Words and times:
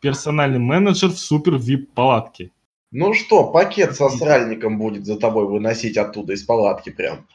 персональный 0.00 0.58
менеджер 0.58 1.10
в 1.10 1.18
супер 1.18 1.56
вип 1.56 1.92
палатке. 1.92 2.50
Ну 2.90 3.14
что, 3.14 3.44
пакет 3.52 3.94
со 3.94 4.08
сральником 4.08 4.78
будет 4.78 5.04
за 5.06 5.16
тобой 5.16 5.46
выносить 5.46 5.96
оттуда 5.96 6.32
из 6.32 6.42
палатки 6.42 6.90
прям. 6.90 7.26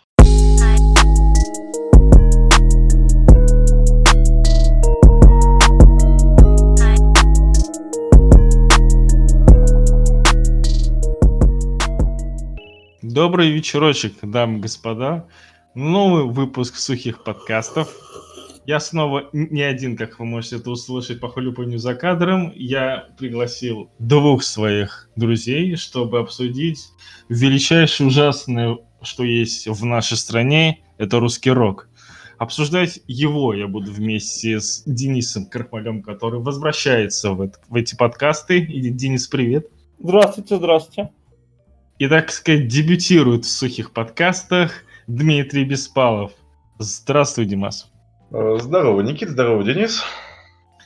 Добрый 13.01 13.51
вечерочек, 13.51 14.15
дамы 14.23 14.57
и 14.57 14.61
господа. 14.61 15.25
Новый 15.73 16.25
выпуск 16.25 16.75
сухих 16.75 17.23
подкастов. 17.23 17.95
Я 18.65 18.79
снова 18.79 19.29
не 19.31 19.61
один, 19.61 19.95
как 19.95 20.19
вы 20.19 20.25
можете 20.25 20.55
это 20.55 20.71
услышать 20.71 21.19
по 21.19 21.29
хлюпанию 21.29 21.77
за 21.77 21.93
кадром. 21.93 22.51
Я 22.55 23.09
пригласил 23.17 23.91
двух 23.99 24.43
своих 24.43 25.07
друзей, 25.15 25.75
чтобы 25.75 26.19
обсудить 26.19 26.79
величайшее 27.29 28.07
ужасное, 28.07 28.79
что 29.03 29.23
есть 29.23 29.67
в 29.67 29.85
нашей 29.85 30.17
стране, 30.17 30.79
это 30.97 31.19
русский 31.19 31.51
рок. 31.51 31.89
Обсуждать 32.39 33.01
его 33.07 33.53
я 33.53 33.67
буду 33.67 33.91
вместе 33.91 34.59
с 34.59 34.83
Денисом 34.85 35.45
Карпалем, 35.45 36.01
который 36.01 36.39
возвращается 36.39 37.31
в, 37.31 37.41
это, 37.41 37.59
в 37.69 37.75
эти 37.75 37.95
подкасты. 37.95 38.59
И, 38.59 38.89
Денис, 38.89 39.27
привет. 39.27 39.67
Здравствуйте, 39.99 40.57
здравствуйте. 40.57 41.11
И, 41.99 42.07
так 42.07 42.31
сказать, 42.31 42.67
дебютирует 42.67 43.45
в 43.45 43.49
сухих 43.49 43.91
подкастах 43.91 44.71
Дмитрий 45.07 45.63
Беспалов. 45.63 46.33
Здравствуй, 46.79 47.45
Димас. 47.45 47.89
Э, 48.31 48.57
здорово, 48.59 49.01
Никит, 49.01 49.29
здорово, 49.29 49.63
Денис. 49.63 50.03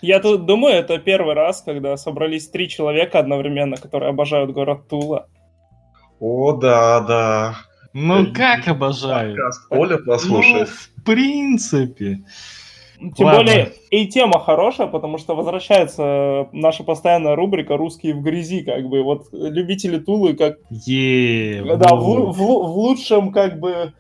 Я 0.02 0.20
тут 0.20 0.46
думаю, 0.46 0.76
это 0.76 0.98
первый 0.98 1.34
раз, 1.34 1.62
когда 1.62 1.98
собрались 1.98 2.48
три 2.50 2.70
человека 2.70 3.20
одновременно, 3.20 3.78
которые 3.78 4.10
обожают 4.10 4.52
город 4.52 4.88
Тула. 4.88 5.28
О, 6.20 6.54
да, 6.54 7.02
да. 7.02 7.56
Ну, 7.94 8.26
Я 8.26 8.32
как 8.32 8.68
обожаю? 8.68 9.36
Подкаст 9.36 9.62
Оля 9.70 9.98
послушает. 9.98 10.70
Ну, 10.70 11.02
в 11.02 11.04
принципе. 11.04 12.20
Тем 13.16 13.28
Ладно. 13.28 13.44
более, 13.44 13.72
и 13.92 14.08
тема 14.08 14.40
хорошая, 14.40 14.88
потому 14.88 15.18
что 15.18 15.34
возвращается 15.34 16.50
наша 16.52 16.84
постоянная 16.84 17.36
рубрика 17.36 17.78
«Русские 17.78 18.14
в 18.14 18.22
грязи», 18.22 18.62
как 18.62 18.90
бы, 18.90 19.04
вот 19.04 19.28
любители 19.32 20.00
Тулы, 20.00 20.34
как... 20.34 20.58
Е, 20.70 21.64
да, 21.78 21.96
в, 21.96 22.34
в, 22.34 22.36
в 22.36 22.78
лучшем, 22.78 23.32
как 23.32 23.58
бы, 23.58 23.72
э, 23.72 23.92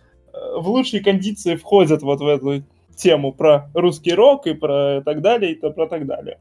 в 0.57 0.67
лучшей 0.67 0.99
кондиции 0.99 1.55
входят 1.55 2.01
вот 2.01 2.19
в 2.19 2.27
эту 2.27 2.63
тему 2.99 3.31
про 3.31 3.69
русский 3.73 4.13
рок 4.13 4.45
и 4.47 4.53
про 4.53 5.01
так 5.03 5.21
далее, 5.21 5.53
и 5.53 5.55
про 5.55 5.87
так 5.87 6.05
далее. 6.05 6.37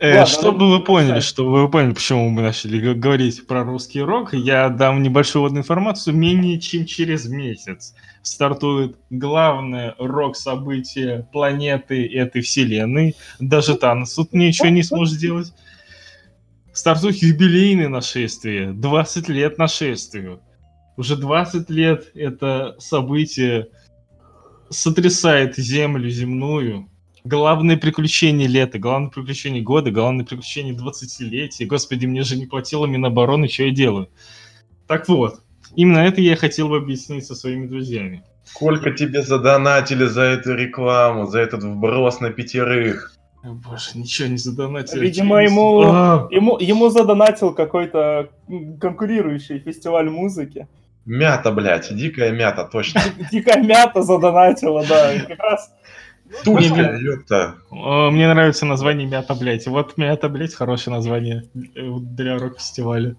Э, 0.00 0.20
Ладно, 0.20 0.26
чтобы 0.26 0.58
ну, 0.60 0.70
вы 0.70 0.82
поняли, 0.82 1.16
писать. 1.16 1.24
чтобы 1.24 1.60
вы 1.60 1.70
поняли, 1.70 1.92
почему 1.92 2.30
мы 2.30 2.40
начали 2.40 2.94
говорить 2.94 3.46
про 3.46 3.64
русский 3.64 4.00
рок, 4.00 4.32
я 4.32 4.70
дам 4.70 5.02
небольшую 5.02 5.42
водную 5.42 5.60
информацию. 5.60 6.16
Менее 6.16 6.58
чем 6.58 6.86
через 6.86 7.28
месяц 7.28 7.94
стартует 8.22 8.96
главное 9.10 9.94
рок-событие 9.98 11.28
планеты 11.32 12.06
этой 12.06 12.40
вселенной. 12.40 13.14
Даже 13.40 13.76
Танос 13.76 14.14
тут 14.14 14.32
ничего 14.32 14.68
не 14.68 14.82
сможет 14.82 15.16
сделать. 15.16 15.52
Стартует 16.72 17.16
юбилейное 17.16 17.88
нашествие. 17.88 18.72
20 18.72 19.28
лет 19.28 19.58
нашествию. 19.58 20.40
Уже 20.96 21.16
20 21.16 21.68
лет 21.68 22.10
это 22.14 22.74
событие 22.78 23.68
сотрясает 24.70 25.56
землю 25.56 26.08
земную. 26.08 26.88
Главное 27.24 27.76
приключение 27.76 28.48
лета, 28.48 28.78
главное 28.78 29.10
приключение 29.10 29.62
года, 29.62 29.90
главное 29.90 30.24
приключение 30.24 30.74
20-летия. 30.74 31.66
Господи, 31.66 32.06
мне 32.06 32.22
же 32.22 32.36
не 32.36 32.46
платила 32.46 32.86
Минобороны, 32.86 33.48
что 33.48 33.64
я 33.64 33.72
делаю? 33.72 34.08
Так 34.86 35.08
вот, 35.08 35.40
именно 35.74 35.98
это 35.98 36.22
я 36.22 36.34
хотел 36.36 36.68
бы 36.68 36.78
объяснить 36.78 37.26
со 37.26 37.34
своими 37.34 37.66
друзьями. 37.66 38.24
Сколько 38.44 38.90
тебе 38.92 39.22
задонатили 39.22 40.06
за 40.06 40.22
эту 40.22 40.54
рекламу, 40.54 41.26
за 41.26 41.40
этот 41.40 41.62
вброс 41.62 42.20
на 42.20 42.30
пятерых? 42.30 43.12
О, 43.42 43.52
боже, 43.52 43.90
ничего 43.94 44.28
не 44.28 44.36
задонатили. 44.38 45.00
Видимо, 45.00 45.42
ему, 45.42 45.82
а! 45.84 46.28
ему, 46.30 46.58
ему 46.58 46.88
задонатил 46.90 47.54
какой-то 47.54 48.30
конкурирующий 48.80 49.58
фестиваль 49.60 50.10
музыки. 50.10 50.68
Мята, 51.06 51.50
блядь, 51.50 51.94
дикая 51.94 52.30
мята, 52.30 52.64
точно. 52.64 53.00
Дикая 53.32 53.62
мята 53.62 54.02
задонатила, 54.02 54.84
да, 54.86 55.12
как 55.26 55.38
раз... 55.38 55.72
Тульская, 56.44 56.96
ёпта. 56.98 57.56
Мне 57.70 58.32
нравится 58.32 58.64
название 58.64 59.08
Мята, 59.08 59.34
блядь. 59.34 59.66
Вот 59.66 59.96
Мята, 59.96 60.28
блядь, 60.28 60.54
хорошее 60.54 60.94
название 60.94 61.42
для 61.54 62.38
рок-фестиваля. 62.38 63.16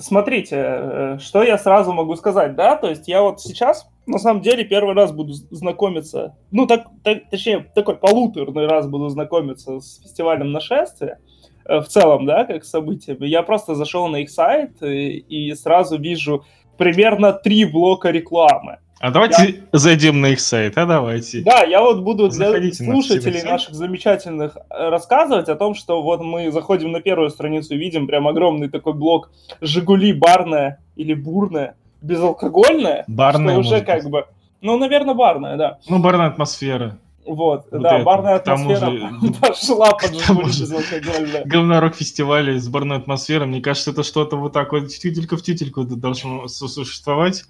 Смотрите, 0.00 0.56
э, 0.56 1.18
что 1.18 1.42
я 1.42 1.58
сразу 1.58 1.92
могу 1.92 2.14
сказать, 2.14 2.54
да, 2.54 2.76
то 2.76 2.88
есть 2.88 3.08
я 3.08 3.20
вот 3.22 3.40
сейчас, 3.40 3.88
на 4.06 4.18
самом 4.18 4.42
деле, 4.42 4.64
первый 4.64 4.94
раз 4.94 5.10
буду 5.10 5.32
знакомиться, 5.32 6.36
ну, 6.52 6.66
так, 6.66 6.86
так 7.02 7.28
точнее, 7.30 7.68
такой 7.74 7.96
полуторный 7.96 8.68
раз 8.68 8.86
буду 8.86 9.08
знакомиться 9.08 9.80
с 9.80 10.00
фестивалем 10.00 10.52
нашествия, 10.52 11.18
э, 11.18 11.37
в 11.68 11.84
целом, 11.84 12.26
да, 12.26 12.44
как 12.44 12.64
событие. 12.64 13.16
Я 13.20 13.42
просто 13.42 13.74
зашел 13.74 14.08
на 14.08 14.16
их 14.16 14.30
сайт 14.30 14.82
и, 14.82 15.18
и 15.18 15.54
сразу 15.54 15.98
вижу 15.98 16.44
примерно 16.76 17.32
три 17.32 17.64
блока 17.64 18.10
рекламы. 18.10 18.78
А 19.00 19.12
давайте 19.12 19.42
я... 19.42 19.78
зайдем 19.78 20.20
на 20.20 20.26
их 20.26 20.40
сайт, 20.40 20.76
а 20.76 20.84
давайте. 20.84 21.42
Да, 21.42 21.62
я 21.62 21.80
вот 21.82 22.00
буду 22.00 22.28
для 22.28 22.48
Заходите 22.48 22.84
слушателей 22.84 23.42
на 23.42 23.52
наших 23.52 23.74
замечательных 23.74 24.56
э, 24.56 24.88
рассказывать 24.88 25.48
о 25.48 25.54
том, 25.54 25.74
что 25.74 26.02
вот 26.02 26.20
мы 26.20 26.50
заходим 26.50 26.90
на 26.90 27.00
первую 27.00 27.30
страницу 27.30 27.74
и 27.74 27.78
видим 27.78 28.08
прям 28.08 28.26
огромный 28.26 28.68
такой 28.68 28.94
блок 28.94 29.30
«Жигули 29.60 30.12
барная» 30.12 30.80
или 30.96 31.14
«бурная», 31.14 31.76
безалкогольная. 32.02 33.04
Барная, 33.06 33.54
что 33.54 33.60
уже 33.60 33.80
как 33.82 34.04
бы... 34.10 34.26
Ну, 34.60 34.76
наверное, 34.76 35.14
барная, 35.14 35.56
да. 35.56 35.78
Ну, 35.88 36.00
барная 36.00 36.26
атмосфера. 36.26 36.98
Вот, 37.28 37.66
вот 37.70 37.82
да, 37.82 37.96
это. 37.96 38.04
барная 38.04 38.36
атмосфера 38.36 38.90
же... 38.90 39.32
пошла 39.40 39.90
под 40.00 40.14
Жигули 40.14 40.46
безалкогольная. 40.46 41.44
Говнорок 41.44 41.94
фестиваля 41.94 42.58
с 42.58 42.68
барной 42.68 42.96
атмосферой, 42.96 43.46
мне 43.46 43.60
кажется, 43.60 43.90
это 43.90 44.02
что-то 44.02 44.36
вот 44.36 44.54
так 44.54 44.72
вот 44.72 44.88
тютелька 44.88 45.36
в 45.36 45.42
тютельку 45.42 45.84
должно 45.84 46.48
существовать. 46.48 47.44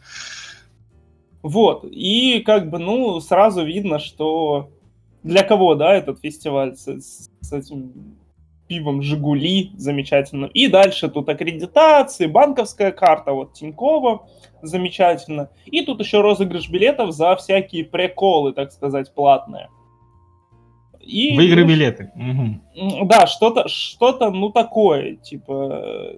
Вот, 1.43 1.84
и 1.84 2.43
как 2.44 2.69
бы, 2.69 2.78
ну, 2.78 3.21
сразу 3.21 3.65
видно, 3.65 4.00
что 4.00 4.71
для 5.22 5.44
кого, 5.44 5.77
да, 5.77 5.95
этот 5.95 6.21
фестиваль 6.21 6.77
с, 6.77 7.28
с 7.41 7.53
этим 7.53 8.18
пивом 8.69 9.03
«Жигули» 9.03 9.73
замечательно. 9.77 10.47
И 10.47 10.69
дальше 10.69 11.09
тут 11.09 11.29
аккредитации, 11.29 12.27
банковская 12.27 12.93
карта, 12.93 13.33
вот 13.33 13.55
Тинькова, 13.55 14.29
замечательно. 14.62 15.51
И 15.67 15.84
тут 15.84 16.01
еще 16.01 16.21
розыгрыш 16.21 16.69
билетов 16.69 17.12
за 17.12 17.34
всякие 17.37 17.84
приколы, 17.84 18.53
так 18.53 18.73
сказать, 18.73 19.12
платные. 19.15 19.69
И, 21.01 21.34
Выиграй 21.34 21.65
ну, 21.65 21.71
билеты. 21.71 22.12
Угу. 22.15 23.07
Да, 23.07 23.27
что-то, 23.27 23.67
что-то, 23.69 24.31
ну, 24.31 24.51
такое, 24.51 25.17
типа, 25.17 26.17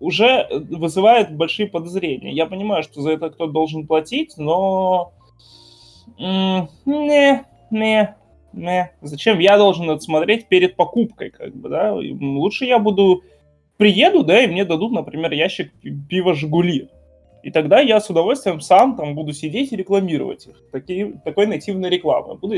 уже 0.00 0.48
вызывает 0.50 1.36
большие 1.36 1.68
подозрения. 1.68 2.32
Я 2.32 2.46
понимаю, 2.46 2.82
что 2.82 3.00
за 3.00 3.12
это 3.12 3.30
кто 3.30 3.46
должен 3.46 3.86
платить, 3.86 4.34
но... 4.36 5.12
Не, 6.18 7.44
не, 7.70 8.16
не. 8.56 8.92
Зачем 9.00 9.38
я 9.38 9.58
должен 9.58 9.90
это 9.90 10.00
смотреть 10.00 10.48
перед 10.48 10.76
покупкой, 10.76 11.30
как 11.30 11.54
бы, 11.54 11.68
да? 11.68 11.94
Лучше 11.94 12.64
я 12.64 12.78
буду... 12.78 13.22
Приеду, 13.76 14.22
да, 14.22 14.40
и 14.40 14.46
мне 14.46 14.64
дадут, 14.64 14.92
например, 14.92 15.32
ящик 15.32 15.72
пива 16.08 16.34
«Жигули». 16.34 16.90
И 17.42 17.50
тогда 17.50 17.80
я 17.80 18.00
с 18.00 18.08
удовольствием 18.08 18.60
сам 18.60 18.96
там 18.96 19.16
буду 19.16 19.32
сидеть 19.32 19.72
и 19.72 19.76
рекламировать 19.76 20.46
их. 20.46 20.54
Такие, 20.70 21.20
такой 21.24 21.46
нативной 21.46 21.90
рекламы. 21.90 22.36
Буду 22.36 22.54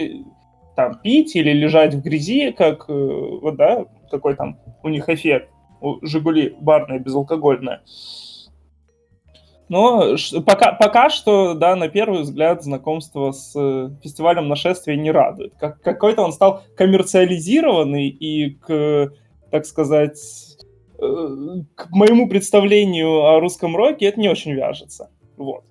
там 0.77 1.01
пить 1.01 1.35
или 1.35 1.53
лежать 1.53 1.95
в 1.95 2.03
грязи, 2.03 2.53
как, 2.53 2.85
э, 2.89 2.93
вот, 2.93 3.57
да, 3.57 3.87
какой 4.11 4.37
там 4.37 4.59
у 4.83 4.89
них 4.91 5.09
эффект 5.09 5.49
у 5.81 6.05
«Жигули» 6.07 6.55
барная, 6.61 6.99
безалкогольная. 6.99 7.81
Но 9.69 10.17
пока, 10.47 10.73
пока 10.73 11.11
что, 11.11 11.55
да, 11.55 11.75
на 11.75 11.89
первый 11.89 12.23
взгляд, 12.23 12.63
знакомство 12.63 13.33
с 13.33 13.53
э, 13.57 13.91
фестивалем 14.03 14.49
нашествия 14.49 14.97
не 14.97 15.11
радует. 15.11 15.55
Как, 15.59 15.81
какой-то 15.81 16.23
он 16.23 16.33
стал 16.33 16.63
коммерциализированный 16.77 18.09
и 18.09 18.51
к, 18.55 19.13
так 19.51 19.67
сказать, 19.67 20.19
э, 20.99 21.63
к 21.75 21.91
моему 21.91 22.29
представлению 22.29 23.25
о 23.25 23.41
русском 23.41 23.77
роке 23.77 24.07
это 24.07 24.21
не 24.21 24.29
очень 24.29 24.53
вяжется. 24.53 25.11
Вот. 25.37 25.65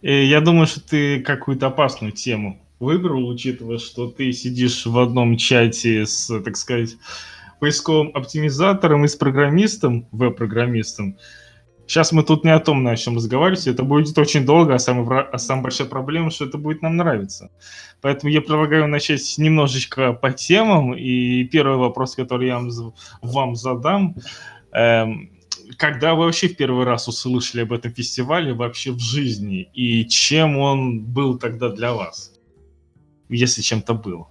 Э, 0.00 0.24
я 0.24 0.40
думаю, 0.40 0.66
что 0.66 0.80
ты 0.80 1.20
какую-то 1.20 1.66
опасную 1.66 2.12
тему 2.12 2.58
выбрал, 2.80 3.28
учитывая, 3.28 3.78
что 3.78 4.08
ты 4.08 4.32
сидишь 4.32 4.86
в 4.86 4.98
одном 4.98 5.36
чате 5.36 6.06
с, 6.06 6.40
так 6.42 6.56
сказать, 6.56 6.96
поисковым 7.60 8.12
оптимизатором 8.14 9.04
и 9.04 9.08
с 9.08 9.16
программистом, 9.16 10.06
веб-программистом. 10.12 11.18
Сейчас 11.88 12.12
мы 12.12 12.22
тут 12.22 12.44
не 12.44 12.50
о 12.50 12.60
том, 12.60 12.82
на 12.82 12.94
чем 12.96 13.16
разговаривать. 13.16 13.66
Это 13.66 13.82
будет 13.82 14.16
очень 14.18 14.44
долго, 14.44 14.74
а 14.74 14.78
самая, 14.78 15.22
а 15.22 15.38
самая 15.38 15.62
большая 15.64 15.88
проблема, 15.88 16.30
что 16.30 16.44
это 16.44 16.58
будет 16.58 16.82
нам 16.82 16.98
нравиться. 16.98 17.50
Поэтому 18.02 18.30
я 18.30 18.42
предлагаю 18.42 18.86
начать 18.86 19.38
немножечко 19.38 20.12
по 20.12 20.30
темам. 20.30 20.94
И 20.94 21.44
первый 21.44 21.78
вопрос, 21.78 22.14
который 22.14 22.48
я 22.48 22.60
вам 23.22 23.56
задам. 23.56 24.16
Эм, 24.72 25.30
когда 25.78 26.14
вы 26.14 26.26
вообще 26.26 26.48
в 26.48 26.56
первый 26.56 26.84
раз 26.84 27.08
услышали 27.08 27.62
об 27.62 27.72
этом 27.72 27.90
фестивале 27.94 28.52
вообще 28.52 28.92
в 28.92 29.00
жизни? 29.00 29.70
И 29.72 30.04
чем 30.04 30.58
он 30.58 31.00
был 31.00 31.38
тогда 31.38 31.70
для 31.70 31.94
вас? 31.94 32.34
Если 33.30 33.62
чем-то 33.62 33.94
был. 33.94 34.28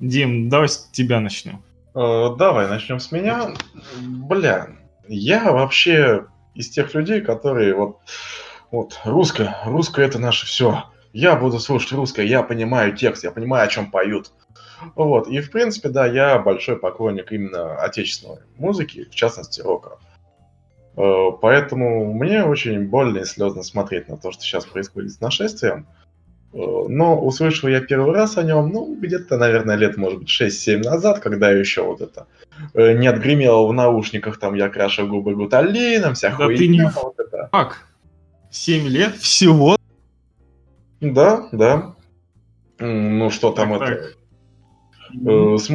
Дим, 0.00 0.48
давай 0.48 0.70
с 0.70 0.88
тебя 0.92 1.20
начнем. 1.20 1.62
Э, 1.94 2.34
давай 2.38 2.70
начнем 2.70 3.00
с 3.00 3.12
меня. 3.12 3.52
Бля, 4.00 4.68
я 5.08 5.52
вообще 5.52 6.24
из 6.56 6.70
тех 6.70 6.94
людей, 6.94 7.20
которые 7.20 7.74
вот, 7.74 7.98
вот 8.70 9.00
русское, 9.04 9.56
русское 9.64 10.06
это 10.06 10.18
наше 10.18 10.46
все. 10.46 10.84
Я 11.12 11.36
буду 11.36 11.58
слушать 11.58 11.92
русское, 11.92 12.26
я 12.26 12.42
понимаю 12.42 12.94
текст, 12.94 13.24
я 13.24 13.30
понимаю, 13.30 13.64
о 13.64 13.68
чем 13.68 13.90
поют. 13.90 14.32
Вот, 14.94 15.28
и 15.28 15.40
в 15.40 15.50
принципе, 15.50 15.88
да, 15.88 16.06
я 16.06 16.38
большой 16.38 16.76
поклонник 16.76 17.32
именно 17.32 17.76
отечественной 17.76 18.40
музыки, 18.56 19.04
в 19.04 19.14
частности 19.14 19.60
рока. 19.60 19.98
Э, 20.96 21.28
поэтому 21.40 22.12
мне 22.12 22.44
очень 22.44 22.86
больно 22.88 23.18
и 23.18 23.24
слезно 23.24 23.62
смотреть 23.62 24.08
на 24.08 24.16
то, 24.16 24.32
что 24.32 24.42
сейчас 24.42 24.66
происходит 24.66 25.12
с 25.12 25.20
нашествием. 25.20 25.86
Э, 26.52 26.58
но 26.88 27.18
услышал 27.20 27.68
я 27.68 27.80
первый 27.80 28.14
раз 28.14 28.38
о 28.38 28.42
нем, 28.42 28.70
ну, 28.70 28.96
где-то, 29.00 29.36
наверное, 29.36 29.76
лет, 29.76 29.96
может 29.96 30.20
быть, 30.20 30.28
6-7 30.28 30.82
назад, 30.82 31.20
когда 31.20 31.50
я 31.50 31.58
еще 31.58 31.82
вот 31.82 32.00
это 32.00 32.26
э, 32.74 32.92
не 32.94 33.06
отгремело 33.06 33.66
в 33.66 33.72
наушниках, 33.72 34.38
там, 34.38 34.54
я 34.54 34.68
крашу 34.68 35.06
губы 35.06 35.34
гуталином, 35.34 36.14
вся 36.14 36.30
да 36.30 36.36
хуйня. 36.36 36.58
Ты 36.58 36.68
не... 36.68 36.90
вот 37.02 37.18
это. 37.18 37.48
Как? 37.52 37.86
7 38.50 38.86
лет 38.88 39.16
всего? 39.16 39.76
Да, 41.00 41.48
да. 41.52 41.94
Ну, 42.78 43.30
что 43.30 43.52
там 43.52 43.78
так, 43.78 43.88
это... 43.88 44.02
Так. 44.02 44.16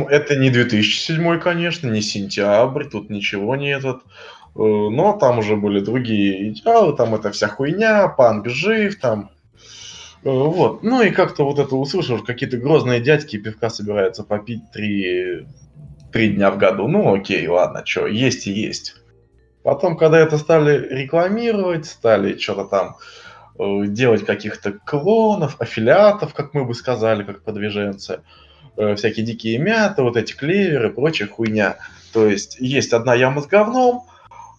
Это 0.10 0.36
не 0.36 0.50
2007, 0.50 1.40
конечно, 1.40 1.88
не 1.90 2.02
сентябрь, 2.02 2.86
тут 2.86 3.10
ничего 3.10 3.56
не 3.56 3.70
этот. 3.70 4.02
Но 4.54 5.18
там 5.18 5.40
уже 5.40 5.56
были 5.56 5.80
другие 5.80 6.50
идеалы, 6.50 6.96
там 6.96 7.16
это 7.16 7.32
вся 7.32 7.48
хуйня, 7.48 8.10
панк 8.10 8.50
жив, 8.50 9.00
там 9.00 9.30
Э, 9.32 9.41
вот. 10.24 10.84
Ну 10.84 11.02
и 11.02 11.10
как-то 11.10 11.46
вот 11.46 11.58
это 11.58 11.76
услышал, 11.76 12.24
какие-то 12.24 12.58
грозные 12.58 13.00
дядьки 13.00 13.38
пивка 13.38 13.70
собираются 13.70 14.24
попить 14.24 14.72
три, 14.72 15.48
три 16.12 16.34
дня 16.34 16.52
в 16.52 16.58
году. 16.58 16.88
Ну 16.88 17.14
окей, 17.14 17.48
ладно, 17.48 17.84
что, 17.86 18.08
есть 18.08 18.48
и 18.48 18.52
есть. 18.52 18.96
Потом, 19.64 19.98
когда 19.98 20.20
это 20.20 20.38
стали 20.38 20.88
рекламировать, 20.90 21.86
стали 21.86 22.38
что-то 22.38 22.66
там 22.66 22.96
э, 23.60 23.88
делать 23.88 24.26
каких-то 24.26 24.74
клонов, 24.74 25.60
аффилиатов, 25.60 26.34
как 26.34 26.54
мы 26.54 26.66
бы 26.66 26.74
сказали, 26.74 27.24
как 27.24 27.44
подвиженцы, 27.44 28.22
э, 28.78 28.96
всякие 28.96 29.26
дикие 29.26 29.60
мяты, 29.60 30.02
вот 30.02 30.18
эти 30.18 30.34
клеверы, 30.34 30.92
прочая 30.92 31.28
хуйня. 31.28 31.78
То 32.14 32.28
есть 32.28 32.58
есть 32.60 32.94
одна 32.94 33.14
яма 33.14 33.42
с 33.42 33.48
говном, 33.48 34.06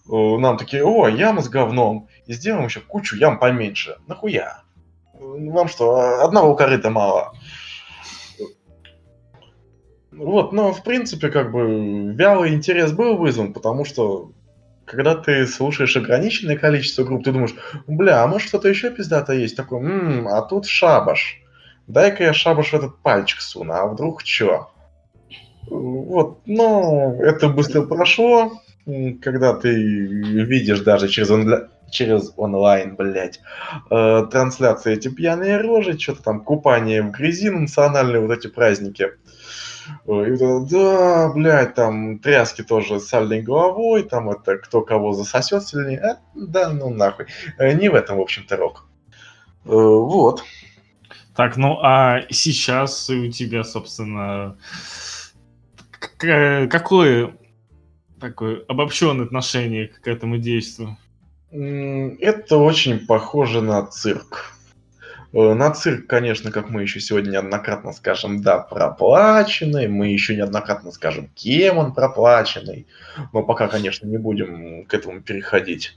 э, 0.08 0.12
нам 0.12 0.56
такие, 0.56 0.84
о, 0.84 1.08
яма 1.08 1.42
с 1.42 1.48
говном, 1.48 2.08
и 2.26 2.32
сделаем 2.32 2.66
еще 2.66 2.80
кучу 2.80 3.16
ям 3.16 3.38
поменьше. 3.40 3.96
Нахуя? 4.06 4.61
Вам 5.32 5.68
что, 5.68 6.22
одного 6.24 6.54
корыта 6.54 6.90
мало. 6.90 7.32
Вот, 10.10 10.52
но 10.52 10.72
в 10.72 10.84
принципе, 10.84 11.30
как 11.30 11.52
бы, 11.52 12.12
вялый 12.14 12.54
интерес 12.54 12.92
был 12.92 13.16
вызван, 13.16 13.52
потому 13.52 13.84
что 13.84 14.32
когда 14.84 15.14
ты 15.14 15.46
слушаешь 15.46 15.96
ограниченное 15.96 16.56
количество 16.56 17.04
групп, 17.04 17.24
ты 17.24 17.32
думаешь, 17.32 17.54
бля, 17.86 18.22
а 18.22 18.26
может 18.26 18.48
что-то 18.48 18.68
еще 18.68 18.90
пиздато 18.90 19.32
есть? 19.32 19.56
Такой, 19.56 19.80
м-м, 19.80 20.28
а 20.28 20.42
тут 20.42 20.66
шабаш. 20.66 21.40
Дай-ка 21.86 22.24
я 22.24 22.34
шабаш 22.34 22.70
в 22.70 22.74
этот 22.74 22.98
пальчик 22.98 23.40
суну, 23.40 23.72
а 23.72 23.86
вдруг 23.86 24.22
что? 24.22 24.70
Вот, 25.68 26.40
но 26.46 27.16
это 27.20 27.48
быстро 27.48 27.82
прошло, 27.82 28.52
когда 29.22 29.54
ты 29.54 29.72
видишь 29.72 30.80
даже 30.80 31.08
через, 31.08 31.30
онля 31.30 31.68
через 31.92 32.32
онлайн, 32.36 32.96
блядь, 32.96 33.40
э, 33.90 34.26
трансляции 34.30 34.94
эти 34.94 35.08
пьяные 35.08 35.58
рожи, 35.58 35.98
что-то 35.98 36.22
там, 36.22 36.40
купание 36.40 37.02
в 37.02 37.10
грязи, 37.10 37.50
национальные 37.50 38.20
вот 38.20 38.36
эти 38.36 38.48
праздники. 38.48 39.12
Э, 40.06 40.26
и 40.28 40.32
вот, 40.32 40.68
да, 40.68 41.32
блядь, 41.32 41.74
там 41.74 42.18
тряски 42.18 42.62
тоже 42.62 42.98
с 42.98 43.06
сальной 43.06 43.42
головой, 43.42 44.02
там 44.02 44.30
это 44.30 44.58
кто 44.58 44.80
кого 44.80 45.12
засосет 45.12 45.64
сильнее. 45.64 46.00
А, 46.00 46.18
да, 46.34 46.70
ну 46.70 46.90
нахуй. 46.90 47.26
Э, 47.58 47.72
не 47.72 47.88
в 47.88 47.94
этом, 47.94 48.16
в 48.16 48.22
общем-то, 48.22 48.56
рок. 48.56 48.86
Э, 49.64 49.68
вот. 49.68 50.42
Так, 51.36 51.56
ну 51.56 51.78
а 51.82 52.22
сейчас 52.30 53.08
у 53.08 53.30
тебя, 53.30 53.64
собственно, 53.64 54.56
какое 56.18 57.36
такое 58.20 58.62
обобщенное 58.68 59.24
отношение 59.24 59.88
к 59.88 60.06
этому 60.06 60.38
действию? 60.38 60.96
Это 61.52 62.56
очень 62.56 63.06
похоже 63.06 63.60
на 63.60 63.84
цирк. 63.86 64.54
Э, 65.34 65.54
на 65.54 65.70
цирк, 65.70 66.06
конечно, 66.06 66.50
как 66.50 66.70
мы 66.70 66.82
еще 66.82 67.00
сегодня 67.00 67.32
неоднократно 67.32 67.92
скажем, 67.92 68.42
да, 68.42 68.58
проплаченный. 68.58 69.86
Мы 69.86 70.08
еще 70.08 70.34
неоднократно 70.34 70.92
скажем, 70.92 71.28
кем 71.34 71.78
он 71.78 71.94
проплаченный. 71.94 72.86
Но 73.32 73.42
пока, 73.42 73.68
конечно, 73.68 74.06
не 74.06 74.16
будем 74.16 74.86
к 74.86 74.94
этому 74.94 75.20
переходить. 75.20 75.96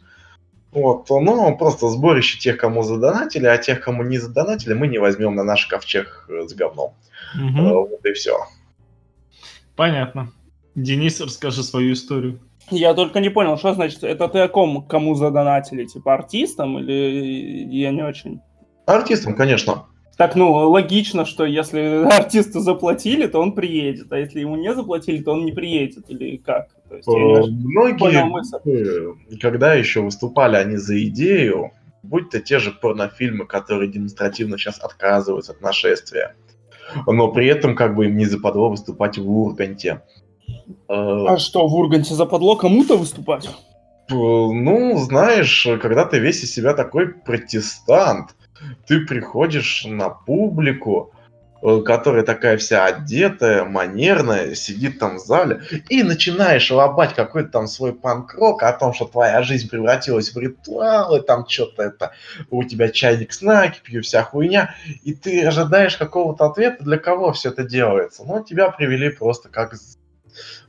Вот, 0.71 1.09
ну, 1.09 1.57
просто 1.57 1.87
сборище 1.87 2.37
тех, 2.37 2.57
кому 2.57 2.83
задонатили, 2.83 3.45
а 3.45 3.57
тех, 3.57 3.79
кому 3.79 4.03
не 4.03 4.17
задонатили, 4.17 4.73
мы 4.73 4.87
не 4.87 4.97
возьмем 4.97 5.35
на 5.35 5.45
наш 5.45 5.67
ковчег 5.67 6.25
э, 6.27 6.47
с 6.49 6.53
говном. 6.53 6.93
Угу. 7.33 7.87
Вот 7.89 8.05
и 8.05 8.11
все. 8.11 8.37
Понятно. 9.77 10.33
Денис, 10.75 11.21
расскажи 11.21 11.63
свою 11.63 11.93
историю. 11.93 12.41
Я 12.71 12.93
только 12.93 13.19
не 13.19 13.29
понял, 13.29 13.57
что 13.57 13.73
значит, 13.73 14.03
это 14.03 14.27
ты 14.27 14.39
о 14.39 14.47
ком, 14.47 14.83
кому 14.83 15.15
задонатили, 15.15 15.85
типа 15.85 16.13
артистам 16.13 16.79
или 16.79 17.67
я 17.71 17.91
не 17.91 18.03
очень? 18.03 18.41
Артистам, 18.85 19.35
конечно. 19.35 19.85
Так, 20.17 20.35
ну, 20.35 20.51
логично, 20.51 21.25
что 21.25 21.45
если 21.45 22.05
артисту 22.11 22.61
заплатили, 22.61 23.27
то 23.27 23.39
он 23.39 23.53
приедет, 23.53 24.11
а 24.11 24.17
если 24.17 24.39
ему 24.39 24.55
не 24.55 24.73
заплатили, 24.73 25.21
то 25.21 25.33
он 25.33 25.45
не 25.45 25.51
приедет, 25.51 26.09
или 26.09 26.37
как? 26.37 26.69
То 26.89 26.95
есть, 26.95 27.07
э, 27.07 27.51
Многие, 27.51 29.37
когда 29.39 29.73
еще 29.73 30.01
выступали 30.01 30.55
они 30.55 30.77
за 30.77 31.03
идею, 31.05 31.71
будь 32.03 32.29
то 32.29 32.39
те 32.39 32.59
же 32.59 32.71
порнофильмы, 32.71 33.45
которые 33.45 33.91
демонстративно 33.91 34.57
сейчас 34.57 34.79
отказываются 34.79 35.51
от 35.51 35.61
нашествия, 35.61 36.35
но 37.07 37.31
при 37.31 37.47
этом 37.47 37.75
как 37.75 37.95
бы 37.95 38.05
им 38.05 38.17
не 38.17 38.25
западло 38.25 38.69
выступать 38.69 39.17
в 39.17 39.29
Урганте. 39.29 40.01
Э, 40.87 41.25
а 41.27 41.37
что, 41.37 41.67
в 41.67 41.75
Урганте 41.75 42.13
западло 42.13 42.55
кому-то 42.55 42.97
выступать? 42.97 43.49
Ну, 44.09 44.97
знаешь, 44.99 45.67
когда 45.81 46.05
ты 46.05 46.19
весь 46.19 46.43
из 46.43 46.53
себя 46.53 46.73
такой 46.73 47.07
протестант, 47.07 48.35
ты 48.85 49.01
приходишь 49.01 49.85
на 49.85 50.09
публику, 50.09 51.11
Э, 51.67 51.81
которая 51.83 52.21
такая 52.21 52.57
вся 52.57 52.85
одетая, 52.85 53.63
манерная, 53.63 54.53
сидит 54.53 54.99
там 54.99 55.15
в 55.15 55.19
зале, 55.19 55.63
и 55.89 56.03
начинаешь 56.03 56.69
лобать 56.69 57.15
какой-то 57.15 57.49
там 57.49 57.67
свой 57.67 57.91
панк-рок 57.91 58.61
о 58.61 58.71
том, 58.73 58.93
что 58.93 59.05
твоя 59.05 59.41
жизнь 59.41 59.67
превратилась 59.67 60.31
в 60.31 60.37
ритуалы, 60.37 61.21
там 61.21 61.47
что-то 61.47 61.81
это, 61.81 62.11
у 62.51 62.63
тебя 62.63 62.89
чайник 62.89 63.33
с 63.33 63.41
накипью, 63.41 64.03
вся 64.03 64.21
хуйня, 64.21 64.75
и 65.03 65.15
ты 65.15 65.43
ожидаешь 65.43 65.97
какого-то 65.97 66.45
ответа, 66.45 66.83
для 66.83 66.99
кого 66.99 67.33
все 67.33 67.49
это 67.49 67.63
делается. 67.63 68.23
Ну, 68.27 68.43
тебя 68.43 68.69
привели 68.69 69.09
просто 69.09 69.49
как 69.49 69.73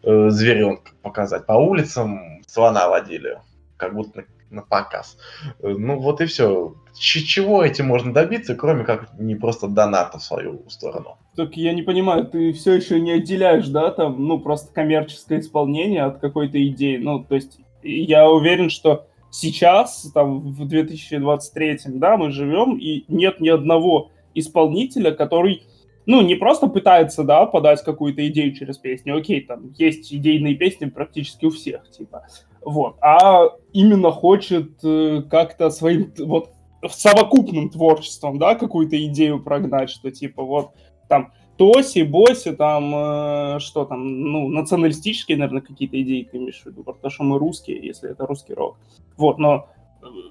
э, 0.02 0.30
зверенка 0.30 0.92
показать. 1.02 1.46
По 1.46 1.52
улицам 1.52 2.42
слона 2.46 2.88
водили, 2.88 3.38
как 3.76 3.94
будто 3.94 4.24
на 4.50 4.62
показ. 4.62 5.18
Э, 5.60 5.74
ну 5.76 5.98
вот 5.98 6.20
и 6.20 6.26
все. 6.26 6.74
Ч- 6.98 7.24
чего 7.24 7.64
этим 7.64 7.86
можно 7.86 8.12
добиться, 8.12 8.54
кроме 8.54 8.84
как 8.84 9.18
не 9.18 9.34
просто 9.34 9.68
доната 9.68 10.18
в 10.18 10.22
свою 10.22 10.68
сторону? 10.68 11.18
Так 11.36 11.56
я 11.56 11.72
не 11.72 11.82
понимаю, 11.82 12.26
ты 12.26 12.52
все 12.52 12.74
еще 12.74 13.00
не 13.00 13.12
отделяешь, 13.12 13.68
да, 13.68 13.90
там, 13.90 14.26
ну, 14.26 14.38
просто 14.40 14.72
коммерческое 14.72 15.40
исполнение 15.40 16.04
от 16.04 16.18
какой-то 16.18 16.64
идеи. 16.68 16.96
Ну, 16.96 17.22
то 17.22 17.34
есть 17.34 17.58
я 17.82 18.28
уверен, 18.30 18.70
что 18.70 19.06
сейчас, 19.30 20.10
там, 20.14 20.52
в 20.52 20.66
2023, 20.66 21.80
да, 21.86 22.16
мы 22.16 22.30
живем, 22.30 22.78
и 22.78 23.04
нет 23.08 23.40
ни 23.40 23.48
одного 23.48 24.10
исполнителя, 24.34 25.12
который 25.12 25.62
ну, 26.06 26.22
не 26.22 26.36
просто 26.36 26.68
пытается, 26.68 27.24
да, 27.24 27.46
подать 27.46 27.82
какую-то 27.82 28.26
идею 28.28 28.54
через 28.54 28.78
песню, 28.78 29.16
окей, 29.16 29.40
там 29.42 29.72
есть 29.76 30.12
идейные 30.12 30.54
песни 30.54 30.86
практически 30.86 31.46
у 31.46 31.50
всех, 31.50 31.90
типа, 31.90 32.26
вот, 32.64 32.96
а 33.00 33.50
именно 33.72 34.10
хочет 34.12 34.72
э, 34.84 35.22
как-то 35.28 35.70
своим, 35.70 36.12
вот, 36.18 36.50
совокупным 36.88 37.70
творчеством, 37.70 38.38
да, 38.38 38.54
какую-то 38.54 39.04
идею 39.06 39.42
прогнать, 39.42 39.90
что, 39.90 40.10
типа, 40.10 40.42
вот, 40.42 40.70
там, 41.08 41.32
Тоси, 41.56 42.02
Боси, 42.02 42.52
там, 42.52 42.94
э, 42.94 43.58
что 43.60 43.84
там, 43.84 44.20
ну, 44.20 44.48
националистические, 44.48 45.38
наверное, 45.38 45.62
какие-то 45.62 46.00
идеи 46.02 46.28
ты 46.30 46.36
имеешь 46.36 46.60
в 46.62 46.66
виду, 46.66 46.84
потому 46.84 47.10
что 47.10 47.24
мы 47.24 47.38
русские, 47.38 47.84
если 47.84 48.10
это 48.10 48.26
русский 48.26 48.54
рок. 48.54 48.76
Вот, 49.16 49.38
но 49.38 49.68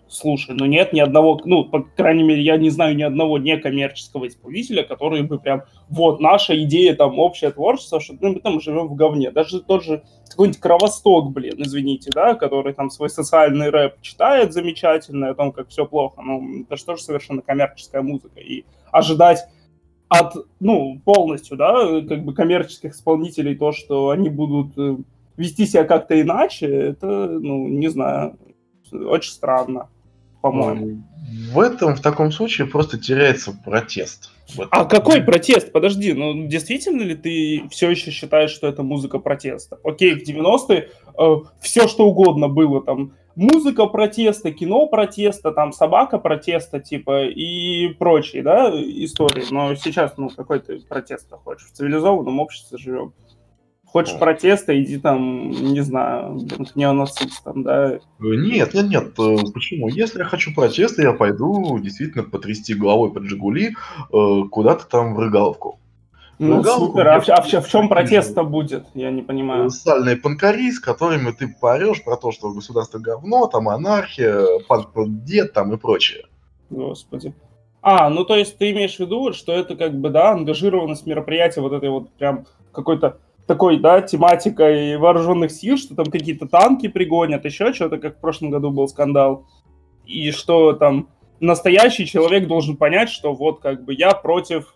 слушай, 0.07 0.55
ну 0.55 0.65
нет 0.65 0.93
ни 0.93 0.99
одного, 0.99 1.39
ну, 1.45 1.65
по 1.65 1.81
крайней 1.81 2.23
мере, 2.23 2.41
я 2.41 2.57
не 2.57 2.69
знаю 2.69 2.95
ни 2.95 3.03
одного 3.03 3.37
некоммерческого 3.37 4.27
исполнителя, 4.27 4.83
который 4.83 5.23
бы 5.23 5.39
прям, 5.39 5.63
вот, 5.89 6.19
наша 6.19 6.61
идея, 6.63 6.95
там, 6.95 7.19
общее 7.19 7.51
творчество, 7.51 7.99
что 7.99 8.15
ну, 8.19 8.33
мы 8.33 8.39
там 8.39 8.61
живем 8.61 8.87
в 8.87 8.95
говне. 8.95 9.31
Даже 9.31 9.61
тот 9.61 9.83
же 9.83 10.03
какой-нибудь 10.29 10.59
Кровосток, 10.59 11.31
блин, 11.31 11.55
извините, 11.57 12.11
да, 12.13 12.35
который 12.35 12.73
там 12.73 12.89
свой 12.89 13.09
социальный 13.09 13.69
рэп 13.69 14.01
читает 14.01 14.53
замечательно, 14.53 15.29
о 15.29 15.35
том, 15.35 15.51
как 15.51 15.69
все 15.69 15.85
плохо, 15.85 16.21
ну, 16.21 16.63
это 16.63 16.77
же 16.77 16.85
тоже 16.85 17.03
совершенно 17.03 17.41
коммерческая 17.41 18.01
музыка. 18.01 18.39
И 18.39 18.65
ожидать 18.91 19.45
от, 20.09 20.33
ну, 20.59 21.01
полностью, 21.03 21.57
да, 21.57 22.01
как 22.01 22.23
бы 22.23 22.33
коммерческих 22.33 22.93
исполнителей 22.93 23.55
то, 23.55 23.71
что 23.71 24.09
они 24.09 24.29
будут 24.29 24.77
э, 24.77 24.97
вести 25.37 25.65
себя 25.65 25.83
как-то 25.83 26.19
иначе, 26.19 26.67
это, 26.67 27.07
ну, 27.07 27.67
не 27.67 27.87
знаю, 27.87 28.37
очень 29.03 29.31
странно, 29.31 29.89
по-моему. 30.41 31.03
В 31.51 31.59
этом, 31.59 31.95
в 31.95 32.01
таком 32.01 32.31
случае, 32.31 32.67
просто 32.67 32.97
теряется 32.97 33.57
протест. 33.65 34.31
А 34.69 34.85
какой 34.85 35.21
протест? 35.21 35.71
Подожди, 35.71 36.13
ну 36.13 36.47
действительно 36.47 37.01
ли 37.01 37.15
ты 37.15 37.67
все 37.69 37.89
еще 37.89 38.11
считаешь, 38.11 38.51
что 38.51 38.67
это 38.67 38.83
музыка 38.83 39.19
протеста? 39.19 39.79
Окей, 39.83 40.13
в 40.13 40.27
90-е 40.27 40.89
э, 41.17 41.35
все 41.59 41.87
что 41.87 42.07
угодно 42.07 42.47
было 42.47 42.83
там. 42.83 43.13
Музыка 43.35 43.87
протеста, 43.87 44.51
кино 44.51 44.87
протеста, 44.87 45.51
там 45.51 45.73
собака 45.73 46.19
протеста, 46.19 46.79
типа, 46.79 47.25
и 47.25 47.89
прочие, 47.89 48.43
да, 48.43 48.69
истории. 48.69 49.43
Но 49.51 49.75
сейчас, 49.75 50.13
ну, 50.15 50.29
какой 50.29 50.61
ты 50.61 50.79
протест 50.79 51.29
хочешь? 51.43 51.67
В 51.67 51.73
цивилизованном 51.73 52.39
обществе 52.39 52.77
живем. 52.77 53.13
Хочешь 53.95 54.19
протеста, 54.19 54.77
иди 54.77 54.97
там, 54.97 55.51
не 55.51 55.79
знаю, 55.79 56.45
к 56.49 56.75
неонацистам, 56.75 57.63
да? 57.63 57.97
Нет, 58.19 58.73
нет, 58.73 58.89
нет. 58.89 59.17
Э, 59.17 59.37
почему? 59.53 59.87
Если 59.87 60.19
я 60.19 60.25
хочу 60.25 60.53
протеста, 60.53 61.01
я 61.01 61.13
пойду 61.13 61.79
действительно 61.79 62.25
потрясти 62.25 62.73
головой 62.73 63.13
под 63.13 63.23
Жигули 63.23 63.69
э, 63.69 64.43
куда-то 64.51 64.85
там 64.85 65.15
в 65.15 65.19
Рыгаловку. 65.19 65.79
Ну, 66.39 66.61
супер. 66.61 67.07
А, 67.07 67.21
в, 67.21 67.29
а 67.29 67.41
в, 67.41 67.45
в 67.45 67.69
чем 67.69 67.87
протест-то 67.87 68.43
будет? 68.43 68.85
Я 68.95 69.11
не 69.11 69.21
понимаю. 69.21 69.69
Сальные 69.69 70.17
панкари, 70.17 70.73
с 70.73 70.81
которыми 70.81 71.31
ты 71.31 71.47
поорешь 71.47 72.03
про 72.03 72.17
то, 72.17 72.33
что 72.33 72.51
государство 72.51 72.99
говно, 72.99 73.47
там 73.47 73.69
анархия, 73.69 74.45
пан 74.67 74.87
дед 75.23 75.53
там 75.53 75.73
и 75.73 75.77
прочее. 75.77 76.25
Господи. 76.69 77.33
А, 77.81 78.09
ну 78.09 78.25
то 78.25 78.35
есть 78.35 78.57
ты 78.57 78.71
имеешь 78.71 78.97
в 78.97 78.99
виду, 78.99 79.31
что 79.31 79.53
это 79.53 79.77
как 79.77 79.97
бы, 79.97 80.09
да, 80.09 80.31
ангажированность 80.31 81.05
мероприятия, 81.05 81.61
вот 81.61 81.71
этой 81.71 81.89
вот 81.89 82.09
прям 82.15 82.45
какой-то 82.73 83.19
такой, 83.47 83.79
да, 83.79 84.01
тематикой 84.01 84.97
вооруженных 84.97 85.51
сил, 85.51 85.77
что 85.77 85.95
там 85.95 86.05
какие-то 86.05 86.47
танки 86.47 86.87
пригонят, 86.87 87.45
еще 87.45 87.73
что-то, 87.73 87.97
как 87.97 88.17
в 88.17 88.19
прошлом 88.19 88.49
году 88.49 88.71
был 88.71 88.87
скандал. 88.87 89.47
И 90.05 90.31
что 90.31 90.73
там 90.73 91.09
настоящий 91.39 92.05
человек 92.05 92.47
должен 92.47 92.77
понять, 92.77 93.09
что 93.09 93.33
вот 93.33 93.59
как 93.59 93.83
бы 93.83 93.93
я 93.93 94.11
против, 94.11 94.73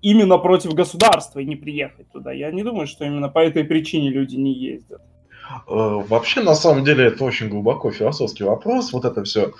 именно 0.00 0.38
против 0.38 0.74
государства 0.74 1.40
и 1.40 1.44
не 1.44 1.56
приехать 1.56 2.10
туда. 2.12 2.32
Я 2.32 2.50
не 2.50 2.62
думаю, 2.62 2.86
что 2.86 3.04
именно 3.04 3.28
по 3.28 3.38
этой 3.38 3.64
причине 3.64 4.10
люди 4.10 4.36
не 4.36 4.52
ездят. 4.52 5.02
Э, 5.68 6.02
вообще, 6.08 6.40
на 6.40 6.54
самом 6.54 6.84
деле, 6.84 7.06
это 7.06 7.24
очень 7.24 7.48
глубоко 7.48 7.90
философский 7.90 8.44
вопрос, 8.44 8.92
вот 8.92 9.04
это 9.04 9.24
все. 9.24 9.52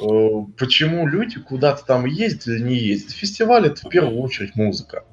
Э, 0.00 0.28
почему 0.58 1.06
люди 1.06 1.40
куда-то 1.40 1.84
там 1.84 2.06
ездят 2.06 2.46
или 2.46 2.62
не 2.62 2.76
ездят? 2.76 3.12
Фестиваль— 3.12 3.66
это 3.68 3.86
в 3.86 3.88
первую 3.88 4.20
очередь 4.20 4.54
музыка. 4.54 5.04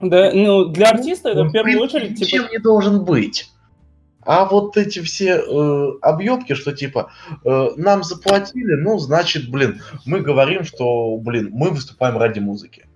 Да, 0.00 0.32
ну, 0.32 0.66
для 0.66 0.90
артиста 0.90 1.30
это 1.30 1.44
в 1.44 1.52
первую 1.52 1.80
очередь... 1.80 2.18
Типа... 2.18 2.30
Чем 2.30 2.48
не 2.50 2.58
должен 2.58 3.04
быть. 3.04 3.50
А 4.22 4.44
вот 4.44 4.76
эти 4.76 5.00
все 5.00 5.38
э, 5.38 5.88
объемки, 6.02 6.54
что 6.54 6.72
типа 6.72 7.10
э, 7.44 7.68
нам 7.76 8.02
заплатили, 8.04 8.74
ну, 8.74 8.98
значит, 8.98 9.50
блин, 9.50 9.80
мы 10.04 10.20
говорим, 10.20 10.64
что, 10.64 11.16
блин, 11.16 11.50
мы 11.52 11.70
выступаем 11.70 12.18
ради 12.18 12.38
музыки. 12.38 12.86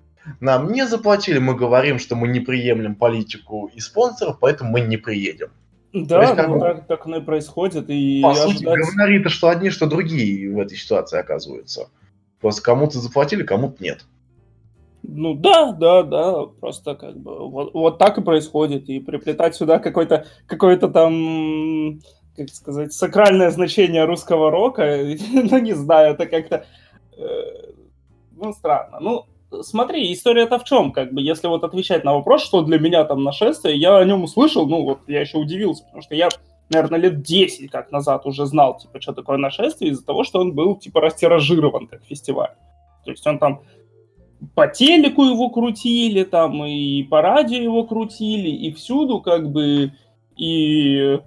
Нам 0.41 0.73
не 0.73 0.87
заплатили, 0.87 1.39
мы 1.39 1.55
говорим, 1.55 1.99
что 1.99 2.17
мы 2.17 2.29
не 2.29 2.41
приемлем 2.41 2.95
политику 2.95 3.71
и 3.75 3.81
спонсоров, 3.81 4.39
поэтому 4.39 4.71
мы 4.71 4.81
не 4.81 4.97
приедем. 4.97 5.49
Да, 5.93 6.23
есть, 6.23 6.35
как 6.35 6.49
ну, 6.49 6.59
так, 6.59 6.87
так 6.87 7.07
оно 7.07 7.19
и 7.19 7.21
происходит. 7.21 7.85
И 7.89 8.21
по 8.23 8.33
ожидать... 8.33 8.53
сути, 8.53 8.65
говнори-то 8.65 9.29
что 9.29 9.49
одни, 9.49 9.71
что 9.71 9.87
другие 9.87 10.51
в 10.51 10.59
этой 10.59 10.77
ситуации 10.77 11.19
оказываются. 11.19 11.89
Просто 12.41 12.63
кому-то 12.63 12.99
заплатили, 12.99 13.45
кому-то 13.45 13.83
нет. 13.83 14.05
Ну 15.07 15.35
да, 15.35 15.73
да, 15.73 16.03
да, 16.03 16.47
просто 16.61 16.95
как 16.95 17.17
бы 17.19 17.49
вот, 17.49 17.75
вот 17.75 17.99
так 17.99 18.17
и 18.17 18.23
происходит. 18.23 18.89
И 18.89 19.01
приплетать 19.01 19.55
сюда 19.55 19.79
какой-то 19.79 20.27
какой-то 20.47 20.89
там, 20.89 22.01
как 22.37 22.49
сказать, 22.49 22.93
сакральное 22.93 23.51
значение 23.51 24.05
русского 24.05 24.51
рока, 24.51 24.99
ну 25.33 25.59
не 25.59 25.75
знаю, 25.75 26.15
это 26.15 26.27
как-то, 26.27 26.65
э, 27.19 27.23
ну 28.37 28.53
странно. 28.55 28.99
Ну, 29.01 29.27
смотри, 29.63 30.11
история-то 30.11 30.59
в 30.59 30.65
чем? 30.65 30.91
Как 30.91 31.13
бы, 31.13 31.21
если 31.21 31.49
вот 31.49 31.65
отвечать 31.65 32.03
на 32.05 32.15
вопрос, 32.15 32.43
что 32.43 32.63
для 32.63 32.79
меня 32.79 33.05
там 33.05 33.23
нашествие, 33.23 33.77
я 33.77 33.99
о 33.99 34.05
нем 34.05 34.25
услышал, 34.25 34.67
ну 34.67 34.85
вот 34.85 35.01
я 35.07 35.21
еще 35.21 35.37
удивился, 35.37 35.85
потому 35.85 36.03
что 36.03 36.15
я, 36.15 36.31
наверное, 36.71 36.99
лет 36.99 37.21
10 37.23 37.71
как 37.71 37.93
назад 37.93 38.25
уже 38.25 38.47
знал, 38.47 38.79
типа, 38.79 39.03
что 39.03 39.13
такое 39.13 39.37
нашествие, 39.37 39.91
из-за 39.91 40.05
того, 40.05 40.25
что 40.25 40.41
он 40.41 40.55
был, 40.55 40.77
типа, 40.77 41.03
растиражирован 41.03 41.89
как 41.89 42.05
фестиваль. 42.05 42.55
То 43.05 43.11
есть 43.11 43.27
он 43.27 43.39
там 43.39 43.61
по 44.55 44.67
телеку 44.69 45.25
его 45.25 45.51
крутили, 45.51 46.25
там 46.25 46.65
и 46.65 47.03
по 47.05 47.23
радио 47.23 47.61
его 47.61 47.85
крутили, 47.85 48.49
и 48.49 48.73
всюду 48.73 49.21
как 49.21 49.51
бы, 49.51 49.93
и 50.37 51.19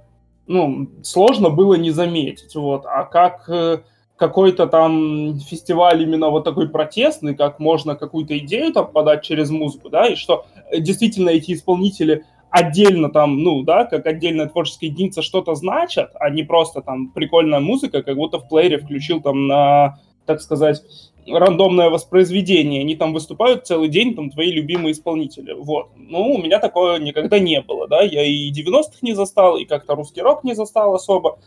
ну, 0.47 0.89
сложно 1.03 1.49
было 1.49 1.75
не 1.75 1.91
заметить, 1.91 2.55
вот. 2.55 2.85
А 2.85 3.03
как 3.03 3.49
э, 3.49 3.79
какой-то 4.17 4.67
там 4.67 5.39
фестиваль 5.39 6.01
именно 6.01 6.29
вот 6.29 6.43
такой 6.43 6.69
протестный, 6.69 7.35
как 7.35 7.59
можно 7.59 7.95
какую-то 7.95 8.37
идею 8.39 8.73
там 8.73 8.87
подать 8.87 9.23
через 9.23 9.49
музыку, 9.49 9.89
да, 9.89 10.07
и 10.07 10.15
что 10.15 10.45
действительно 10.77 11.29
эти 11.29 11.53
исполнители 11.53 12.25
отдельно 12.49 13.09
там, 13.09 13.43
ну, 13.43 13.63
да, 13.63 13.85
как 13.85 14.05
отдельная 14.05 14.47
творческая 14.47 14.87
единица 14.87 15.21
что-то 15.21 15.55
значат, 15.55 16.11
а 16.15 16.29
не 16.29 16.43
просто 16.43 16.81
там 16.81 17.09
прикольная 17.09 17.59
музыка, 17.59 18.03
как 18.03 18.15
будто 18.15 18.39
в 18.39 18.47
плеере 18.47 18.79
включил 18.79 19.21
там 19.21 19.47
на, 19.47 19.99
так 20.25 20.41
сказать, 20.41 20.81
рандомное 21.27 21.89
воспроизведение, 21.89 22.81
они 22.81 22.95
там 22.95 23.13
выступают 23.13 23.67
целый 23.67 23.89
день, 23.89 24.15
там 24.15 24.29
твои 24.29 24.51
любимые 24.51 24.93
исполнители. 24.93 25.53
Вот. 25.53 25.89
Ну, 25.95 26.33
у 26.33 26.37
меня 26.37 26.59
такого 26.59 26.97
никогда 26.97 27.39
не 27.39 27.61
было, 27.61 27.87
да, 27.87 28.01
я 28.01 28.23
и 28.23 28.51
90-х 28.51 28.99
не 29.01 29.13
застал, 29.13 29.57
и 29.57 29.65
как-то 29.65 29.95
русский 29.95 30.21
рок 30.21 30.43
не 30.43 30.55
застал 30.55 30.95
особо. 30.95 31.39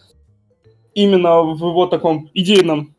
Именно 0.95 1.43
в 1.43 1.59
его 1.59 1.87
таком 1.87 2.31
идейном 2.35 2.95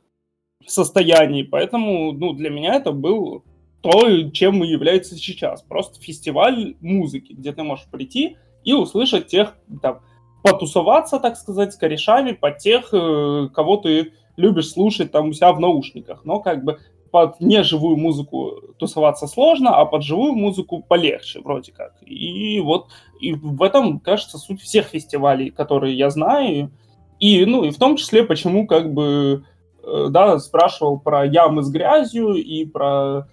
состоянии, 0.65 1.43
поэтому, 1.43 2.13
ну, 2.13 2.33
для 2.33 2.49
меня 2.49 2.75
это 2.75 2.91
был 2.91 3.43
то, 3.81 4.29
чем 4.29 4.63
и 4.63 4.67
является 4.67 5.15
сейчас. 5.15 5.61
Просто 5.63 5.99
фестиваль 5.99 6.75
музыки, 6.81 7.33
где 7.33 7.51
ты 7.51 7.63
можешь 7.63 7.89
прийти 7.89 8.37
и 8.63 8.73
услышать 8.73 9.27
тех, 9.27 9.55
там, 9.81 10.01
потусоваться, 10.43 11.19
так 11.19 11.35
сказать, 11.35 11.73
с 11.73 11.77
корешами, 11.77 12.31
под 12.31 12.57
тех, 12.59 12.93
э, 12.93 13.49
кого 13.53 13.77
ты 13.77 14.13
любишь 14.41 14.71
слушать 14.71 15.11
там 15.11 15.29
у 15.29 15.33
себя 15.33 15.53
в 15.53 15.59
наушниках, 15.59 16.25
но 16.25 16.39
как 16.39 16.63
бы 16.63 16.79
под 17.11 17.39
неживую 17.41 17.97
музыку 17.97 18.53
тусоваться 18.77 19.27
сложно, 19.27 19.75
а 19.75 19.85
под 19.85 20.03
живую 20.03 20.33
музыку 20.33 20.83
полегче 20.87 21.41
вроде 21.41 21.71
как. 21.71 21.95
И 22.05 22.59
вот 22.61 22.87
и 23.19 23.33
в 23.33 23.61
этом, 23.61 23.99
кажется, 23.99 24.37
суть 24.37 24.61
всех 24.61 24.87
фестивалей, 24.87 25.51
которые 25.51 25.95
я 25.95 26.09
знаю. 26.09 26.71
И, 27.19 27.45
ну, 27.45 27.65
и 27.65 27.71
в 27.71 27.77
том 27.77 27.97
числе, 27.97 28.23
почему 28.23 28.65
как 28.65 28.93
бы, 28.93 29.43
э, 29.83 30.07
да, 30.09 30.39
спрашивал 30.39 30.99
про 30.99 31.25
ямы 31.25 31.63
с 31.63 31.69
грязью 31.69 32.33
и 32.33 32.65
про 32.65 33.27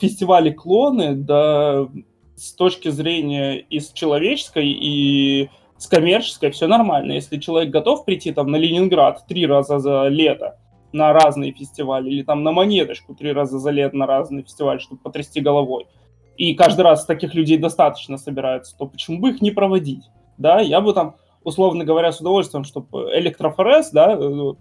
фестивали 0.00 0.50
клоны, 0.50 1.14
да, 1.14 1.88
с 2.36 2.52
точки 2.52 2.88
зрения 2.88 3.58
из 3.58 3.90
человеческой 3.92 4.68
и 4.68 5.50
с 5.78 5.86
коммерческой 5.86 6.50
все 6.50 6.66
нормально. 6.66 7.12
Если 7.12 7.38
человек 7.38 7.70
готов 7.70 8.04
прийти 8.04 8.32
там 8.32 8.50
на 8.50 8.56
Ленинград 8.56 9.24
три 9.26 9.46
раза 9.46 9.78
за 9.78 10.08
лето 10.08 10.58
на 10.92 11.12
разные 11.12 11.52
фестивали, 11.52 12.08
или 12.08 12.22
там 12.22 12.44
на 12.44 12.52
монеточку 12.52 13.14
три 13.14 13.32
раза 13.32 13.58
за 13.58 13.70
лето 13.70 13.96
на 13.96 14.06
разный 14.06 14.42
фестиваль, 14.42 14.80
чтобы 14.80 15.00
потрясти 15.00 15.40
головой, 15.40 15.86
и 16.36 16.54
каждый 16.54 16.82
раз 16.82 17.04
таких 17.04 17.34
людей 17.34 17.58
достаточно 17.58 18.16
собирается, 18.16 18.76
то 18.76 18.86
почему 18.86 19.18
бы 19.18 19.30
их 19.30 19.42
не 19.42 19.50
проводить? 19.50 20.04
Да, 20.36 20.60
я 20.60 20.80
бы 20.80 20.92
там, 20.92 21.16
условно 21.42 21.84
говоря, 21.84 22.12
с 22.12 22.20
удовольствием, 22.20 22.64
чтобы 22.64 23.10
электрофорез, 23.14 23.90
да, 23.90 24.12
э, 24.12 24.52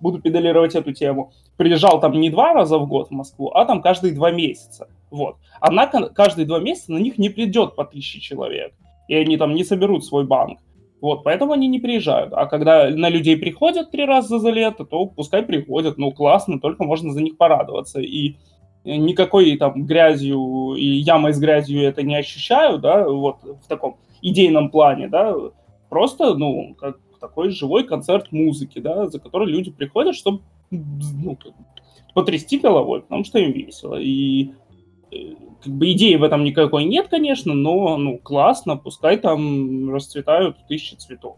буду 0.00 0.20
педалировать 0.20 0.74
эту 0.74 0.92
тему, 0.92 1.32
приезжал 1.56 2.00
там 2.00 2.12
не 2.12 2.30
два 2.30 2.54
раза 2.54 2.78
в 2.78 2.86
год 2.86 3.08
в 3.08 3.12
Москву, 3.12 3.50
а 3.50 3.64
там 3.66 3.82
каждые 3.82 4.14
два 4.14 4.30
месяца. 4.30 4.88
Вот. 5.10 5.36
Однако 5.60 6.08
каждые 6.08 6.46
два 6.46 6.58
месяца 6.58 6.92
на 6.92 6.98
них 6.98 7.18
не 7.18 7.28
придет 7.28 7.76
по 7.76 7.84
тысяче 7.84 8.20
человек 8.20 8.72
и 9.08 9.14
они 9.14 9.36
там 9.36 9.54
не 9.54 9.64
соберут 9.64 10.04
свой 10.04 10.24
банк. 10.24 10.60
Вот, 11.00 11.24
поэтому 11.24 11.52
они 11.52 11.68
не 11.68 11.78
приезжают. 11.78 12.32
А 12.32 12.46
когда 12.46 12.88
на 12.90 13.08
людей 13.08 13.36
приходят 13.36 13.90
три 13.90 14.04
раза 14.04 14.38
за 14.38 14.50
лето, 14.50 14.84
то 14.84 15.06
пускай 15.06 15.42
приходят. 15.42 15.98
Ну, 15.98 16.10
классно, 16.10 16.58
только 16.58 16.84
можно 16.84 17.12
за 17.12 17.22
них 17.22 17.36
порадоваться. 17.36 18.00
И 18.00 18.36
никакой 18.84 19.56
там 19.56 19.84
грязью 19.84 20.74
и 20.76 20.84
ямой 20.84 21.34
с 21.34 21.38
грязью 21.38 21.82
это 21.82 22.02
не 22.02 22.16
ощущаю, 22.16 22.78
да, 22.78 23.08
вот 23.08 23.36
в 23.42 23.68
таком 23.68 23.98
идейном 24.22 24.70
плане, 24.70 25.08
да. 25.08 25.34
Просто, 25.90 26.34
ну, 26.34 26.74
как 26.78 26.98
такой 27.20 27.50
живой 27.50 27.84
концерт 27.84 28.32
музыки, 28.32 28.78
да, 28.78 29.06
за 29.06 29.18
который 29.18 29.48
люди 29.48 29.70
приходят, 29.70 30.14
чтобы 30.14 30.40
ну, 30.70 31.36
потрясти 32.14 32.58
головой, 32.58 33.02
потому 33.02 33.24
что 33.24 33.38
им 33.38 33.52
весело. 33.52 33.96
И 34.00 34.52
э, 35.12 35.34
как 35.66 35.74
бы 35.74 35.90
идеи 35.92 36.14
в 36.14 36.22
этом 36.22 36.44
никакой 36.44 36.84
нет, 36.84 37.08
конечно, 37.08 37.52
но 37.52 37.96
ну 37.96 38.18
классно, 38.18 38.76
пускай 38.76 39.16
там 39.16 39.92
расцветают 39.92 40.56
тысячи 40.68 40.94
цветов. 40.94 41.36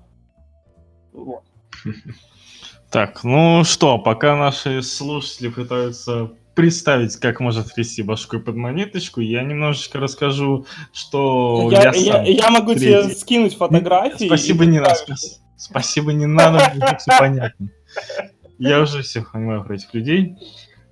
Вот. 1.13 1.43
Так, 2.91 3.23
ну 3.23 3.65
что, 3.65 3.99
пока 3.99 4.35
наши 4.35 4.81
слушатели 4.81 5.49
пытаются 5.49 6.31
представить, 6.55 7.15
как 7.17 7.39
может 7.39 7.75
трясти 7.75 8.03
башкой 8.03 8.41
под 8.41 8.57
монеточку, 8.57 9.21
я 9.21 9.43
немножечко 9.43 9.99
расскажу, 9.99 10.65
что 10.95 11.69
я, 11.71 11.93
я, 11.95 12.23
я, 12.23 12.23
я 12.23 12.51
могу 12.51 12.73
третий. 12.73 12.87
тебе 12.87 13.15
скинуть 13.15 13.59
фотографии. 13.59 14.25
Спасибо, 14.25 14.65
не 14.65 14.81
надо. 14.81 15.15
Спасибо, 15.59 16.15
не 16.15 16.25
надо, 16.25 16.73
все 16.99 17.19
понятно. 17.19 17.69
Я 18.59 18.81
уже 18.81 19.03
все 19.03 19.21
понимаю 19.21 19.65
про 19.65 19.75
этих 19.75 19.93
людей. 19.93 20.39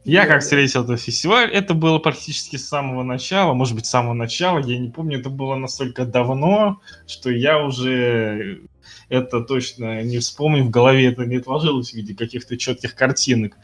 Я 0.06 0.26
как 0.26 0.40
встретил 0.40 0.84
этот 0.84 1.00
фестиваль, 1.00 1.50
это 1.50 1.74
было 1.74 1.98
практически 1.98 2.56
с 2.56 2.68
самого 2.68 3.02
начала, 3.02 3.54
может 3.54 3.74
быть, 3.74 3.86
с 3.86 3.90
самого 3.90 4.14
начала, 4.14 4.60
я 4.60 4.78
не 4.78 4.88
помню, 4.88 5.18
это 5.18 5.30
было 5.30 5.56
настолько 5.56 6.06
давно, 6.06 6.80
что 7.08 7.28
я 7.28 7.62
уже 7.62 8.60
это 9.08 9.40
точно 9.40 10.02
не 10.02 10.18
вспомню, 10.18 10.64
в 10.64 10.70
голове 10.70 11.06
это 11.06 11.26
не 11.26 11.36
отложилось 11.36 11.90
в 11.90 11.94
виде 11.94 12.14
каких-то 12.14 12.56
четких 12.56 12.94
картинок 12.94 13.56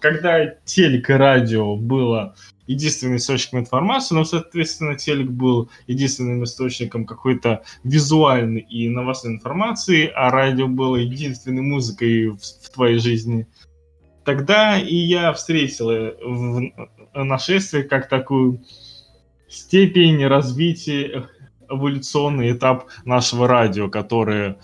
когда 0.00 0.46
телек 0.64 1.10
и 1.10 1.12
радио 1.12 1.76
было 1.76 2.34
единственным 2.66 3.16
источником 3.16 3.60
информации, 3.60 4.14
но, 4.14 4.24
соответственно, 4.24 4.94
телек 4.94 5.30
был 5.30 5.70
единственным 5.86 6.44
источником 6.44 7.06
какой-то 7.06 7.62
визуальной 7.82 8.60
и 8.60 8.88
новостной 8.88 9.34
информации, 9.34 10.10
а 10.14 10.30
радио 10.30 10.68
было 10.68 10.96
единственной 10.96 11.62
музыкой 11.62 12.28
в, 12.28 12.38
в 12.38 12.70
твоей 12.70 12.98
жизни. 12.98 13.46
Тогда 14.28 14.78
и 14.78 14.94
я 14.94 15.32
встретил 15.32 15.88
в 16.22 16.70
нашествие 17.14 17.82
как 17.82 18.10
такую 18.10 18.62
степень 19.48 20.22
развития, 20.26 21.30
эволюционный 21.66 22.52
этап 22.52 22.88
нашего 23.06 23.48
радио, 23.48 23.88
которое 23.88 24.58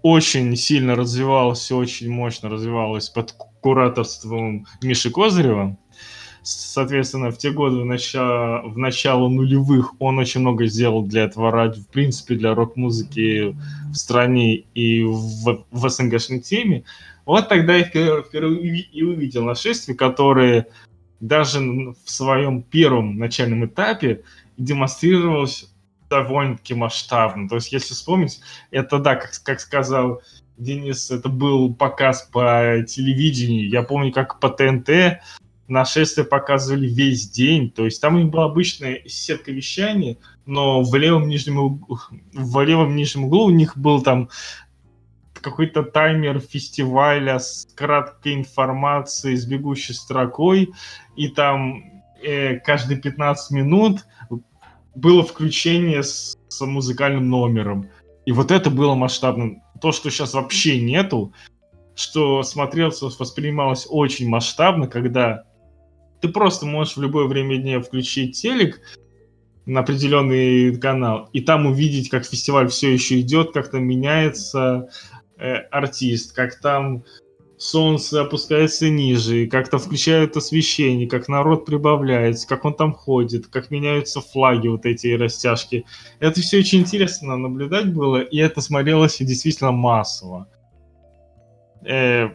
очень 0.00 0.56
сильно 0.56 0.94
развивалось, 0.94 1.70
очень 1.70 2.10
мощно 2.10 2.48
развивалось 2.48 3.10
под 3.10 3.32
кураторством 3.60 4.64
Миши 4.80 5.10
Козырева. 5.10 5.76
Соответственно, 6.42 7.30
в 7.30 7.36
те 7.36 7.50
годы, 7.50 7.76
в, 7.80 7.84
начало, 7.84 8.62
в 8.66 8.78
начало 8.78 9.28
нулевых, 9.28 9.92
он 9.98 10.18
очень 10.18 10.40
много 10.40 10.64
сделал 10.64 11.02
для 11.02 11.24
этого 11.24 11.50
радио, 11.50 11.82
в 11.82 11.88
принципе, 11.88 12.36
для 12.36 12.54
рок-музыки 12.54 13.54
в 13.90 13.94
стране 13.94 14.56
и 14.74 15.02
в, 15.02 15.66
в 15.70 15.88
СНГшной 15.90 16.40
теме. 16.40 16.84
Вот 17.26 17.48
тогда 17.48 17.76
я 17.76 17.84
впервые 17.84 18.80
и 18.80 19.02
увидел 19.02 19.44
нашествие, 19.44 19.96
которое 19.96 20.68
даже 21.20 21.60
в 21.60 22.10
своем 22.10 22.62
первом 22.62 23.16
начальном 23.16 23.64
этапе 23.64 24.22
демонстрировалось 24.58 25.72
довольно-таки 26.10 26.74
масштабно. 26.74 27.48
То 27.48 27.56
есть, 27.56 27.72
если 27.72 27.94
вспомнить, 27.94 28.40
это, 28.70 28.98
да, 28.98 29.16
как, 29.16 29.32
как 29.42 29.60
сказал 29.60 30.22
Денис, 30.58 31.10
это 31.10 31.28
был 31.28 31.74
показ 31.74 32.28
по 32.30 32.84
телевидению. 32.86 33.68
Я 33.68 33.82
помню, 33.82 34.12
как 34.12 34.38
по 34.38 34.50
ТНТ 34.50 35.20
нашествие 35.66 36.26
показывали 36.26 36.86
весь 36.86 37.28
день. 37.30 37.70
То 37.70 37.84
есть 37.84 38.00
там 38.00 38.30
была 38.30 38.44
обычная 38.44 39.02
сетка 39.06 39.50
вещания, 39.50 40.18
но 40.46 40.82
в 40.82 40.94
левом 40.94 41.28
нижнем 41.28 41.58
углу, 41.58 41.98
в 42.32 42.64
левом 42.64 42.94
нижнем 42.96 43.24
углу 43.24 43.46
у 43.46 43.50
них 43.50 43.76
был 43.76 44.02
там 44.02 44.28
какой-то 45.44 45.82
таймер 45.82 46.40
фестиваля 46.40 47.38
с 47.38 47.68
краткой 47.76 48.34
информацией, 48.34 49.36
с 49.36 49.44
бегущей 49.46 49.94
строкой, 49.94 50.70
и 51.16 51.28
там 51.28 52.02
э, 52.22 52.58
каждые 52.60 52.98
15 52.98 53.50
минут 53.50 54.06
было 54.94 55.22
включение 55.22 56.02
с, 56.02 56.36
с 56.48 56.64
музыкальным 56.64 57.28
номером. 57.28 57.90
И 58.24 58.32
вот 58.32 58.50
это 58.50 58.70
было 58.70 58.94
масштабно. 58.94 59.62
То, 59.80 59.92
что 59.92 60.10
сейчас 60.10 60.32
вообще 60.32 60.80
нету, 60.80 61.34
что 61.94 62.42
смотрелось, 62.42 63.02
воспринималось 63.02 63.86
очень 63.88 64.28
масштабно, 64.28 64.88
когда 64.88 65.44
ты 66.20 66.28
просто 66.28 66.64
можешь 66.64 66.96
в 66.96 67.02
любое 67.02 67.26
время 67.26 67.58
дня 67.58 67.82
включить 67.82 68.40
телек 68.40 68.80
на 69.66 69.80
определенный 69.80 70.76
канал, 70.76 71.28
и 71.32 71.40
там 71.40 71.66
увидеть, 71.66 72.10
как 72.10 72.24
фестиваль 72.24 72.68
все 72.68 72.92
еще 72.92 73.20
идет, 73.20 73.52
как 73.52 73.70
там 73.70 73.84
меняется 73.84 74.88
э, 75.38 75.54
артист, 75.70 76.34
как 76.34 76.60
там 76.60 77.04
солнце 77.56 78.22
опускается 78.22 78.88
ниже, 78.90 79.46
как-то 79.46 79.78
включают 79.78 80.36
освещение, 80.36 81.08
как 81.08 81.28
народ 81.28 81.64
прибавляется, 81.64 82.46
как 82.48 82.64
он 82.64 82.74
там 82.74 82.92
ходит, 82.92 83.46
как 83.46 83.70
меняются 83.70 84.20
флаги, 84.20 84.68
вот 84.68 84.84
эти 84.86 85.08
растяжки. 85.08 85.86
Это 86.20 86.40
все 86.40 86.58
очень 86.58 86.80
интересно 86.80 87.36
наблюдать 87.36 87.92
было, 87.92 88.20
и 88.20 88.38
это 88.38 88.60
смотрелось 88.60 89.18
действительно 89.18 89.72
массово. 89.72 90.48
Э, 91.86 92.30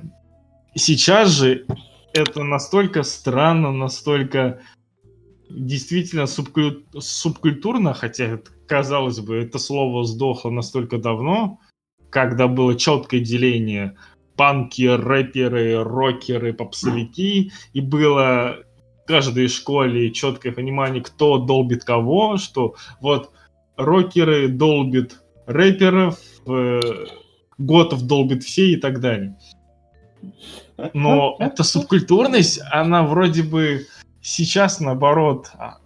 сейчас 0.76 1.30
же 1.30 1.66
это 2.14 2.44
настолько 2.44 3.04
странно, 3.04 3.72
настолько 3.72 4.62
действительно 5.50 6.28
субкуль... 6.28 6.84
субкультурно, 7.00 7.94
хотя, 7.94 8.40
казалось 8.68 9.20
бы, 9.20 9.38
это 9.38 9.60
слово 9.60 10.06
сдохло 10.06 10.50
настолько 10.50 10.98
давно, 10.98 11.60
когда 12.10 12.48
было 12.48 12.76
четкое 12.76 13.22
деление. 13.22 13.96
Панки, 14.36 14.84
рэперы, 14.84 15.84
рокеры, 15.84 16.54
попсовики, 16.54 17.52
и 17.74 17.82
было 17.82 18.60
в 19.04 19.08
каждой 19.08 19.50
школе 19.50 20.12
четкое 20.12 20.54
понимание, 20.54 21.04
кто 21.04 21.40
долбит 21.40 21.84
кого, 21.84 22.38
что 22.38 22.76
вот 23.02 23.32
рокеры 23.76 24.48
долбят 24.48 25.22
рэперов, 25.46 26.20
э, 26.48 26.80
готов 27.58 28.04
долбит 28.04 28.44
все 28.44 28.72
и 28.72 28.76
так 28.78 29.02
далее. 29.02 29.36
Но 30.94 31.36
эта 31.40 31.64
субкультурность, 31.64 32.62
она 32.72 33.04
вроде 33.04 33.44
бы 33.44 33.88
сейчас, 34.22 34.80
наоборот, 34.80 35.52
а, 35.58 35.80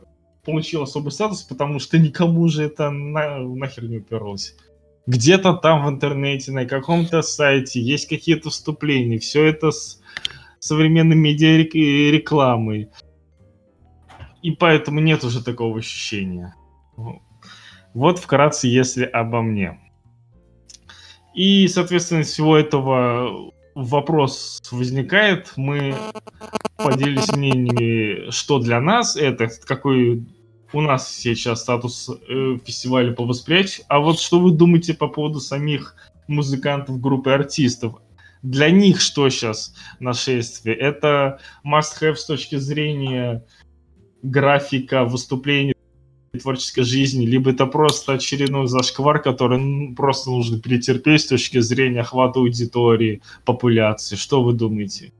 получила 0.45 0.83
особый 0.83 1.11
статус, 1.11 1.41
потому 1.41 1.79
что 1.79 1.97
никому 1.97 2.47
же 2.49 2.63
это 2.63 2.91
на, 2.91 3.39
нахер 3.39 3.85
не 3.85 3.97
уперлось 3.97 4.55
где-то 5.05 5.53
там 5.53 5.85
в 5.85 5.89
интернете, 5.89 6.51
на 6.51 6.65
каком-то 6.65 7.21
сайте 7.21 7.81
есть 7.81 8.07
какие-то 8.07 8.49
вступления. 8.49 9.19
Все 9.19 9.45
это 9.45 9.71
с 9.71 10.01
современной 10.59 11.15
медиарекламой. 11.15 12.89
И 14.41 14.51
поэтому 14.51 14.99
нет 14.99 15.23
уже 15.23 15.43
такого 15.43 15.79
ощущения. 15.79 16.55
Вот 17.93 18.19
вкратце, 18.19 18.67
если 18.67 19.03
обо 19.05 19.41
мне. 19.41 19.79
И, 21.33 21.67
соответственно, 21.67 22.21
из 22.21 22.27
всего 22.27 22.57
этого 22.57 23.51
вопрос 23.75 24.61
возникает. 24.71 25.53
Мы 25.55 25.95
поделились 26.77 27.31
мнениями, 27.31 28.29
что 28.31 28.59
для 28.59 28.79
нас 28.79 29.15
это, 29.15 29.49
какой 29.65 30.25
у 30.73 30.81
нас 30.81 31.15
сейчас 31.15 31.61
статус 31.61 32.09
э, 32.09 32.57
фестиваля 32.65 33.13
по 33.13 33.25
восприятию. 33.25 33.85
А 33.89 33.99
вот 33.99 34.19
что 34.19 34.39
вы 34.39 34.51
думаете 34.51 34.93
по 34.93 35.07
поводу 35.07 35.39
самих 35.39 35.95
музыкантов, 36.27 36.99
группы 36.99 37.31
артистов? 37.31 37.95
Для 38.41 38.69
них 38.69 38.99
что 38.99 39.29
сейчас 39.29 39.73
нашествие? 39.99 40.75
Это 40.75 41.39
must-have 41.65 42.15
с 42.15 42.25
точки 42.25 42.57
зрения 42.57 43.45
графика, 44.21 45.05
выступления, 45.05 45.75
творческой 46.41 46.83
жизни, 46.83 47.25
либо 47.27 47.51
это 47.51 47.67
просто 47.67 48.13
очередной 48.13 48.67
зашквар, 48.67 49.21
который 49.21 49.93
просто 49.95 50.31
нужно 50.31 50.59
перетерпеть 50.59 51.21
с 51.21 51.27
точки 51.27 51.59
зрения 51.59 52.01
охвата 52.01 52.39
аудитории, 52.39 53.21
популяции. 53.45 54.15
Что 54.15 54.43
вы 54.43 54.53
думаете? 54.53 55.13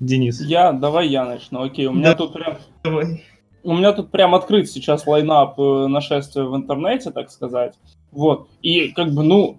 Денис. 0.00 0.40
Я, 0.40 0.72
давай 0.72 1.08
я 1.08 1.26
начну. 1.26 1.62
Окей, 1.62 1.86
у 1.86 1.92
меня 1.92 2.12
да. 2.12 2.14
тут 2.14 2.32
прям... 2.32 2.58
Давай 2.82 3.22
у 3.66 3.74
меня 3.74 3.92
тут 3.92 4.12
прям 4.12 4.34
открыт 4.36 4.70
сейчас 4.70 5.08
лайнап 5.08 5.58
э, 5.58 5.86
нашествия 5.88 6.44
в 6.44 6.54
интернете, 6.54 7.10
так 7.10 7.32
сказать. 7.32 7.74
Вот. 8.12 8.48
И 8.62 8.90
как 8.92 9.12
бы, 9.12 9.24
ну, 9.24 9.58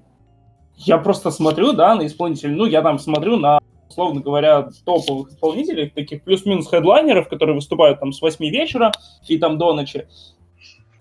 я 0.77 0.97
просто 0.97 1.29
смотрю, 1.29 1.73
да, 1.73 1.93
на 1.93 2.07
исполнителей, 2.07 2.55
ну, 2.55 2.65
я 2.65 2.81
там 2.81 2.99
смотрю 2.99 3.35
на, 3.35 3.59
условно 3.89 4.21
говоря, 4.21 4.69
топовых 4.85 5.31
исполнителей, 5.31 5.89
таких 5.89 6.23
плюс-минус 6.23 6.69
хедлайнеров, 6.69 7.27
которые 7.27 7.55
выступают 7.55 7.99
там 7.99 8.13
с 8.13 8.21
8 8.21 8.45
вечера 8.45 8.93
и 9.27 9.37
там 9.37 9.57
до 9.57 9.73
ночи. 9.73 10.07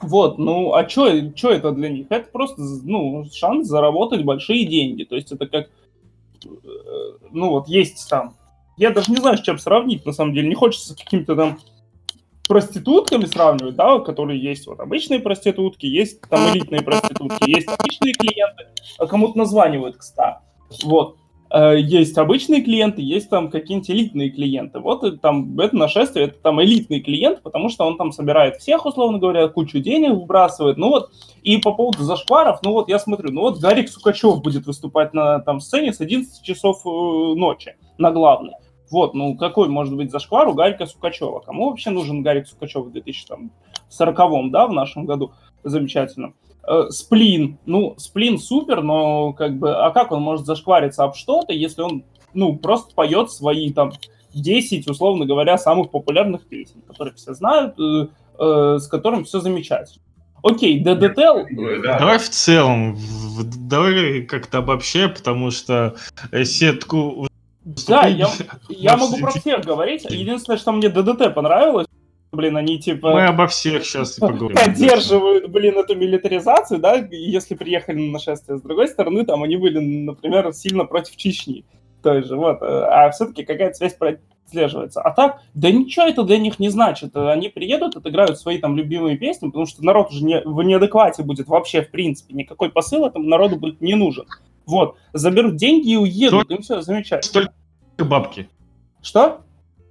Вот, 0.01 0.38
ну, 0.38 0.75
а 0.75 0.88
что 0.88 1.07
это 1.07 1.71
для 1.71 1.88
них? 1.88 2.07
Это 2.11 2.29
просто, 2.33 2.61
ну, 2.83 3.25
шанс 3.33 3.69
заработать 3.69 4.25
большие 4.25 4.66
деньги. 4.66 5.05
То 5.05 5.14
есть 5.14 5.31
это 5.31 5.47
как, 5.47 5.69
э, 6.45 6.49
ну, 7.31 7.51
вот 7.51 7.69
есть 7.69 8.11
там, 8.11 8.35
я 8.77 8.90
даже 8.90 9.12
не 9.12 9.19
знаю, 9.19 9.38
с 9.38 9.42
чем 9.42 9.59
сравнить, 9.59 10.05
на 10.05 10.12
самом 10.12 10.35
деле, 10.35 10.49
не 10.49 10.57
хочется 10.57 10.92
с 10.92 10.97
каким-то 10.97 11.37
там 11.37 11.59
проститутками 12.48 13.24
сравнивать, 13.26 13.76
да, 13.76 13.98
которые 14.00 14.40
есть 14.40 14.66
вот 14.66 14.80
обычные 14.80 15.20
проститутки, 15.20 15.87
есть 15.87 16.20
там 16.22 16.50
элитные 16.52 16.82
проститутки, 16.82 17.48
есть 17.48 17.68
обычные 17.68 18.14
клиенты, 18.14 18.66
а 18.98 19.06
кому-то 19.06 19.38
названивают, 19.38 19.96
кстати. 19.96 20.38
Вот. 20.85 21.16
Э, 21.50 21.78
есть 21.78 22.18
обычные 22.18 22.62
клиенты, 22.62 23.02
есть 23.02 23.30
там 23.30 23.50
какие-нибудь 23.50 23.90
элитные 23.90 24.30
клиенты. 24.30 24.80
Вот 24.80 25.20
там 25.20 25.59
это 25.61 25.76
нашествие, 25.76 26.26
это 26.26 26.38
там 26.40 26.61
элитный 26.62 27.00
клиент, 27.00 27.42
потому 27.42 27.68
что 27.68 27.85
он 27.87 27.96
там 27.96 28.12
собирает 28.12 28.56
всех, 28.56 28.85
условно 28.87 29.18
говоря, 29.18 29.48
кучу 29.48 29.78
денег 29.78 30.12
выбрасывает. 30.12 30.76
Ну 30.76 30.88
вот, 30.88 31.11
и 31.42 31.59
по 31.59 31.72
поводу 31.72 32.02
зашкваров, 32.02 32.61
ну 32.62 32.72
вот 32.72 32.88
я 32.88 32.98
смотрю, 32.98 33.32
ну 33.32 33.42
вот 33.42 33.59
Гарик 33.61 33.88
Сукачев 33.88 34.42
будет 34.42 34.66
выступать 34.66 35.14
на 35.14 35.40
там 35.40 35.61
сцене 35.61 35.92
с 35.92 36.00
11 36.00 36.42
часов 36.42 36.82
э, 36.85 36.88
ночи 36.88 37.76
на 37.98 38.11
главной. 38.11 38.54
Вот, 38.90 39.14
ну 39.14 39.37
какой 39.37 39.68
может 39.68 39.96
быть 39.96 40.11
зашквар 40.11 40.49
у 40.49 40.55
Гарика 40.55 40.87
Сукачева? 40.87 41.40
Кому 41.40 41.70
вообще 41.70 41.90
нужен 41.90 42.22
Гарик 42.22 42.46
Сукачев 42.46 42.87
в 42.87 42.92
2040, 42.92 44.51
да, 44.51 44.66
в 44.66 44.72
нашем 44.72 45.07
году? 45.07 45.33
Замечательно. 45.64 46.33
Э, 46.68 46.87
сплин, 46.90 47.59
ну, 47.64 47.94
сплин 47.96 48.38
супер, 48.38 48.83
но 48.83 49.33
как 49.33 49.57
бы, 49.57 49.75
а 49.75 49.90
как 49.90 50.11
он 50.11 50.22
может 50.22 50.46
зашквариться 50.46 51.05
об 51.05 51.14
что-то, 51.14 51.53
если 51.53 51.83
он, 51.83 52.05
ну, 52.35 52.57
просто 52.57 52.92
поет 52.94 53.31
свои 53.31 53.72
там 53.72 53.92
10, 54.35 54.88
условно 54.88 55.27
говоря, 55.27 55.59
самых 55.59 55.90
популярных 55.90 56.46
песен, 56.46 56.83
которые 56.87 57.14
все 57.14 57.35
знают, 57.35 57.79
э, 57.79 58.09
э, 58.38 58.79
с 58.81 58.88
которыми 58.88 59.22
все 59.22 59.40
замечательно. 59.40 60.03
Окей, 60.42 60.81
ДДТ... 60.81 61.16
Давай 61.16 62.18
в 62.18 62.29
целом, 62.29 62.96
давай 63.68 64.22
как-то 64.22 64.59
обобщай, 64.59 65.09
потому 65.09 65.51
что 65.53 65.94
сетку... 66.44 67.29
Да, 67.88 68.07
я, 68.07 68.29
я 68.68 68.96
могу 68.96 69.16
про 69.18 69.33
всех 69.33 69.64
говорить. 69.64 70.05
Единственное, 70.09 70.57
что 70.57 70.70
мне 70.70 70.88
ДДТ 70.88 71.35
понравилось, 71.35 71.88
блин, 72.31 72.57
они 72.57 72.79
типа... 72.79 73.11
Мы 73.11 73.24
обо 73.24 73.48
всех 73.48 73.85
сейчас 73.85 74.18
и 74.18 74.20
поговорим. 74.20 74.57
Поддерживают, 74.57 75.48
блин, 75.48 75.76
эту 75.76 75.96
милитаризацию, 75.96 76.79
да, 76.79 76.94
если 76.94 77.57
приехали 77.57 77.96
на 77.96 78.12
нашествие. 78.12 78.59
С 78.59 78.62
другой 78.62 78.87
стороны, 78.87 79.24
там 79.24 79.42
они 79.42 79.57
были, 79.57 79.81
например, 79.81 80.52
сильно 80.52 80.85
против 80.85 81.16
Чечни 81.16 81.64
той 82.02 82.22
же, 82.22 82.37
вот. 82.37 82.59
А 82.62 83.11
все-таки 83.11 83.44
какая-то 83.44 83.74
связь 83.74 83.94
прослеживается. 83.94 85.00
А 85.00 85.11
так, 85.11 85.42
да 85.55 85.68
ничего 85.68 86.07
это 86.07 86.22
для 86.22 86.38
них 86.38 86.61
не 86.61 86.68
значит. 86.68 87.16
Они 87.16 87.48
приедут, 87.48 87.96
отыграют 87.96 88.38
свои 88.38 88.59
там 88.59 88.76
любимые 88.76 89.16
песни, 89.16 89.48
потому 89.48 89.66
что 89.66 89.85
народ 89.85 90.11
уже 90.11 90.24
не, 90.24 90.40
в 90.40 90.62
неадеквате 90.62 91.24
будет 91.24 91.48
вообще, 91.48 91.83
в 91.83 91.90
принципе. 91.90 92.33
Никакой 92.35 92.70
посыл 92.70 93.07
этому 93.07 93.26
народу 93.29 93.57
будет 93.57 93.81
не 93.81 93.96
нужен. 93.96 94.26
Вот. 94.66 94.98
Заберут 95.12 95.57
деньги 95.57 95.92
и 95.92 95.96
уедут, 95.96 96.50
им 96.50 96.62
все 96.62 96.83
замечательно. 96.83 97.50
Только 97.96 98.09
бабки. 98.09 98.50
Что? 99.00 99.40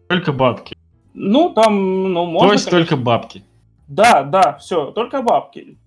Только 0.10 0.34
бабки. 0.34 0.78
Ну, 1.14 1.50
там, 1.52 2.14
ну, 2.14 2.26
можно... 2.26 2.50
То 2.50 2.54
есть 2.54 2.66
конечно... 2.66 2.88
только 2.88 3.04
бабки. 3.04 3.44
Да, 3.88 4.24
да, 4.24 4.58
все, 4.58 4.92
только 4.92 5.22
бабки. 5.22 5.78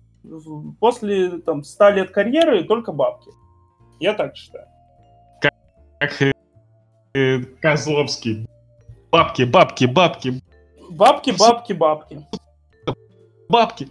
После, 0.79 1.37
там, 1.39 1.63
100 1.63 1.89
лет 1.91 2.11
карьеры 2.11 2.63
только 2.63 2.91
бабки. 2.91 3.29
Я 3.99 4.13
так 4.13 4.35
считаю. 4.35 4.65
Как, 5.41 5.53
как 5.99 6.21
э, 6.21 6.33
э, 7.13 7.39
Козловский. 7.61 8.47
Бабки, 9.11 9.43
бабки, 9.43 9.85
бабки. 9.85 10.41
Бабки, 10.89 11.31
бабки, 11.31 11.73
бабки. 11.73 12.25
Бабки. 13.47 13.89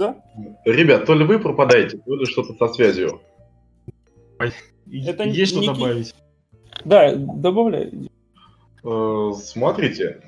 Да? 0.00 0.16
Ребят, 0.64 1.04
то 1.04 1.14
ли 1.14 1.26
вы 1.26 1.38
пропадаете, 1.38 1.98
то 1.98 2.16
ли 2.16 2.24
что-то 2.24 2.54
со 2.54 2.72
связью. 2.72 3.20
Это 4.38 5.24
Есть 5.24 5.52
что 5.52 5.74
добавить? 5.74 6.14
Да, 6.86 7.14
добавляй. 7.14 8.08
Э, 8.82 9.32
смотрите, 9.36 10.22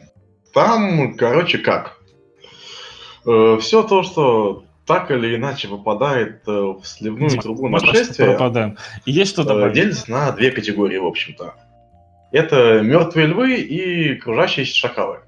там, 0.52 1.16
короче, 1.16 1.56
как. 1.56 1.98
Э, 3.24 3.56
Все 3.62 3.82
то, 3.82 4.02
что 4.02 4.64
так 4.86 5.10
или 5.10 5.36
иначе 5.36 5.68
попадает 5.68 6.46
э, 6.46 6.50
в 6.50 6.82
сливную 6.84 7.30
трубу 7.30 7.70
нашествия, 7.70 8.26
пропадаем. 8.26 8.76
есть 9.06 9.32
что 9.32 9.42
добавить? 9.42 9.74
делится 9.74 10.10
на 10.10 10.32
две 10.32 10.50
категории, 10.50 10.98
в 10.98 11.06
общем-то. 11.06 11.54
Это 12.30 12.82
мертвые 12.82 13.28
львы 13.28 13.54
и 13.54 14.16
кружащиеся 14.16 14.76
шакалы. 14.76 15.20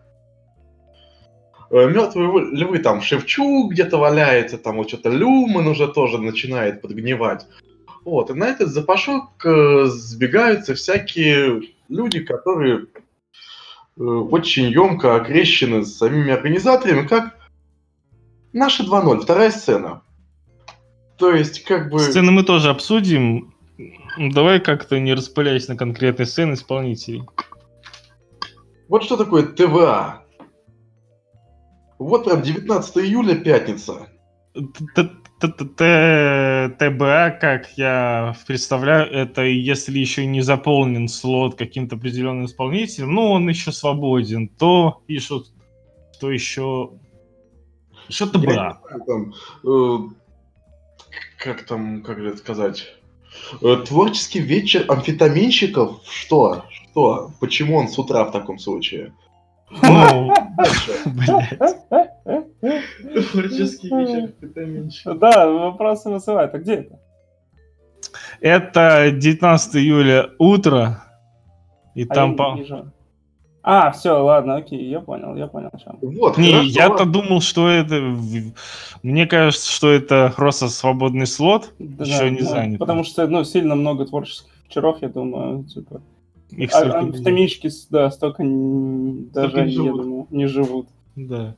Мертвые 1.75 2.53
львы, 2.53 2.79
там 2.79 3.01
Шевчук 3.01 3.73
где-то 3.73 3.99
валяется, 3.99 4.59
там 4.59 4.77
вот 4.77 4.89
что-то 4.89 5.11
Люман 5.11 5.67
уже 5.67 5.89
тоже 5.89 6.19
начинает 6.19 6.81
подгнивать. 6.81 7.47
Вот, 8.05 8.31
и 8.31 8.35
на 8.35 8.45
этот 8.45 8.69
запашок 8.69 9.45
э, 9.45 9.87
сбегаются 9.87 10.75
всякие 10.75 11.63
люди, 11.89 12.21
которые 12.21 12.87
э, 13.97 14.03
очень 14.03 14.71
емко 14.71 15.17
окрещены 15.17 15.85
самими 15.85 16.31
организаторами, 16.33 17.07
как 17.09 17.35
наши 18.53 18.85
2.0, 18.85 19.23
вторая 19.23 19.51
сцена. 19.51 20.03
То 21.17 21.35
есть, 21.35 21.65
как 21.65 21.91
бы... 21.91 21.99
Сцены 21.99 22.31
мы 22.31 22.45
тоже 22.45 22.71
обсудим. 22.71 23.55
Давай 24.19 24.61
как-то 24.61 25.01
не 25.01 25.15
распыляясь 25.15 25.67
на 25.67 25.77
конкретные 25.77 26.27
сцены 26.27 26.55
исполнителей. 26.55 27.25
Вот 28.89 29.03
что 29.03 29.17
такое 29.17 29.45
ТВА. 29.45 30.24
Вот 32.05 32.27
прям 32.27 32.43
19 32.43 32.99
июля, 32.99 33.35
пятница. 33.35 34.09
ТБА, 36.79 37.31
как 37.40 37.79
я 37.79 38.37
представляю, 38.47 39.11
это 39.11 39.43
если 39.43 39.99
еще 39.99 40.27
не 40.27 40.43
заполнен 40.43 41.09
слот 41.09 41.55
каким-то 41.55 41.97
определенным 41.97 42.45
исполнителем, 42.45 43.14
но 43.14 43.33
он 43.33 43.49
еще 43.49 43.73
свободен, 43.73 44.49
то 44.49 45.03
пишут, 45.07 45.49
что 46.12 46.31
еще... 46.31 46.90
Еще 48.09 48.27
ТБА. 48.27 48.83
Там, 49.07 49.33
э, 49.64 49.99
как 51.38 51.64
там, 51.64 52.03
как 52.03 52.19
это 52.19 52.37
сказать... 52.37 52.87
Э, 53.62 53.77
творческий 53.77 54.40
вечер 54.40 54.85
амфетаминщиков? 54.88 56.03
Что? 56.07 56.67
Что? 56.71 57.31
Почему 57.40 57.79
он 57.79 57.88
с 57.88 57.99
утра 57.99 58.25
в 58.25 58.31
таком 58.31 58.59
случае? 58.59 59.14
Ну, 59.83 60.33
блядь. 61.07 61.59
Творческий 63.31 63.89
вечер, 63.89 64.33
это 64.41 64.61
меньше. 64.65 65.15
Да, 65.15 65.49
вопросы 65.49 66.11
вызывают. 66.11 66.55
А 66.55 66.59
где 66.59 66.75
это? 66.75 66.99
Это 68.41 69.11
19 69.11 69.77
июля 69.77 70.31
утро. 70.39 71.03
И 71.95 72.05
а 72.05 72.15
там 72.15 72.37
по... 72.37 72.57
А, 73.67 73.93
все, 73.93 74.23
ладно, 74.23 74.57
окей, 74.57 74.91
я 74.91 75.01
понял, 75.01 75.35
я 75.37 75.47
понял, 75.47 75.71
чем. 75.83 75.97
Вот, 76.03 76.37
не, 76.37 76.67
я-то 76.67 77.07
думал, 77.07 77.41
что 77.41 77.71
это... 77.71 77.95
Мне 79.03 79.27
кажется, 79.27 79.73
что 79.73 79.91
это 79.91 80.35
просто 80.37 80.69
свободный 80.69 81.27
слот, 81.27 81.73
да, 81.79 82.05
еще 82.05 82.31
не 82.31 82.41
да, 82.41 82.45
занят. 82.45 82.79
Потому 82.79 83.05
что, 83.05 83.27
ну, 83.27 83.43
сильно 83.43 83.75
много 83.75 84.05
творческих 84.05 84.53
вечеров, 84.67 84.99
я 85.01 85.09
думаю, 85.09 85.65
типа... 85.65 86.03
Их 86.57 86.75
а, 86.75 87.01
амфетаминчики, 87.01 87.71
да, 87.90 88.11
столько 88.11 88.43
даже, 88.45 89.69
я 89.69 89.93
думаю, 89.93 90.27
не 90.31 90.47
живут. 90.47 90.88
Да. 91.17 91.57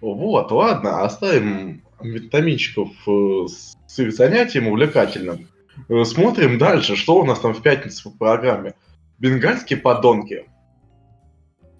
Вот, 0.00 0.52
ладно, 0.52 1.04
оставим 1.04 1.82
витаминчиков 2.00 2.90
э, 3.08 3.46
с 3.86 3.98
их 3.98 4.12
занятием 4.12 4.68
увлекательным. 4.68 5.48
Э, 5.88 6.04
смотрим 6.04 6.58
дальше, 6.58 6.96
что 6.96 7.18
у 7.18 7.24
нас 7.24 7.40
там 7.40 7.54
в 7.54 7.62
пятницу 7.62 8.10
в 8.10 8.18
программе. 8.18 8.74
Бенгальские 9.18 9.78
подонки. 9.78 10.44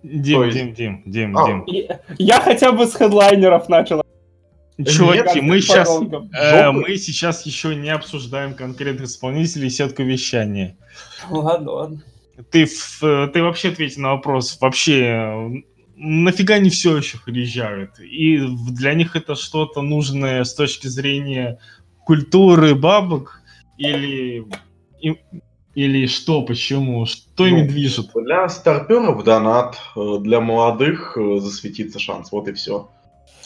Дим, 0.02 0.42
есть... 0.44 0.56
Дим, 0.56 0.74
Дим, 0.74 1.02
Дим, 1.04 1.36
а, 1.36 1.46
Дим. 1.46 1.64
Я, 1.66 2.00
я 2.18 2.40
хотя 2.40 2.72
бы 2.72 2.86
с 2.86 2.94
хедлайнеров 2.94 3.68
начал. 3.68 4.05
Чуваки, 4.84 5.40
мы 5.40 5.60
сейчас, 5.60 5.88
э, 6.38 6.70
мы 6.70 6.96
сейчас 6.98 7.46
еще 7.46 7.74
не 7.74 7.88
обсуждаем 7.88 8.54
конкретных 8.54 9.08
исполнителей 9.08 9.70
сетку 9.70 10.02
вещания. 10.02 10.76
Ладно, 11.30 11.70
ладно. 11.72 12.02
Ты, 12.50 12.66
ты 12.66 13.42
вообще 13.42 13.70
ответь 13.70 13.96
на 13.96 14.12
вопрос. 14.12 14.58
Вообще, 14.60 15.62
нафига 15.96 16.56
они 16.56 16.68
все 16.68 16.98
еще 16.98 17.18
приезжают? 17.24 17.98
И 18.00 18.38
для 18.70 18.92
них 18.92 19.16
это 19.16 19.34
что-то 19.34 19.80
нужное 19.80 20.44
с 20.44 20.54
точки 20.54 20.88
зрения 20.88 21.58
культуры 22.04 22.74
бабок 22.74 23.40
или 23.78 24.46
или 25.74 26.06
что, 26.06 26.40
почему? 26.40 27.04
Что 27.04 27.44
ну, 27.44 27.48
ими 27.48 27.68
движет? 27.68 28.10
Для 28.14 28.48
старперов 28.48 29.22
донат, 29.24 29.76
э, 29.94 30.16
для 30.20 30.40
молодых 30.40 31.18
э, 31.18 31.38
засветиться 31.38 31.98
шанс, 31.98 32.32
вот 32.32 32.48
и 32.48 32.54
все. 32.54 32.88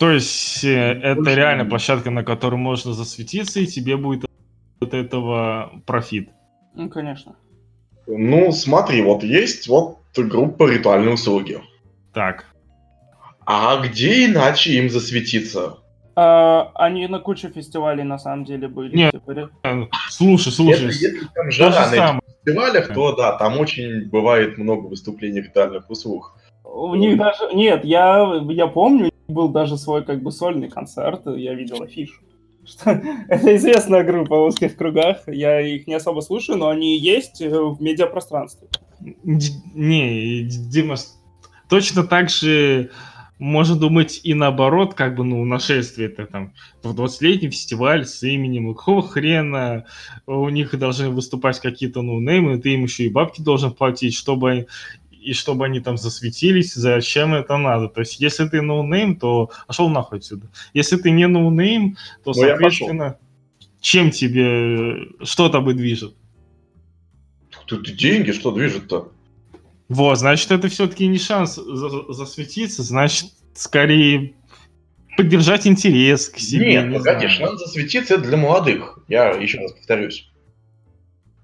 То 0.00 0.10
есть 0.10 0.64
э, 0.64 0.98
это 1.02 1.20
Больше 1.20 1.34
реально 1.34 1.66
площадка, 1.66 2.10
на 2.10 2.24
которой 2.24 2.54
можно 2.54 2.94
засветиться, 2.94 3.60
и 3.60 3.66
тебе 3.66 3.98
будет 3.98 4.24
от 4.80 4.94
этого 4.94 5.72
профит. 5.84 6.30
Ну, 6.74 6.88
конечно. 6.88 7.36
Ну, 8.06 8.50
смотри, 8.50 9.02
вот 9.02 9.22
есть 9.22 9.68
вот 9.68 9.98
группа 10.16 10.72
ритуальные 10.72 11.12
услуги. 11.12 11.60
Так. 12.14 12.46
А 13.44 13.76
где 13.76 14.24
иначе 14.24 14.72
им 14.72 14.88
засветиться? 14.88 15.80
А, 16.16 16.72
они 16.76 17.06
на 17.06 17.18
куче 17.18 17.50
фестивалей 17.50 18.02
на 18.02 18.18
самом 18.18 18.46
деле 18.46 18.68
были. 18.68 18.96
Нет, 18.96 19.12
типа... 19.12 19.50
слушай, 20.08 20.50
слушай. 20.50 20.86
Если, 20.86 21.08
если 21.08 21.26
там 21.34 21.50
жара 21.50 21.90
на 21.90 21.94
этих 21.94 22.20
фестивалях, 22.42 22.94
то 22.94 23.16
да, 23.16 23.32
там 23.36 23.58
очень 23.58 24.08
бывает 24.08 24.56
много 24.56 24.86
выступлений 24.86 25.42
ритуальных 25.42 25.90
услуг. 25.90 26.38
У 26.64 26.94
них 26.94 27.18
даже... 27.18 27.52
Нет, 27.52 27.84
я, 27.84 28.40
я 28.48 28.66
помню, 28.66 29.10
был 29.30 29.48
даже 29.48 29.76
свой 29.76 30.04
как 30.04 30.22
бы 30.22 30.32
сольный 30.32 30.68
концерт, 30.68 31.22
я 31.26 31.54
видел 31.54 31.82
афишу. 31.82 32.20
Что, 32.64 32.90
это 32.90 33.56
известная 33.56 34.04
группа 34.04 34.36
в 34.36 34.44
узких 34.44 34.76
кругах. 34.76 35.22
Я 35.26 35.60
их 35.60 35.86
не 35.86 35.94
особо 35.94 36.20
слушаю, 36.20 36.58
но 36.58 36.68
они 36.68 36.98
есть 36.98 37.40
в 37.40 37.80
медиапространстве. 37.80 38.68
Не, 39.00 40.42
Дима, 40.42 40.96
точно 41.68 42.04
так 42.04 42.28
же 42.28 42.90
можно 43.40 43.74
думать 43.74 44.20
и 44.22 44.34
наоборот, 44.34 44.92
как 44.92 45.16
бы, 45.16 45.24
ну, 45.24 45.42
Нашествие 45.46 46.08
это 46.08 46.26
там 46.26 46.52
в 46.82 46.94
20-летний 46.94 47.48
фестиваль 47.48 48.04
с 48.04 48.22
именем, 48.22 48.74
какого 48.74 49.02
хрена 49.02 49.86
у 50.26 50.50
них 50.50 50.78
должны 50.78 51.08
выступать 51.08 51.58
какие-то 51.58 52.02
no-name 52.02 52.46
ы, 52.46 52.58
ты 52.58 52.74
им 52.74 52.82
еще 52.82 53.04
и 53.04 53.08
бабки 53.08 53.40
должен 53.40 53.72
платить, 53.72 54.14
чтобы 54.14 54.66
и 55.20 55.32
чтобы 55.32 55.66
они 55.66 55.80
там 55.80 55.96
засветились, 55.96 56.74
зачем 56.74 57.34
это 57.34 57.56
надо. 57.56 57.88
То 57.88 58.00
есть, 58.00 58.20
если 58.20 58.48
ты 58.48 58.62
no-name, 58.62 59.16
то 59.16 59.50
пошел 59.66 59.88
нахуй 59.88 60.18
отсюда. 60.18 60.48
Если 60.72 60.96
ты 60.96 61.10
не 61.10 61.26
no-name, 61.26 61.96
то, 62.24 62.32
Но 62.32 62.32
ну, 62.32 62.34
соответственно, 62.34 63.18
чем 63.80 64.10
тебе 64.10 65.08
что-то 65.22 65.60
бы 65.60 65.74
движет? 65.74 66.14
Тут 67.66 67.94
деньги, 67.96 68.32
что 68.32 68.50
движет-то? 68.50 69.12
Вот, 69.88 70.18
значит, 70.18 70.50
это 70.50 70.68
все-таки 70.68 71.06
не 71.06 71.18
шанс 71.18 71.56
засветиться, 71.56 72.82
значит, 72.82 73.30
скорее 73.54 74.34
поддержать 75.16 75.66
интерес 75.66 76.28
к 76.28 76.38
себе. 76.38 76.66
Нет, 76.66 76.88
не 76.88 76.98
погоди, 76.98 77.26
знаю. 77.26 77.30
шанс 77.30 77.60
засветиться 77.60 78.14
это 78.14 78.22
для 78.24 78.36
молодых. 78.36 79.00
Я 79.08 79.30
еще 79.30 79.58
раз 79.58 79.72
повторюсь. 79.72 80.30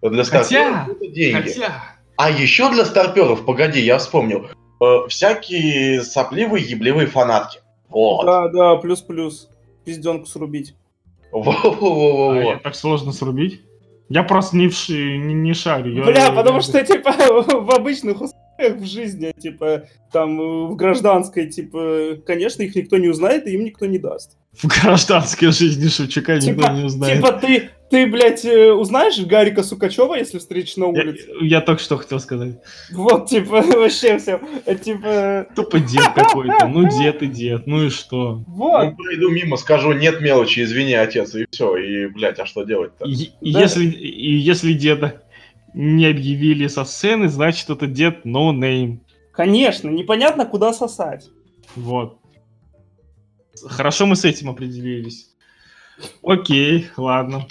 Для 0.03 0.25
хотя, 0.25 0.87
это 0.89 1.09
деньги. 1.09 1.49
Хотя... 1.49 1.96
А 2.17 2.31
еще 2.31 2.71
для 2.71 2.85
старперов, 2.85 3.45
погоди, 3.45 3.81
я 3.81 3.99
вспомнил, 3.99 4.47
э, 4.81 5.09
всякие 5.09 6.03
сопливые, 6.03 6.65
ебливые 6.65 7.07
фанатки. 7.07 7.61
Вот. 7.89 8.25
Да, 8.25 8.49
да, 8.49 8.77
плюс-плюс. 8.77 9.51
Пизденку 9.85 10.27
срубить. 10.27 10.75
Во-во-во-во. 11.31 12.53
А 12.53 12.59
так 12.59 12.75
сложно 12.75 13.13
срубить? 13.13 13.61
Я 14.09 14.23
просто 14.23 14.57
не, 14.57 14.69
в, 14.69 14.89
не, 14.89 15.35
не 15.35 15.55
шарю. 15.55 16.05
Бля, 16.05 16.27
я, 16.27 16.33
потому 16.33 16.57
я... 16.57 16.63
что, 16.63 16.85
типа, 16.85 17.13
в 17.13 17.71
обычных 17.71 18.21
условиях 18.21 18.46
в 18.59 18.85
жизни, 18.85 19.33
типа, 19.39 19.85
там, 20.13 20.69
в 20.69 20.77
гражданской, 20.77 21.49
типа, 21.49 22.19
конечно, 22.27 22.63
их 22.63 22.75
никто 22.75 22.97
не 22.97 23.09
узнает, 23.09 23.47
и 23.47 23.53
им 23.53 23.65
никто 23.65 23.87
не 23.87 23.99
даст. 23.99 24.37
В 24.53 24.67
гражданской 24.67 25.53
жизни 25.53 25.89
Шевчука 25.89 26.41
типа, 26.41 26.61
никто 26.61 26.73
не 26.73 26.85
узнает. 26.85 27.17
Типа, 27.17 27.33
ты, 27.33 27.71
ты, 27.91 28.07
блядь, 28.07 28.45
э, 28.47 28.73
узнаешь 28.73 29.19
Гарика 29.19 29.63
Сукачева, 29.63 30.15
если 30.15 30.39
встретишь 30.39 30.77
на 30.77 30.87
улице? 30.87 31.29
Я, 31.41 31.59
я 31.59 31.61
только 31.61 31.83
что 31.83 31.99
хотел 31.99 32.19
сказать. 32.21 32.55
Вот, 32.91 33.29
типа, 33.29 33.61
вообще 33.75 34.19
все. 34.19 34.41
Типа... 34.83 35.47
Тупо 35.55 35.79
дед 35.79 36.13
какой-то. 36.15 36.67
Ну, 36.69 36.89
дед 36.89 37.23
и 37.23 37.27
дед. 37.27 37.67
Ну 37.67 37.85
и 37.85 37.91
что? 37.91 38.43
Вот. 38.47 38.85
Ну, 38.85 38.97
пройду 38.97 39.29
мимо, 39.29 39.59
скажу, 39.59 39.93
нет 39.93 40.23
мелочи, 40.23 40.63
извини, 40.63 40.95
отец, 40.95 41.35
и 41.35 41.47
все. 41.51 41.77
И, 41.77 42.07
блядь, 42.07 42.39
а 42.39 42.47
что 42.47 42.63
делать-то? 42.63 43.05
И, 43.05 43.53
да. 43.53 43.61
если, 43.61 43.85
и 43.85 44.37
если 44.37 44.73
деда 44.73 45.23
не 45.77 46.07
объявили 46.07 46.67
со 46.69 46.85
сцены, 46.85 47.29
значит, 47.29 47.69
это 47.69 47.87
дед 47.87 48.25
no 48.25 48.51
name. 48.53 49.01
Конечно, 49.31 49.91
непонятно, 49.91 50.47
куда 50.47 50.73
сосать. 50.73 51.29
Вот. 51.77 52.19
Хорошо 53.63 54.07
мы 54.07 54.17
с 54.17 54.25
этим 54.25 54.49
определились. 54.49 55.31
Окей, 56.23 56.89
ладно. 56.97 57.47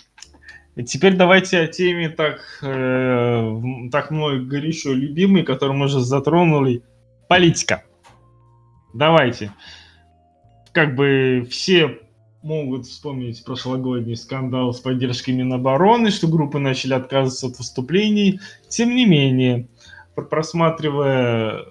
Теперь 0.87 1.15
давайте 1.15 1.59
о 1.59 1.67
теме 1.67 2.09
так, 2.09 2.41
э, 2.63 3.61
так 3.91 4.09
мной 4.09 4.43
горячо 4.43 4.91
любимой, 4.91 5.43
которую 5.43 5.77
мы 5.77 5.85
уже 5.85 5.99
затронули. 5.99 6.83
Политика. 7.29 7.83
Давайте. 8.93 9.51
Как 10.73 10.95
бы 10.95 11.47
все 11.49 11.99
могут 12.45 12.85
вспомнить 12.85 13.43
прошлогодний 13.43 14.15
скандал 14.15 14.71
с 14.71 14.79
поддержкой 14.79 15.31
Минобороны, 15.31 16.11
что 16.11 16.27
группы 16.27 16.59
начали 16.59 16.93
отказываться 16.93 17.47
от 17.47 17.57
выступлений. 17.57 18.39
Тем 18.69 18.95
не 18.95 19.07
менее, 19.07 19.67
просматривая 20.13 21.65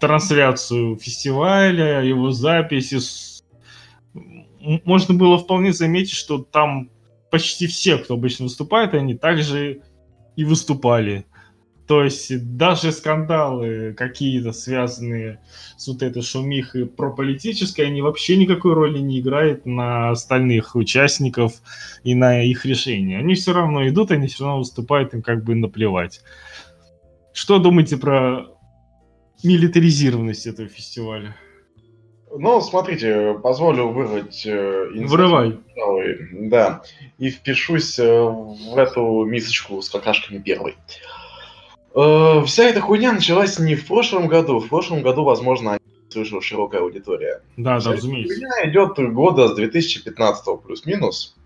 трансляцию 0.00 0.96
фестиваля, 0.96 2.00
его 2.00 2.32
записи, 2.32 2.96
можно 4.86 5.14
было 5.14 5.38
вполне 5.38 5.74
заметить, 5.74 6.14
что 6.14 6.38
там 6.38 6.88
почти 7.30 7.66
все, 7.66 7.98
кто 7.98 8.14
обычно 8.14 8.44
выступает, 8.44 8.94
они 8.94 9.14
также 9.14 9.82
и 10.34 10.44
выступали. 10.44 11.26
То 11.86 12.02
есть 12.02 12.56
даже 12.56 12.92
скандалы 12.92 13.94
какие-то 13.96 14.52
связанные 14.52 15.40
с 15.76 15.86
вот 15.86 16.02
этой 16.02 16.22
шумихой 16.22 16.86
прополитической, 16.86 17.82
они 17.82 18.00
вообще 18.00 18.36
никакой 18.36 18.72
роли 18.72 19.00
не 19.00 19.20
играют 19.20 19.66
на 19.66 20.10
остальных 20.10 20.76
участников 20.76 21.52
и 22.02 22.14
на 22.14 22.42
их 22.42 22.64
решения. 22.64 23.18
Они 23.18 23.34
все 23.34 23.52
равно 23.52 23.86
идут, 23.86 24.12
они 24.12 24.28
все 24.28 24.44
равно 24.44 24.60
выступают, 24.60 25.12
им 25.12 25.20
как 25.20 25.44
бы 25.44 25.54
наплевать. 25.54 26.22
Что 27.34 27.58
думаете 27.58 27.98
про 27.98 28.46
милитаризированность 29.42 30.46
этого 30.46 30.68
фестиваля? 30.68 31.36
Ну, 32.36 32.60
смотрите, 32.62 33.38
позволю 33.42 33.88
вырвать... 33.88 34.44
Э, 34.46 34.88
Вырывай. 34.94 35.60
Да, 36.48 36.82
и 37.18 37.30
впишусь 37.30 37.98
э, 37.98 38.04
в 38.04 38.76
эту 38.76 39.24
мисочку 39.24 39.80
с 39.82 39.90
какашками 39.90 40.38
первой. 40.38 40.72
Э, 40.72 41.23
вся 41.94 42.64
эта 42.64 42.80
хуйня 42.80 43.12
началась 43.12 43.58
не 43.58 43.74
в 43.74 43.86
прошлом 43.86 44.28
году. 44.28 44.58
В 44.58 44.68
прошлом 44.68 45.02
году, 45.02 45.24
возможно, 45.24 45.78
слышала 46.10 46.42
широкая 46.42 46.80
аудитория. 46.80 47.42
Да, 47.56 47.80
да, 47.80 47.92
разумеется. 47.92 48.34
Хуйня 48.34 48.70
идет 48.70 49.12
года 49.12 49.48
с 49.48 49.54
2015 49.54 50.62
плюс-минус. 50.62 51.36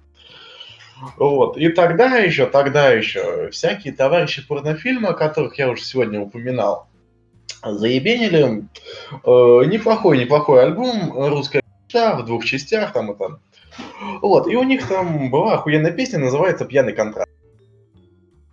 Вот. 1.17 1.57
И 1.57 1.69
тогда 1.69 2.17
еще, 2.17 2.47
тогда 2.47 2.91
еще 2.91 3.51
всякие 3.51 3.93
товарищи 3.93 4.47
порнофильма, 4.47 5.13
которых 5.13 5.59
я 5.59 5.71
уже 5.71 5.83
сегодня 5.83 6.21
упоминал, 6.21 6.89
заебенили. 7.65 8.65
Э, 9.25 9.65
неплохой, 9.67 10.19
неплохой 10.19 10.65
альбом, 10.65 11.13
русская 11.29 11.63
мечта 11.85 12.17
в 12.17 12.25
двух 12.25 12.45
частях, 12.45 12.93
там 12.93 13.11
это. 13.11 13.41
Вот, 14.23 14.49
и 14.49 14.57
у 14.57 14.63
них 14.65 14.89
там 14.89 15.31
была 15.31 15.55
охуенная 15.55 15.93
песня, 15.93 16.19
называется 16.19 16.65
«Пьяный 16.65 16.93
контракт». 16.93 17.31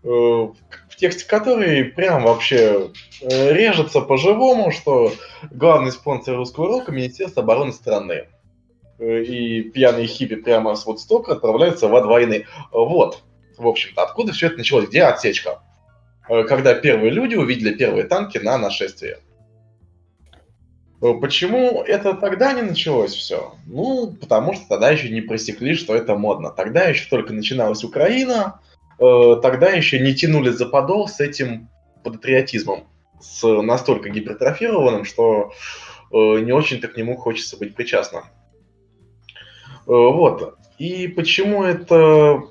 Э, 0.04 0.50
тексте 0.96 1.28
которой 1.28 1.86
прям 1.86 2.24
вообще 2.24 2.92
э, 3.22 3.54
режется 3.54 4.02
по-живому, 4.02 4.72
что 4.72 5.14
главный 5.52 5.92
спонсор 5.92 6.36
русского 6.36 6.68
рока– 6.68 6.92
Министерство 6.94 7.44
обороны 7.44 7.74
страны. 7.74 8.28
Э, 9.00 9.22
и 9.24 9.62
пьяные 9.62 10.08
хиппи 10.08 10.36
прямо 10.36 10.76
с 10.76 10.86
Вудстока 10.86 11.34
отправляются 11.34 11.88
во 11.88 12.02
два 12.02 12.20
Вот, 12.72 13.24
в 13.58 13.68
общем-то, 13.68 14.04
откуда 14.04 14.34
все 14.34 14.48
это 14.48 14.58
началось? 14.58 14.88
Где 14.88 15.04
отсечка? 15.04 15.62
Э, 16.30 16.44
когда 16.44 16.74
первые 16.74 17.12
люди 17.12 17.36
увидели 17.36 17.74
первые 17.74 18.06
танки 18.06 18.38
на 18.38 18.58
нашествие. 18.58 19.20
Почему 21.00 21.84
это 21.84 22.14
тогда 22.14 22.54
не 22.54 22.64
началось 22.64 23.14
все? 23.14 23.54
Ну, 23.68 24.16
потому 24.20 24.54
что 24.54 24.68
тогда 24.68 24.90
еще 24.90 25.10
не 25.10 25.22
просекли, 25.22 25.76
что 25.76 25.94
это 25.94 26.16
модно. 26.16 26.50
Тогда 26.50 26.86
еще 26.86 27.08
только 27.10 27.34
начиналась 27.34 27.84
Украина, 27.84 28.60
э, 29.00 29.40
тогда 29.42 29.70
еще 29.70 30.00
не 30.00 30.14
тянули 30.14 30.50
за 30.50 30.66
подол 30.66 31.08
с 31.08 31.20
этим 31.20 31.70
патриотизмом, 32.04 32.88
с 33.20 33.46
настолько 33.48 34.10
гипертрофированным, 34.10 35.06
что 35.06 35.52
не 36.12 36.54
очень-то 36.54 36.88
к 36.88 36.96
нему 36.96 37.18
хочется 37.18 37.58
быть 37.58 37.76
причастным. 37.76 38.24
Вот. 39.86 40.56
И 40.78 41.08
почему 41.08 41.64
это 41.64 42.44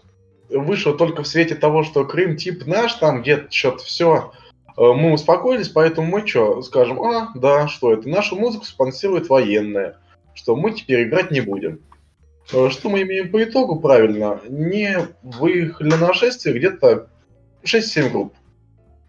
вышло 0.49 0.97
только 0.97 1.23
в 1.23 1.27
свете 1.29 1.55
того, 1.55 1.85
что 1.85 2.05
Крым 2.05 2.37
тип 2.37 2.67
наш, 2.67 2.95
там 2.95 3.23
где-то 3.23 3.51
что-то 3.51 3.85
все, 3.85 4.33
э, 4.77 4.81
мы 4.81 5.13
успокоились, 5.13 5.69
поэтому 5.69 6.09
мы 6.09 6.27
что, 6.27 6.63
скажем, 6.63 7.03
а, 7.03 7.33
да, 7.35 7.69
что 7.69 7.93
это, 7.93 8.09
нашу 8.09 8.37
музыку 8.37 8.65
спонсирует 8.65 9.29
военные, 9.29 9.97
что 10.35 10.57
мы 10.57 10.73
теперь 10.73 11.05
играть 11.05 11.31
не 11.31 11.41
будем. 11.41 11.81
Э, 12.53 12.69
что 12.71 12.89
мы 12.89 13.03
имеем 13.03 13.31
по 13.31 13.43
итогу 13.43 13.81
правильно? 13.81 14.41
Не 14.49 14.99
выехали 15.23 15.91
на 15.91 15.97
нашествие 15.97 16.57
где-то 16.57 17.09
6-7 17.65 18.11
групп, 18.11 18.35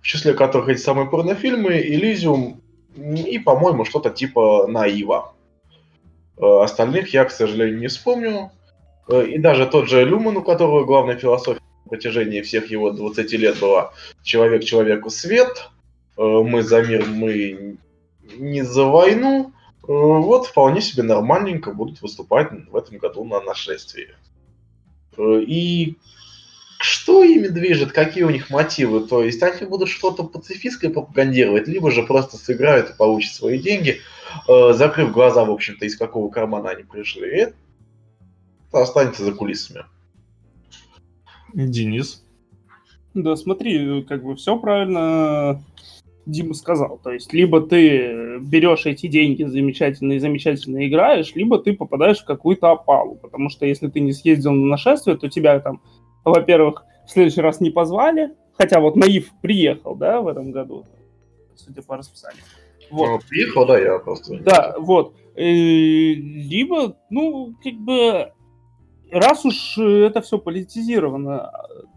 в 0.02 0.06
числе 0.06 0.34
которых 0.34 0.70
эти 0.70 0.80
самые 0.80 1.10
порнофильмы, 1.10 1.78
Элизиум 1.78 2.62
и, 2.96 3.40
по-моему, 3.40 3.84
что-то 3.84 4.10
типа 4.10 4.68
Наива. 4.68 5.34
Э, 6.38 6.62
остальных 6.64 7.14
я, 7.14 7.26
к 7.26 7.32
сожалению, 7.32 7.80
не 7.80 7.88
вспомню. 7.88 8.52
Э, 9.10 9.26
и 9.26 9.38
даже 9.38 9.66
тот 9.66 9.90
же 9.90 10.06
Люман, 10.06 10.38
у 10.38 10.42
которого 10.42 10.86
главная 10.86 11.18
философия 11.18 11.62
на 11.84 11.90
протяжении 11.90 12.42
всех 12.42 12.72
его 12.72 12.92
20 12.92 13.32
лет 13.34 13.60
была 13.60 13.92
«человек 14.24 14.64
человеку 14.64 15.10
свет», 15.10 15.70
«мы 16.18 16.64
за 16.64 16.82
мир, 16.82 17.06
мы 17.06 17.76
не 18.38 18.62
за 18.62 18.86
войну», 18.86 19.52
вот 19.88 20.48
вполне 20.48 20.82
себе 20.82 21.04
нормальненько 21.04 21.72
будут 21.72 22.02
выступать 22.02 22.52
в 22.70 22.76
этом 22.76 22.98
году 22.98 23.24
на 23.24 23.42
нашествии. 23.42 24.10
И 25.18 25.98
что 26.80 27.24
ими 27.24 27.48
движет, 27.48 27.92
какие 27.92 28.24
у 28.24 28.30
них 28.30 28.50
мотивы? 28.50 29.08
То 29.08 29.24
есть 29.24 29.42
они 29.42 29.66
будут 29.66 29.90
что-то 29.90 30.24
пацифистское 30.24 30.92
пропагандировать, 30.92 31.68
либо 31.68 31.90
же 31.92 32.04
просто 32.04 32.38
сыграют 32.38 32.90
и 32.90 32.98
получат 32.98 33.34
свои 33.34 33.60
деньги, 33.60 34.02
закрыв 34.48 35.12
глаза, 35.12 35.46
в 35.46 35.52
общем-то, 35.52 35.86
из 35.86 35.98
какого 35.98 36.30
кармана 36.30 36.72
они 36.72 36.84
пришли. 36.84 37.54
Это 38.70 38.82
останется 38.82 39.24
за 39.24 39.32
кулисами. 39.32 39.86
Денис. 41.54 42.24
Да, 43.14 43.38
смотри, 43.38 44.04
как 44.04 44.24
бы 44.26 44.36
все 44.36 44.60
правильно 44.60 45.64
Дима 46.26 46.54
сказал. 46.54 47.00
То 47.04 47.12
есть, 47.12 47.34
либо 47.34 47.62
ты 47.62 48.40
берешь 48.40 48.86
эти 48.86 49.08
деньги 49.08 49.44
замечательно 49.44 50.14
и 50.14 50.20
замечательно 50.20 50.88
играешь, 50.88 51.36
либо 51.36 51.60
ты 51.60 51.74
попадаешь 51.74 52.20
в 52.20 52.26
какую-то 52.26 52.72
опалу. 52.72 53.16
Потому 53.16 53.50
что 53.50 53.66
если 53.66 53.88
ты 53.88 54.00
не 54.00 54.14
съездил 54.14 54.52
на 54.52 54.66
нашествие, 54.66 55.18
то 55.18 55.30
тебя 55.30 55.60
там, 55.60 55.82
во-первых, 56.24 56.86
в 57.06 57.12
следующий 57.12 57.42
раз 57.42 57.62
не 57.62 57.70
позвали, 57.70 58.32
хотя 58.58 58.80
вот 58.80 58.96
Наив 58.96 59.32
приехал, 59.42 59.96
да, 59.96 60.22
в 60.22 60.28
этом 60.28 60.52
году, 60.52 60.86
судя 61.56 61.84
по 61.84 61.98
расписанию. 61.98 62.42
Вот. 62.90 63.08
Ну, 63.08 63.20
приехал, 63.28 63.66
да, 63.66 63.80
я 63.80 64.00
просто... 64.00 64.38
Да, 64.40 64.76
вот. 64.80 65.16
И, 65.36 66.16
либо, 66.16 66.98
ну, 67.10 67.54
как 67.64 67.74
бы, 67.74 68.32
раз 69.12 69.46
уж 69.46 69.78
это 69.78 70.22
все 70.22 70.38
политизировано, 70.38 71.52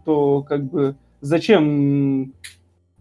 то 0.05 0.43
как 0.43 0.63
бы 0.65 0.95
зачем 1.21 2.33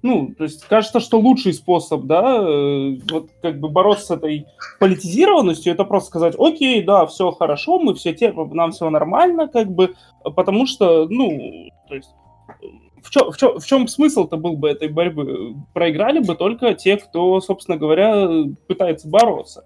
ну, 0.02 0.32
то 0.36 0.44
есть 0.44 0.64
кажется, 0.64 1.00
что 1.00 1.18
лучший 1.18 1.52
способ, 1.52 2.04
да, 2.04 2.38
э, 2.38 2.96
вот 3.10 3.30
как 3.42 3.58
бы 3.58 3.68
бороться 3.68 4.06
с 4.06 4.10
этой 4.10 4.46
политизированностью, 4.78 5.72
это 5.72 5.84
просто 5.84 6.08
сказать, 6.08 6.34
окей, 6.38 6.82
да, 6.82 7.06
все 7.06 7.32
хорошо, 7.32 7.78
мы 7.78 7.94
все 7.94 8.12
терпим, 8.12 8.54
нам 8.54 8.72
все 8.72 8.88
нормально, 8.90 9.48
как 9.48 9.70
бы, 9.70 9.94
потому 10.22 10.66
что, 10.66 11.08
ну, 11.08 11.70
то 11.88 11.94
есть 11.94 12.10
в 13.02 13.10
чем, 13.10 13.30
в 13.30 13.36
чем, 13.36 13.58
в 13.58 13.66
чем 13.66 13.88
смысл-то 13.88 14.36
был 14.36 14.56
бы 14.56 14.68
этой 14.68 14.88
борьбы? 14.88 15.54
Проиграли 15.72 16.18
бы 16.18 16.34
только 16.34 16.74
те, 16.74 16.96
кто, 16.96 17.40
собственно 17.40 17.76
говоря, 17.76 18.28
пытается 18.66 19.08
бороться. 19.08 19.64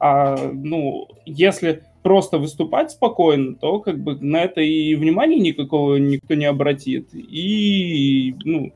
А, 0.00 0.36
ну, 0.52 1.08
если 1.24 1.84
просто 2.02 2.38
выступать 2.38 2.90
спокойно, 2.90 3.56
то 3.56 3.80
как 3.80 4.02
бы 4.02 4.16
на 4.20 4.42
это 4.42 4.60
и 4.60 4.94
внимания 4.94 5.38
никакого 5.38 5.96
никто 5.96 6.34
не 6.34 6.44
обратит. 6.44 7.14
И, 7.14 8.34
ну, 8.44 8.72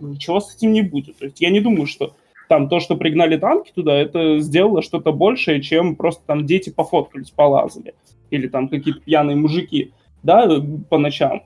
ничего 0.00 0.40
с 0.40 0.54
этим 0.54 0.72
не 0.72 0.82
будет. 0.82 1.18
То 1.18 1.26
есть 1.26 1.40
я 1.40 1.50
не 1.50 1.60
думаю, 1.60 1.86
что 1.86 2.14
там 2.48 2.68
то, 2.68 2.80
что 2.80 2.96
пригнали 2.96 3.36
танки 3.36 3.72
туда, 3.74 3.94
это 3.94 4.38
сделало 4.40 4.82
что-то 4.82 5.12
большее, 5.12 5.62
чем 5.62 5.96
просто 5.96 6.22
там 6.26 6.46
дети 6.46 6.70
пофоткались, 6.70 7.30
полазали. 7.30 7.94
Или 8.30 8.48
там 8.48 8.68
какие-то 8.68 9.00
пьяные 9.00 9.36
мужики, 9.36 9.92
да, 10.22 10.48
по 10.90 10.98
ночам. 10.98 11.42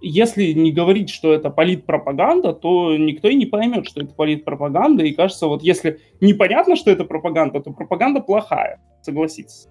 Если 0.00 0.52
не 0.52 0.70
говорить, 0.70 1.10
что 1.10 1.32
это 1.32 1.50
политпропаганда, 1.50 2.52
то 2.52 2.96
никто 2.96 3.28
и 3.28 3.34
не 3.34 3.46
поймет, 3.46 3.88
что 3.88 4.00
это 4.00 4.14
политпропаганда. 4.14 5.04
И 5.04 5.12
кажется, 5.12 5.48
вот 5.48 5.62
если 5.62 6.00
непонятно, 6.20 6.76
что 6.76 6.90
это 6.90 7.04
пропаганда, 7.04 7.60
то 7.60 7.72
пропаганда 7.72 8.20
плохая, 8.20 8.80
согласитесь. 9.02 9.66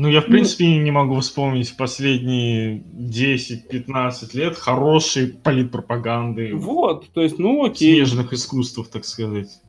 Ну, 0.00 0.08
я, 0.08 0.22
в 0.22 0.28
ну, 0.28 0.32
принципе, 0.32 0.64
ну, 0.64 0.80
не 0.80 0.90
могу 0.90 1.20
вспомнить 1.20 1.76
последние 1.76 2.78
10-15 2.78 4.34
лет 4.34 4.56
хорошей 4.56 5.28
политпропаганды. 5.28 6.54
Вот, 6.54 7.10
то 7.12 7.20
есть, 7.20 7.38
ну 7.38 7.66
окей. 7.66 7.96
Снежных 7.96 8.32
искусств, 8.32 8.80
так 8.90 9.04
сказать. 9.04 9.60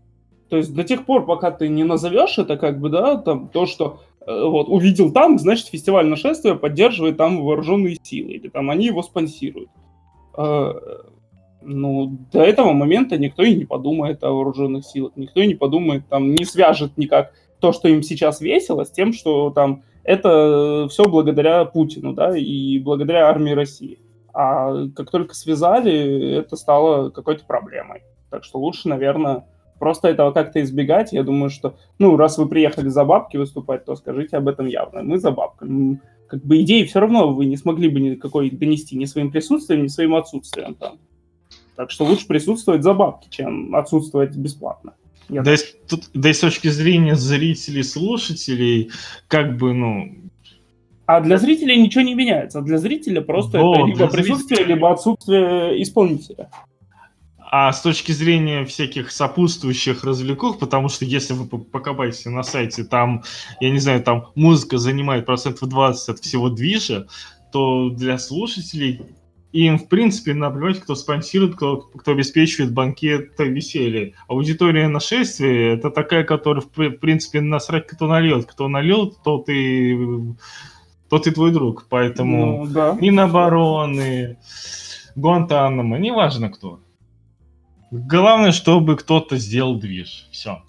То 0.49 0.55
есть 0.55 0.73
до 0.73 0.85
тех 0.85 1.05
пор, 1.05 1.25
пока 1.25 1.51
ты 1.51 1.67
не 1.67 1.83
назовешь 1.83 2.37
это, 2.37 2.55
как 2.55 2.79
бы, 2.79 2.87
да, 2.87 3.17
там, 3.17 3.49
то, 3.49 3.65
что 3.65 4.03
э, 4.25 4.45
вот, 4.45 4.69
увидел 4.69 5.11
танк, 5.11 5.41
значит, 5.41 5.67
фестиваль 5.67 6.07
нашествия 6.07 6.55
поддерживает 6.55 7.17
там 7.17 7.43
вооруженные 7.43 7.97
силы, 8.01 8.31
или 8.31 8.47
там 8.47 8.69
они 8.69 8.85
его 8.85 9.03
спонсируют. 9.03 9.69
Э, 10.37 10.71
ну, 11.61 12.19
до 12.31 12.41
этого 12.41 12.71
момента 12.71 13.17
никто 13.17 13.43
и 13.43 13.53
не 13.53 13.65
подумает 13.65 14.23
о 14.23 14.31
вооруженных 14.31 14.85
силах, 14.85 15.11
никто 15.17 15.41
и 15.41 15.47
не 15.47 15.55
подумает, 15.55 16.07
там, 16.07 16.33
не 16.33 16.45
свяжет 16.45 16.95
никак 16.95 17.33
то, 17.59 17.73
что 17.73 17.89
им 17.89 18.01
сейчас 18.01 18.39
весело, 18.39 18.85
с 18.85 18.91
тем, 18.91 19.11
что 19.11 19.49
там 19.49 19.83
это 20.03 20.87
все 20.89 21.05
благодаря 21.05 21.65
Путину, 21.65 22.13
да, 22.13 22.35
и 22.37 22.79
благодаря 22.79 23.27
армии 23.27 23.51
России. 23.51 23.99
А 24.33 24.87
как 24.95 25.11
только 25.11 25.35
связали, 25.35 26.37
это 26.37 26.55
стало 26.55 27.09
какой-то 27.09 27.45
проблемой. 27.45 28.03
Так 28.29 28.43
что 28.43 28.59
лучше, 28.59 28.87
наверное, 28.87 29.45
просто 29.77 30.07
этого 30.07 30.31
как-то 30.31 30.61
избегать. 30.61 31.11
Я 31.11 31.23
думаю, 31.23 31.49
что, 31.49 31.75
ну, 31.99 32.15
раз 32.15 32.37
вы 32.37 32.47
приехали 32.47 32.87
за 32.87 33.03
бабки 33.03 33.37
выступать, 33.37 33.83
то 33.85 33.95
скажите 33.95 34.37
об 34.37 34.47
этом 34.47 34.67
явно. 34.67 35.03
Мы 35.03 35.19
за 35.19 35.31
бабками. 35.31 35.99
Как 36.27 36.43
бы 36.45 36.61
идеи 36.61 36.85
все 36.85 37.01
равно 37.01 37.33
вы 37.33 37.45
не 37.45 37.57
смогли 37.57 37.89
бы 37.89 37.99
никакой 37.99 38.49
донести 38.51 38.95
ни 38.97 39.05
своим 39.05 39.31
присутствием, 39.31 39.83
ни 39.83 39.87
своим 39.87 40.15
отсутствием 40.15 40.75
там. 40.75 40.99
Так 41.75 41.91
что 41.91 42.05
лучше 42.05 42.27
присутствовать 42.27 42.83
за 42.83 42.93
бабки, 42.93 43.27
чем 43.29 43.75
отсутствовать 43.75 44.35
бесплатно. 44.37 44.93
Я 45.31 45.43
да, 45.43 45.51
есть, 45.51 45.87
тут, 45.87 46.09
да 46.13 46.29
и 46.29 46.33
с 46.33 46.39
точки 46.39 46.67
зрения 46.67 47.15
зрителей, 47.15 47.83
слушателей, 47.83 48.91
как 49.29 49.57
бы, 49.57 49.73
ну... 49.73 50.13
А 51.05 51.21
для 51.21 51.37
зрителей 51.37 51.81
ничего 51.81 52.03
не 52.03 52.15
меняется. 52.15 52.61
Для 52.61 52.77
зрителя 52.77 53.21
просто 53.21 53.59
вот, 53.59 53.77
это 53.77 53.85
либо 53.87 54.07
присутствие, 54.07 54.57
зрителя... 54.57 54.75
либо 54.75 54.91
отсутствие 54.91 55.81
исполнителя. 55.81 56.49
А 57.37 57.71
с 57.71 57.81
точки 57.81 58.11
зрения 58.11 58.65
всяких 58.65 59.09
сопутствующих 59.09 60.03
развлекух, 60.03 60.59
потому 60.59 60.89
что 60.89 61.05
если 61.05 61.33
вы 61.33 61.47
покопаете 61.47 62.29
на 62.29 62.43
сайте, 62.43 62.83
там, 62.83 63.23
я 63.61 63.71
не 63.71 63.79
знаю, 63.79 64.03
там 64.03 64.27
музыка 64.35 64.77
занимает 64.77 65.25
процентов 65.25 65.69
20 65.69 66.09
от 66.09 66.19
всего 66.19 66.49
движа, 66.49 67.07
то 67.53 67.89
для 67.89 68.17
слушателей 68.17 69.01
им, 69.51 69.77
в 69.77 69.87
принципе, 69.87 70.33
наплевать, 70.33 70.79
кто 70.79 70.95
спонсирует, 70.95 71.55
кто, 71.55 71.77
кто 71.77 72.11
обеспечивает 72.11 72.73
банкет 72.73 73.37
веселье. 73.37 74.13
Аудитория 74.27 74.87
нашествия– 74.87 75.73
это 75.75 75.91
такая, 75.91 76.23
которая, 76.23 76.63
в 76.63 76.91
принципе, 76.97 77.41
насрать, 77.41 77.87
кто 77.87 78.07
нальет. 78.07 78.45
Кто 78.45 78.67
нальет, 78.67 79.17
тот 79.23 79.49
и, 79.49 79.97
тот 81.09 81.27
и 81.27 81.31
твой 81.31 81.51
друг. 81.51 81.87
Поэтому 81.89 82.65
ну, 82.65 82.71
да. 82.71 82.97
Минобороны, 82.99 84.37
Гуантанамо, 85.15 85.97
неважно 85.97 86.49
кто. 86.49 86.79
Главное, 87.91 88.53
чтобы 88.53 88.95
кто-то 88.95 89.35
сделал 89.37 89.77
движ. 89.77 90.27
Все. 90.31 90.63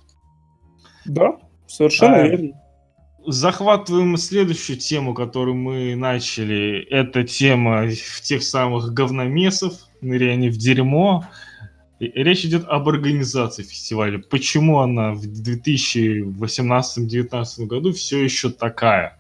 Да, 1.05 1.39
совершенно 1.67 2.17
а, 2.17 2.29
верно 2.29 2.63
захватываем 3.27 4.17
следующую 4.17 4.79
тему, 4.79 5.13
которую 5.15 5.57
мы 5.57 5.95
начали. 5.95 6.85
Это 6.91 7.23
тема 7.25 7.87
в 7.89 8.21
тех 8.23 8.43
самых 8.43 8.93
говномесов, 8.93 9.75
ныряние 10.01 10.51
в 10.51 10.57
дерьмо. 10.57 11.25
Речь 12.01 12.45
идет 12.45 12.65
об 12.67 12.89
организации 12.89 13.63
фестиваля. 13.63 14.19
Почему 14.19 14.81
она 14.81 15.13
в 15.13 15.25
2018-2019 15.25 17.67
году 17.67 17.93
все 17.93 18.25
еще 18.25 18.51
такая? 18.51 19.17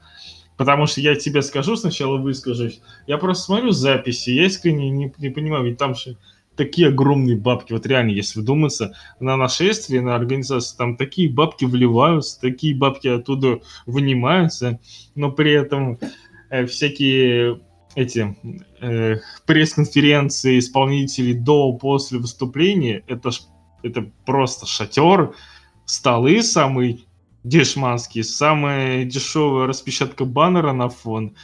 Потому 0.57 0.87
что 0.87 1.01
я 1.01 1.15
тебе 1.15 1.43
скажу, 1.43 1.77
сначала 1.77 2.19
выскажусь. 2.19 2.81
Я 3.07 3.19
просто 3.19 3.45
смотрю 3.45 3.71
записи, 3.71 4.31
я 4.31 4.47
искренне 4.47 4.91
не, 4.91 5.15
не 5.19 5.29
понимаю, 5.29 5.65
ведь 5.65 5.79
там 5.79 5.95
же 5.95 6.17
такие 6.57 6.89
огромные 6.89 7.37
бабки, 7.37 7.73
вот 7.73 7.87
реально, 7.87 8.11
если 8.11 8.41
вдуматься, 8.41 8.95
на 9.21 9.37
нашествие, 9.37 10.01
на 10.01 10.15
организацию, 10.15 10.77
там 10.77 10.97
такие 10.97 11.29
бабки 11.29 11.65
вливаются, 11.65 12.41
такие 12.41 12.77
бабки 12.77 13.09
оттуда 13.09 13.61
вынимаются, 13.87 14.79
но 15.15 15.31
при 15.31 15.53
этом 15.53 15.99
э, 16.51 16.67
всякие 16.67 17.61
эти 17.95 18.37
э, 18.81 19.17
пресс-конференции 19.47 20.59
исполнителей 20.59 21.35
до, 21.35 21.73
после 21.75 22.19
выступления, 22.19 23.03
это, 23.07 23.31
ж, 23.31 23.43
это 23.83 24.11
просто 24.25 24.67
шатер, 24.67 25.35
столы 25.85 26.43
самые 26.43 27.01
дешманские, 27.45 28.25
самая 28.25 29.05
дешевая 29.05 29.67
распечатка 29.67 30.25
баннера 30.25 30.73
на 30.73 30.89
фон 30.89 31.35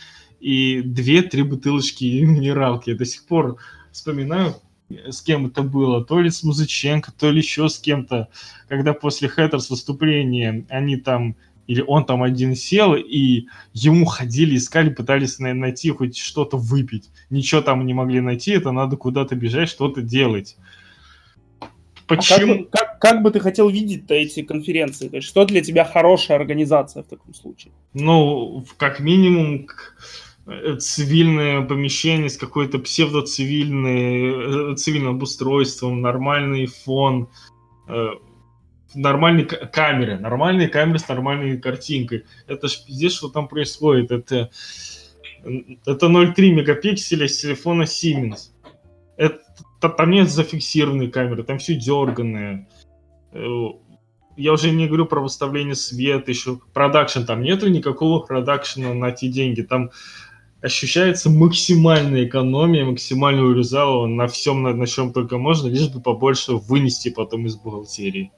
и 0.41 0.81
две-три 0.83 1.43
бутылочки 1.43 2.05
минералки. 2.05 2.91
Я 2.91 2.97
до 2.97 3.05
сих 3.05 3.27
пор 3.27 3.57
вспоминаю, 3.91 4.55
с 4.91 5.23
кем 5.23 5.47
это 5.47 5.63
было, 5.63 6.05
то 6.05 6.21
ли 6.21 6.31
с 6.31 6.43
Музыченко, 6.43 7.13
то 7.13 7.31
ли 7.31 7.39
еще 7.39 7.69
с 7.69 7.79
кем-то, 7.79 8.29
когда 8.69 8.95
после 8.95 9.29
Хэттерс 9.29 9.71
выступления 9.71 10.65
они 10.69 10.97
там, 10.97 11.37
или 11.67 11.83
он 11.87 12.05
там 12.07 12.23
один 12.23 12.55
сел, 12.55 12.95
и 12.95 13.47
ему 13.75 14.07
ходили, 14.07 14.57
искали, 14.57 14.91
пытались 14.91 15.39
найти 15.39 15.91
хоть 15.91 16.17
что-то 16.17 16.57
выпить. 16.57 17.11
Ничего 17.31 17.61
там 17.61 17.85
не 17.85 17.95
могли 17.95 18.21
найти, 18.21 18.53
это 18.53 18.73
надо 18.73 18.97
куда-то 18.97 19.37
бежать, 19.37 19.69
что-то 19.69 20.01
делать. 20.01 20.57
Почему? 22.07 22.55
А 22.55 22.57
как, 22.57 22.71
как, 22.71 22.99
как 23.01 23.23
бы 23.23 23.31
ты 23.31 23.41
хотел 23.41 23.69
видеть 23.69 24.05
эти 24.09 24.43
конференции? 24.43 25.09
То 25.09 25.17
есть, 25.17 25.29
что 25.29 25.45
для 25.45 25.61
тебя 25.61 25.85
хорошая 25.85 26.39
организация 26.39 27.03
в 27.03 27.07
таком 27.07 27.35
случае? 27.35 27.73
Ну, 27.93 28.65
как 28.79 29.01
минимум, 29.01 29.67
цивильное 30.79 31.63
помещение 31.63 32.31
с 32.31 32.37
какой-то 32.37 32.79
псевдоцивильной, 32.79 34.73
э, 34.73 34.77
цивильным 34.77 35.17
обустройством, 35.17 36.01
нормальный 36.01 36.67
фон, 36.67 37.29
э, 37.87 38.09
нормальные 38.95 39.45
камеры, 39.45 40.19
нормальные 40.19 40.69
камеры 40.69 40.99
с 40.99 41.09
нормальной 41.09 41.59
картинкой. 41.59 42.25
Это 42.47 42.69
ж 42.69 42.85
пиздец, 42.87 43.13
что 43.13 43.29
там 43.29 43.49
происходит. 43.49 44.11
Это, 44.11 44.51
это 45.85 46.07
0,3 46.07 46.51
мегапикселя 46.51 47.29
с 47.29 47.41
телефона 47.41 47.83
Siemens. 47.83 48.53
Это, 49.19 49.41
там 49.81 50.11
нет 50.11 50.31
зафиксированной 50.31 51.11
камеры, 51.11 51.43
там 51.43 51.59
все 51.59 51.75
дерганное. 51.75 52.69
я 53.33 54.53
уже 54.53 54.71
не 54.71 54.87
говорю 54.87 55.05
про 55.05 55.21
выставление 55.21 55.75
света, 55.75 56.31
еще 56.31 56.59
продакшн, 56.73 57.25
там 57.25 57.43
нету 57.43 57.69
никакого 57.69 58.21
продакшена 58.21 58.95
на 58.95 59.11
те 59.11 59.29
деньги, 59.29 59.63
там 59.63 59.91
ощущается 60.61 61.31
максимальная 61.31 62.25
экономия, 62.25 62.85
максимально 62.85 63.45
урезала 63.45 64.07
на 64.07 64.27
всем, 64.27 64.63
на, 64.63 64.75
на 64.75 64.87
чем 64.87 65.13
только 65.13 65.39
можно, 65.39 65.69
лишь 65.69 65.89
бы 65.89 66.01
побольше 66.01 66.55
вынести 66.55 67.11
потом 67.11 67.47
из 67.47 67.57
бухгалтерии. 67.57 68.33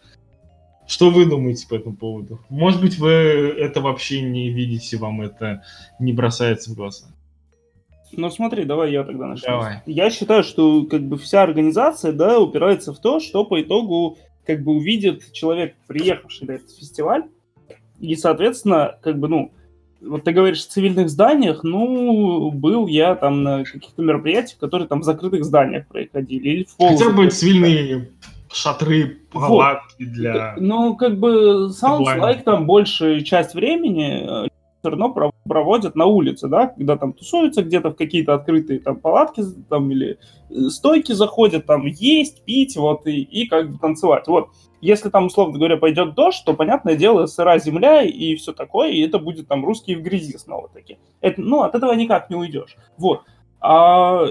Что 0.86 1.10
вы 1.10 1.24
думаете 1.24 1.68
по 1.68 1.76
этому 1.76 1.96
поводу? 1.96 2.40
Может 2.48 2.80
быть, 2.80 2.98
вы 2.98 3.10
это 3.10 3.80
вообще 3.80 4.22
не 4.22 4.50
видите, 4.50 4.96
вам 4.96 5.22
это 5.22 5.62
не 6.00 6.12
бросается 6.12 6.72
в 6.72 6.74
глаза? 6.74 7.06
Ну 8.12 8.28
смотри, 8.28 8.64
давай 8.64 8.90
я 8.90 9.04
тогда 9.04 9.28
начну. 9.28 9.48
Давай. 9.48 9.82
Я 9.86 10.10
считаю, 10.10 10.42
что 10.42 10.84
как 10.84 11.06
бы 11.06 11.16
вся 11.16 11.42
организация, 11.42 12.12
да, 12.12 12.40
упирается 12.40 12.92
в 12.92 12.98
то, 12.98 13.20
что 13.20 13.44
по 13.44 13.62
итогу 13.62 14.18
как 14.44 14.64
бы 14.64 14.72
увидит 14.72 15.32
человек, 15.32 15.76
приехавший 15.86 16.48
на 16.48 16.52
этот 16.52 16.72
фестиваль, 16.72 17.24
и, 18.00 18.16
соответственно, 18.16 18.98
как 19.00 19.20
бы, 19.20 19.28
ну, 19.28 19.52
вот 20.00 20.24
ты 20.24 20.32
говоришь 20.32 20.64
в 20.64 20.68
цивильных 20.68 21.10
зданиях, 21.10 21.62
ну, 21.62 22.50
был 22.50 22.86
я 22.86 23.14
там 23.14 23.42
на 23.42 23.64
каких-то 23.64 24.02
мероприятиях, 24.02 24.58
которые 24.58 24.88
там 24.88 25.00
в 25.00 25.04
закрытых 25.04 25.44
зданиях 25.44 25.86
происходили. 25.88 26.48
Или 26.48 26.64
в 26.64 26.76
Хотя 26.78 27.10
бы 27.10 27.28
цивильные 27.28 28.10
шатры, 28.52 29.18
палатки 29.32 30.04
вот. 30.04 30.12
для... 30.12 30.54
Ну, 30.58 30.96
как 30.96 31.18
бы, 31.18 31.70
sounds 31.70 32.06
like 32.18 32.42
там 32.42 32.66
большая 32.66 33.20
часть 33.20 33.54
времени 33.54 34.46
э, 34.46 34.48
все 34.80 34.90
равно 34.90 35.14
проводят 35.44 35.94
на 35.94 36.06
улице, 36.06 36.48
да, 36.48 36.68
когда 36.68 36.96
там 36.96 37.12
тусуются 37.12 37.62
где-то 37.62 37.90
в 37.90 37.96
какие-то 37.96 38.34
открытые 38.34 38.80
там 38.80 38.96
палатки 38.96 39.42
там 39.68 39.90
или 39.90 40.18
э, 40.48 40.54
стойки 40.70 41.12
заходят, 41.12 41.66
там 41.66 41.86
есть, 41.86 42.44
пить, 42.44 42.76
вот, 42.76 43.06
и, 43.06 43.20
и 43.22 43.46
как 43.46 43.70
бы 43.70 43.78
танцевать. 43.78 44.26
Вот, 44.26 44.48
если 44.80 45.10
там, 45.10 45.26
условно 45.26 45.58
говоря, 45.58 45.76
пойдет 45.76 46.14
дождь, 46.14 46.42
то, 46.44 46.54
понятное 46.54 46.96
дело, 46.96 47.26
сыра 47.26 47.58
земля 47.58 48.02
и 48.02 48.34
все 48.36 48.52
такое, 48.52 48.90
и 48.90 49.00
это 49.00 49.18
будет 49.18 49.48
там 49.48 49.64
русские 49.64 49.98
в 49.98 50.02
грязи 50.02 50.36
снова-таки. 50.38 50.98
Это, 51.20 51.40
ну, 51.40 51.62
от 51.62 51.74
этого 51.74 51.92
никак 51.92 52.30
не 52.30 52.36
уйдешь. 52.36 52.76
Вот. 52.96 53.22
А 53.60 54.26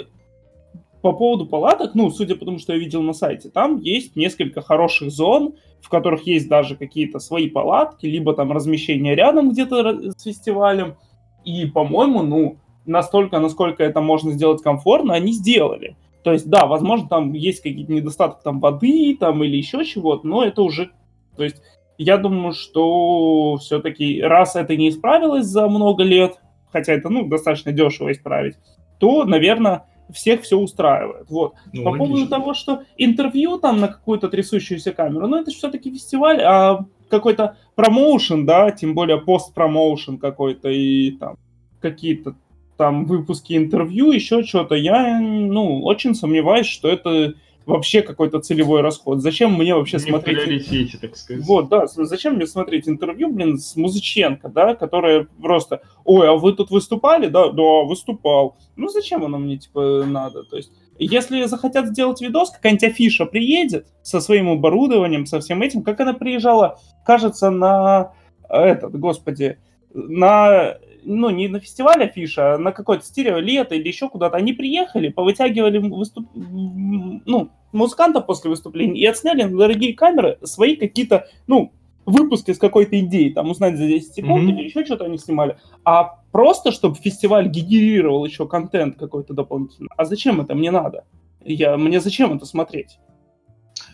по 1.01 1.13
поводу 1.13 1.45
палаток, 1.45 1.95
ну, 1.95 2.09
судя 2.09 2.35
по 2.35 2.45
тому, 2.45 2.59
что 2.59 2.73
я 2.73 2.79
видел 2.79 3.01
на 3.01 3.13
сайте, 3.13 3.49
там 3.49 3.79
есть 3.79 4.15
несколько 4.15 4.61
хороших 4.61 5.11
зон, 5.11 5.55
в 5.81 5.89
которых 5.89 6.27
есть 6.27 6.49
даже 6.49 6.75
какие-то 6.75 7.19
свои 7.19 7.49
палатки, 7.49 8.05
либо 8.05 8.33
там 8.33 8.51
размещение 8.51 9.15
рядом 9.15 9.51
где-то 9.51 10.11
с 10.11 10.23
фестивалем. 10.23 10.97
И, 11.45 11.67
по-моему, 11.67 12.21
ну, 12.23 12.57
настолько, 12.85 13.39
насколько 13.39 13.83
это 13.83 14.01
можно 14.01 14.31
сделать 14.31 14.61
комфортно, 14.61 15.13
они 15.13 15.31
сделали. 15.31 15.95
То 16.23 16.33
есть, 16.33 16.49
да, 16.49 16.65
возможно, 16.65 17.07
там 17.07 17.33
есть 17.33 17.61
какие-то 17.61 17.91
недостатки 17.91 18.43
там 18.43 18.59
воды 18.59 19.15
там 19.19 19.43
или 19.43 19.57
еще 19.57 19.85
чего-то, 19.85 20.27
но 20.27 20.43
это 20.43 20.61
уже... 20.61 20.91
То 21.37 21.43
есть, 21.43 21.61
я 21.97 22.17
думаю, 22.17 22.53
что 22.53 23.57
все-таки 23.57 24.21
раз 24.21 24.55
это 24.55 24.75
не 24.75 24.89
исправилось 24.89 25.45
за 25.45 25.67
много 25.67 26.03
лет, 26.03 26.39
хотя 26.71 26.93
это, 26.93 27.09
ну, 27.09 27.27
достаточно 27.27 27.71
дешево 27.71 28.11
исправить, 28.11 28.55
то, 28.99 29.23
наверное, 29.23 29.85
всех 30.11 30.41
все 30.41 30.57
устраивает. 30.57 31.29
Вот. 31.29 31.53
Ну, 31.71 31.83
По 31.83 31.89
логично. 31.89 32.05
поводу 32.05 32.27
того, 32.27 32.53
что 32.53 32.83
интервью 32.97 33.59
там 33.59 33.79
на 33.79 33.87
какую-то 33.87 34.27
трясущуюся 34.27 34.91
камеру, 34.91 35.27
ну 35.27 35.37
это 35.37 35.51
все-таки 35.51 35.91
фестиваль, 35.91 36.41
а 36.41 36.85
какой-то 37.09 37.57
промоушен, 37.75 38.45
да, 38.45 38.71
тем 38.71 38.93
более 38.93 39.19
пост-промоушен 39.19 40.17
какой-то 40.17 40.69
и 40.69 41.11
там 41.11 41.37
какие-то 41.79 42.35
там 42.79 43.03
выпуски 43.03 43.57
интервью, 43.57 44.09
еще 44.09 44.41
что-то, 44.41 44.73
я, 44.73 45.19
ну, 45.19 45.83
очень 45.83 46.15
сомневаюсь, 46.15 46.65
что 46.65 46.87
это 46.87 47.33
вообще 47.65 48.01
какой-то 48.01 48.39
целевой 48.39 48.79
расход. 48.79 49.19
Зачем 49.21 49.55
мне 49.55 49.75
вообще 49.75 49.97
Не 49.97 50.03
смотреть... 50.03 51.01
так 51.01 51.17
сказать. 51.17 51.45
Вот, 51.45 51.67
да, 51.67 51.87
зачем 51.87 52.35
мне 52.35 52.47
смотреть 52.47 52.87
интервью, 52.87 53.33
блин, 53.33 53.57
с 53.57 53.75
Музыченко, 53.75 54.47
да, 54.47 54.75
которая 54.75 55.27
просто, 55.41 55.81
ой, 56.05 56.29
а 56.29 56.35
вы 56.35 56.53
тут 56.53 56.71
выступали? 56.71 57.27
Да, 57.27 57.49
да, 57.49 57.83
выступал. 57.83 58.55
Ну, 58.77 58.87
зачем 58.87 59.25
оно 59.25 59.39
мне, 59.39 59.57
типа, 59.57 60.05
надо? 60.07 60.45
То 60.45 60.55
есть, 60.55 60.71
если 60.97 61.43
захотят 61.43 61.87
сделать 61.87 62.21
видос, 62.21 62.49
какая-нибудь 62.49 62.85
афиша 62.85 63.25
приедет 63.25 63.87
со 64.03 64.21
своим 64.21 64.47
оборудованием, 64.47 65.25
со 65.25 65.41
всем 65.41 65.61
этим, 65.61 65.83
как 65.83 65.99
она 65.99 66.13
приезжала, 66.13 66.79
кажется, 67.05 67.49
на 67.49 68.13
этот, 68.47 68.97
господи, 68.97 69.59
на 69.93 70.77
ну, 71.09 71.29
не 71.31 71.47
на 71.47 71.59
фестивале 71.59 72.05
афиша, 72.05 72.53
а 72.53 72.57
на 72.57 72.71
какое-то 72.71 73.03
стерео 73.03 73.39
лето 73.39 73.75
или 73.75 73.87
еще 73.87 74.09
куда-то. 74.09 74.37
Они 74.37 74.53
приехали, 74.53 75.09
повытягивали 75.09 75.79
выступ... 75.79 76.27
ну, 76.35 77.49
музыкантов 77.71 78.25
после 78.25 78.49
выступления 78.49 79.01
и 79.01 79.05
отсняли 79.05 79.43
на 79.43 79.57
дорогие 79.57 79.95
камеры 79.95 80.37
свои 80.43 80.75
какие-то, 80.75 81.27
ну, 81.47 81.73
выпуски 82.05 82.51
с 82.53 82.59
какой-то 82.59 82.99
идеей, 82.99 83.33
там, 83.33 83.49
узнать 83.49 83.77
за 83.77 83.87
10 83.87 84.13
секунд 84.13 84.43
mm-hmm. 84.43 84.53
или 84.53 84.63
еще 84.63 84.85
что-то 84.85 85.05
они 85.05 85.17
снимали. 85.17 85.57
А 85.83 86.19
просто, 86.31 86.71
чтобы 86.71 86.95
фестиваль 86.95 87.49
генерировал 87.49 88.25
еще 88.25 88.47
контент 88.47 88.97
какой-то 88.97 89.33
дополнительный. 89.33 89.89
А 89.97 90.05
зачем 90.05 90.41
это 90.41 90.53
мне 90.53 90.71
надо? 90.71 91.05
Я, 91.43 91.77
мне 91.77 91.99
зачем 91.99 92.33
это 92.33 92.45
смотреть? 92.45 92.99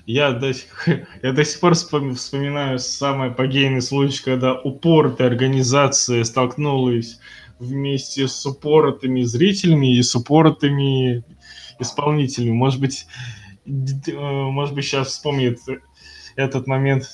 Я 0.05 0.33
до, 0.33 0.53
сих, 0.53 0.87
я 1.23 1.31
до 1.31 1.43
сих 1.43 1.59
пор 1.59 1.73
вспоминаю 1.73 2.79
самый 2.79 3.29
апогейный 3.29 3.81
случай, 3.81 4.23
когда 4.23 4.53
упоротая 4.53 5.27
организация 5.27 6.23
столкнулась 6.23 7.19
вместе 7.59 8.27
с 8.27 8.45
упоротыми 8.45 9.23
зрителями 9.23 9.97
и 9.97 10.03
с 10.03 10.15
упоротыми 10.15 11.23
исполнителями. 11.79 12.51
Может 12.51 12.79
быть, 12.79 13.07
э, 13.65 14.11
может 14.13 14.75
быть, 14.75 14.85
сейчас 14.85 15.07
вспомнит 15.07 15.59
этот 16.35 16.67
момент 16.67 17.05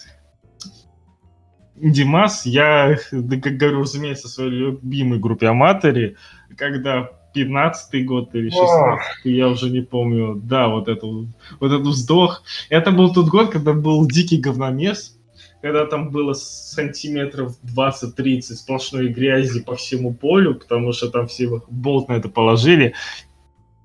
Димас. 1.76 2.46
Я, 2.46 2.98
говорю, 3.12 3.82
разумеется, 3.82 4.28
о 4.28 4.32
своей 4.32 4.52
любимой 4.52 5.20
группе 5.20 5.48
Аматори, 5.48 6.18
когда 6.58 7.10
15 7.34 8.06
год 8.06 8.36
или 8.36 8.50
16 8.50 9.26
я 9.26 9.48
уже 9.48 9.70
не 9.70 9.82
помню. 9.82 10.36
Да, 10.36 10.68
вот 10.68 10.88
это 10.88 11.06
вот 11.06 11.28
этот 11.62 11.82
вздох. 11.82 12.44
Это 12.70 12.92
был 12.92 13.14
тот 13.14 13.28
год, 13.28 13.52
когда 13.52 13.74
был 13.74 14.08
дикий 14.08 14.38
говномес, 14.38 15.18
когда 15.62 15.86
там 15.86 16.10
было 16.10 16.34
сантиметров 16.34 17.56
20-30 17.64 18.42
сплошной 18.42 19.10
грязи 19.10 19.62
по 19.62 19.76
всему 19.76 20.14
полю, 20.14 20.56
потому 20.56 20.94
что 20.94 21.10
там 21.10 21.28
все 21.28 21.62
болт 21.70 22.10
на 22.10 22.14
это 22.14 22.30
положили. 22.30 22.94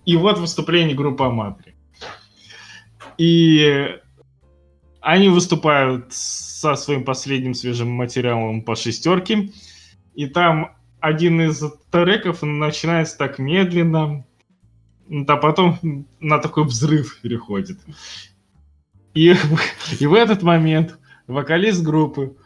И 0.05 0.17
вот 0.17 0.39
выступление 0.39 0.97
группы 0.97 1.25
Аматри. 1.25 1.75
И 3.19 3.97
они 5.01 5.29
выступают 5.29 6.07
со 6.11 6.75
своим 6.75 7.05
последним 7.05 7.55
свежим 7.55 7.91
материалом 7.91 8.63
по 8.63 8.75
шестерке. 8.75 9.51
И 10.15 10.27
там 10.27 10.76
один 11.07 11.41
из 11.41 11.63
треков 11.93 12.43
начинается 12.43 13.17
так 13.17 13.39
медленно, 13.39 14.27
а 15.09 15.37
потом 15.37 16.07
на 16.19 16.39
такой 16.39 16.65
взрыв 16.65 17.21
переходит. 17.23 17.79
И, 19.15 19.35
и 20.01 20.07
в 20.07 20.15
этот 20.15 20.43
момент 20.43 20.99
вокалист 21.29 21.83
группы, 21.85 22.37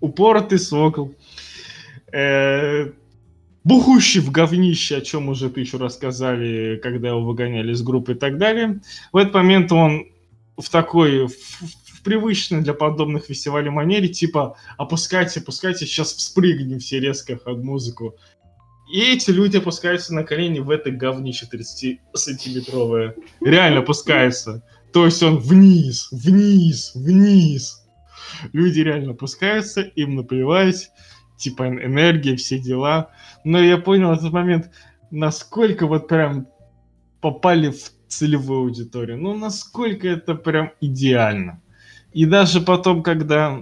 упоротый 0.00 0.58
сокол, 0.58 1.14
э, 2.12 2.90
бухущий 3.62 4.20
в 4.20 4.32
говнище, 4.32 4.96
о 4.96 5.00
чем 5.00 5.28
уже 5.28 5.50
тысячу 5.50 5.78
рассказали, 5.78 6.80
когда 6.82 7.10
его 7.10 7.24
выгоняли 7.24 7.72
из 7.72 7.82
группы 7.82 8.12
и 8.12 8.16
так 8.16 8.38
далее. 8.38 8.80
В 9.12 9.18
этот 9.18 9.34
момент 9.34 9.70
он 9.70 10.08
в 10.56 10.68
такой, 10.68 11.28
привычной 12.04 12.60
для 12.60 12.74
подобных 12.74 13.24
фестивалей 13.24 13.70
манере, 13.70 14.08
типа 14.08 14.56
опускайте, 14.76 15.40
опускайте, 15.40 15.86
сейчас 15.86 16.12
вспрыгнем 16.12 16.78
все 16.78 17.00
резко 17.00 17.36
под 17.36 17.64
музыку. 17.64 18.14
И 18.92 19.00
эти 19.00 19.30
люди 19.30 19.56
опускаются 19.56 20.14
на 20.14 20.24
колени 20.24 20.60
в 20.60 20.70
это 20.70 20.90
говнище 20.90 21.48
30-сантиметровое. 21.52 23.14
Реально 23.40 23.80
опускаются. 23.80 24.62
То 24.92 25.06
есть 25.06 25.22
он 25.22 25.38
вниз, 25.38 26.08
вниз, 26.12 26.92
вниз. 26.94 27.84
Люди 28.52 28.80
реально 28.80 29.12
опускаются, 29.12 29.80
им 29.80 30.16
наплевать, 30.16 30.90
типа 31.38 31.66
энергия, 31.66 32.36
все 32.36 32.58
дела. 32.58 33.10
Но 33.42 33.58
я 33.58 33.78
понял 33.78 34.12
этот 34.12 34.32
момент, 34.32 34.70
насколько 35.10 35.86
вот 35.86 36.06
прям 36.06 36.46
попали 37.20 37.70
в 37.70 37.90
целевую 38.06 38.60
аудиторию. 38.60 39.18
Ну, 39.18 39.36
насколько 39.36 40.06
это 40.06 40.34
прям 40.34 40.72
идеально. 40.80 41.60
И 42.14 42.26
даже 42.26 42.60
потом, 42.60 43.02
когда 43.02 43.60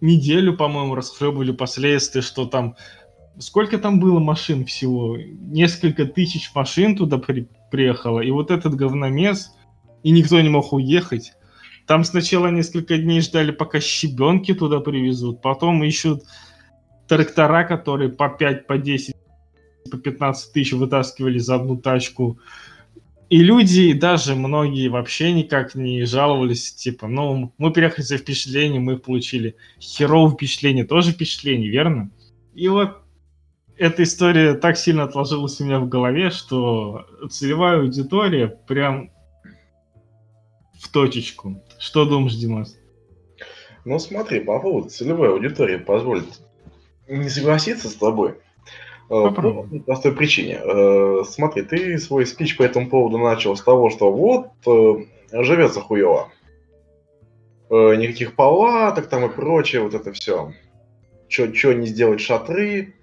неделю, 0.00 0.56
по-моему, 0.56 0.94
расхлебывали 0.94 1.52
последствия, 1.52 2.22
что 2.22 2.46
там... 2.46 2.76
Сколько 3.38 3.76
там 3.76 4.00
было 4.00 4.18
машин 4.18 4.64
всего? 4.64 5.18
Несколько 5.18 6.06
тысяч 6.06 6.50
машин 6.54 6.96
туда 6.96 7.18
при... 7.18 7.46
приехало. 7.70 8.20
И 8.20 8.30
вот 8.30 8.50
этот 8.50 8.74
говномес, 8.74 9.52
и 10.02 10.10
никто 10.10 10.40
не 10.40 10.48
мог 10.48 10.72
уехать. 10.72 11.34
Там 11.86 12.04
сначала 12.04 12.48
несколько 12.48 12.96
дней 12.96 13.20
ждали, 13.20 13.50
пока 13.50 13.80
щебенки 13.80 14.54
туда 14.54 14.80
привезут. 14.80 15.42
Потом 15.42 15.84
ищут 15.84 16.22
трактора, 17.06 17.64
которые 17.64 18.08
по 18.08 18.30
5, 18.30 18.66
по 18.66 18.78
10, 18.78 19.14
по 19.90 19.98
15 19.98 20.52
тысяч 20.54 20.72
вытаскивали 20.72 21.38
за 21.38 21.56
одну 21.56 21.76
тачку 21.76 22.38
И 23.28 23.38
люди, 23.38 23.92
даже 23.92 24.36
многие 24.36 24.88
вообще 24.88 25.32
никак 25.32 25.74
не 25.74 26.04
жаловались, 26.04 26.72
типа, 26.72 27.08
ну, 27.08 27.52
мы 27.58 27.72
приехали 27.72 28.04
за 28.04 28.18
впечатление, 28.18 28.80
мы 28.80 28.98
получили 28.98 29.56
херовое 29.80 30.32
впечатление, 30.32 30.84
тоже 30.84 31.10
впечатление, 31.10 31.68
верно? 31.68 32.10
И 32.54 32.68
вот 32.68 32.98
эта 33.76 34.04
история 34.04 34.54
так 34.54 34.76
сильно 34.76 35.02
отложилась 35.02 35.60
у 35.60 35.64
меня 35.64 35.80
в 35.80 35.88
голове, 35.88 36.30
что 36.30 37.06
целевая 37.28 37.80
аудитория 37.80 38.46
прям 38.46 39.10
в 40.78 40.88
точечку. 40.88 41.60
Что 41.78 42.04
думаешь, 42.04 42.36
Димас? 42.36 42.78
Ну 43.84 43.98
смотри, 43.98 44.40
по 44.40 44.60
поводу 44.60 44.88
целевой 44.88 45.30
аудитории, 45.30 45.78
позволит 45.78 46.40
не 47.08 47.28
согласиться 47.28 47.88
с 47.88 47.94
тобой. 47.94 48.36
Э, 49.08 49.28
Попробуй. 49.28 49.80
По 49.80 49.86
простой 49.86 50.12
причине. 50.12 50.60
Э, 50.62 51.22
смотри, 51.28 51.62
ты 51.62 51.98
свой 51.98 52.26
спич 52.26 52.56
по 52.56 52.62
этому 52.62 52.88
поводу 52.88 53.18
начал 53.18 53.56
с 53.56 53.62
того, 53.62 53.90
что 53.90 54.12
вот, 54.12 54.48
э, 54.66 55.42
живется 55.42 55.80
хуево. 55.80 56.30
Никаких 57.68 58.36
палаток 58.36 59.08
там 59.08 59.24
и 59.24 59.28
прочее, 59.28 59.82
вот 59.82 59.92
это 59.92 60.12
все. 60.12 60.52
Что 61.28 61.72
не 61.72 61.86
сделать 61.88 62.20
шатры. 62.20 62.94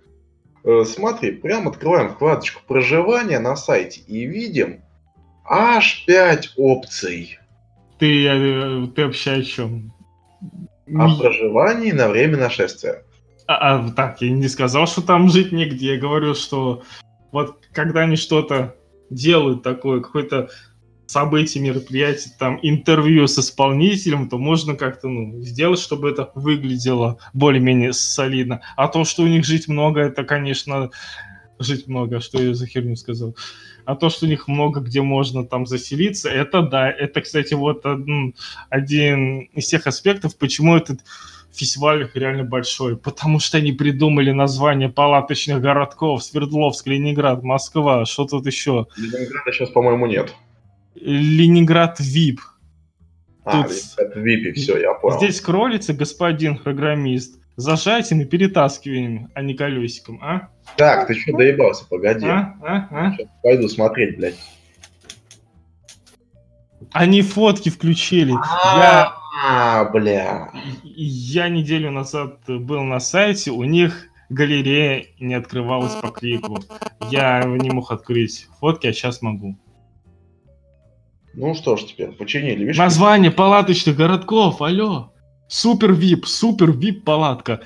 Смотри, 0.86 1.32
прям 1.32 1.68
открываем 1.68 2.12
вкладочку 2.12 2.62
проживания 2.66 3.40
на 3.40 3.58
сайте 3.58 4.00
и 4.08 4.26
видим 4.26 4.82
аж 5.44 6.06
5 6.06 6.54
опций. 6.56 7.40
Ты, 8.00 8.88
ты 8.96 9.06
вообще 9.06 9.32
о 9.32 9.42
чем? 9.42 9.92
О 10.96 11.20
проживании 11.20 11.92
на 11.92 12.08
время 12.08 12.38
нашествия. 12.38 13.04
А, 13.48 13.76
а 13.76 13.92
так, 13.92 14.22
я 14.22 14.32
не 14.32 14.48
сказал, 14.48 14.88
что 14.88 15.02
там 15.02 15.30
жить 15.30 15.52
негде. 15.52 15.94
Я 15.94 16.00
говорю, 16.00 16.34
что 16.34 16.84
вот 17.32 17.58
когда 17.72 18.02
они 18.02 18.16
что-то 18.16 18.76
делают 19.10 19.64
такое, 19.64 20.02
какое-то 20.02 20.50
событие, 21.08 21.64
мероприятие, 21.64 22.34
там 22.40 22.60
интервью 22.62 23.28
с 23.28 23.38
исполнителем, 23.38 24.30
то 24.30 24.38
можно 24.38 24.76
как-то 24.76 25.08
ну, 25.10 25.42
сделать, 25.42 25.80
чтобы 25.80 26.10
это 26.10 26.32
выглядело 26.36 27.20
более-менее 27.34 27.94
солидно. 27.94 28.62
А 28.76 28.88
то, 28.88 29.04
что 29.04 29.24
у 29.24 29.28
них 29.28 29.46
жить 29.46 29.68
много, 29.68 30.02
это, 30.02 30.24
конечно, 30.24 30.90
жить 31.60 31.88
много, 31.88 32.20
что 32.20 32.42
я 32.42 32.54
за 32.54 32.66
херню 32.66 32.96
сказал. 32.96 33.36
А 33.86 33.96
то, 33.96 34.10
что 34.10 34.26
у 34.26 34.30
них 34.30 34.48
много 34.48 34.80
где 34.80 35.02
можно 35.02 35.46
там 35.46 35.66
заселиться, 35.66 36.30
это 36.30 36.62
да. 36.62 36.90
Это, 36.90 37.22
кстати, 37.22 37.54
вот 37.54 37.86
один, 37.86 38.34
один 38.70 39.42
из 39.54 39.68
тех 39.68 39.86
аспектов, 39.88 40.38
почему 40.38 40.76
этот 40.78 41.00
фестиваль 41.54 42.10
реально 42.14 42.44
большой, 42.44 42.98
потому 42.98 43.40
что 43.40 43.58
они 43.58 43.72
придумали 43.72 44.32
название 44.32 44.90
палаточных 44.90 45.62
городков 45.62 46.24
Свердловск, 46.24 46.88
Ленинград, 46.88 47.44
Москва, 47.44 48.06
что 48.06 48.26
тут 48.26 48.46
еще? 48.46 48.88
Ленинграда 48.98 49.52
сейчас, 49.52 49.70
по-моему, 49.70 50.08
нет. 50.08 50.34
Ленинград 50.96 52.00
ВИП. 52.00 52.42
А, 53.46 53.64
тут... 53.64 53.72
Ленинград 53.72 54.16
ВИП, 54.16 54.56
все, 54.56 54.78
я 54.78 54.94
понял. 54.94 55.18
Здесь 55.18 55.42
кролится 55.42 55.94
господин 55.94 56.58
программист. 56.58 57.40
Зажатием 57.56 58.22
и 58.22 58.26
перетаскиванием, 58.26 59.30
а 59.36 59.44
не 59.44 59.54
колесиком, 59.54 60.20
а? 60.24 60.50
Так, 60.76 61.06
ты 61.06 61.14
что 61.14 61.38
доебался, 61.38 61.86
погоди. 61.88 62.26
А? 62.26 62.56
А? 62.64 62.88
А? 62.90 63.12
Сейчас 63.12 63.28
пойду 63.44 63.70
смотреть, 63.70 64.18
блядь. 64.18 64.40
Они 66.92 67.22
фотки 67.22 67.70
включили. 67.70 68.34
А, 68.34 68.78
я 68.80 69.23
а, 69.36 69.86
бля. 69.86 70.52
Я 70.84 71.50
неделю 71.50 71.92
назад 71.92 72.40
был 72.48 72.84
на 72.84 73.00
сайте, 73.00 73.52
у 73.52 73.64
них 73.64 74.08
галерея 74.30 75.06
не 75.20 75.34
открывалась 75.34 75.96
по 75.96 76.10
клику. 76.10 76.60
Я 77.10 77.44
не 77.44 77.70
мог 77.72 77.92
открыть 77.92 78.48
фотки, 78.60 78.88
а 78.88 78.94
сейчас 78.94 79.22
могу. 79.22 79.58
Ну 81.34 81.56
что 81.56 81.78
ж 81.78 81.86
теперь, 81.86 82.12
починили, 82.12 82.60
видишь? 82.60 82.78
Название 82.78 83.32
палаточных 83.32 83.96
городков, 83.96 84.62
алло. 84.62 85.14
Супер 85.48 85.94
вип, 85.94 86.26
супер 86.26 86.72
вип 86.72 87.04
палатка. 87.04 87.62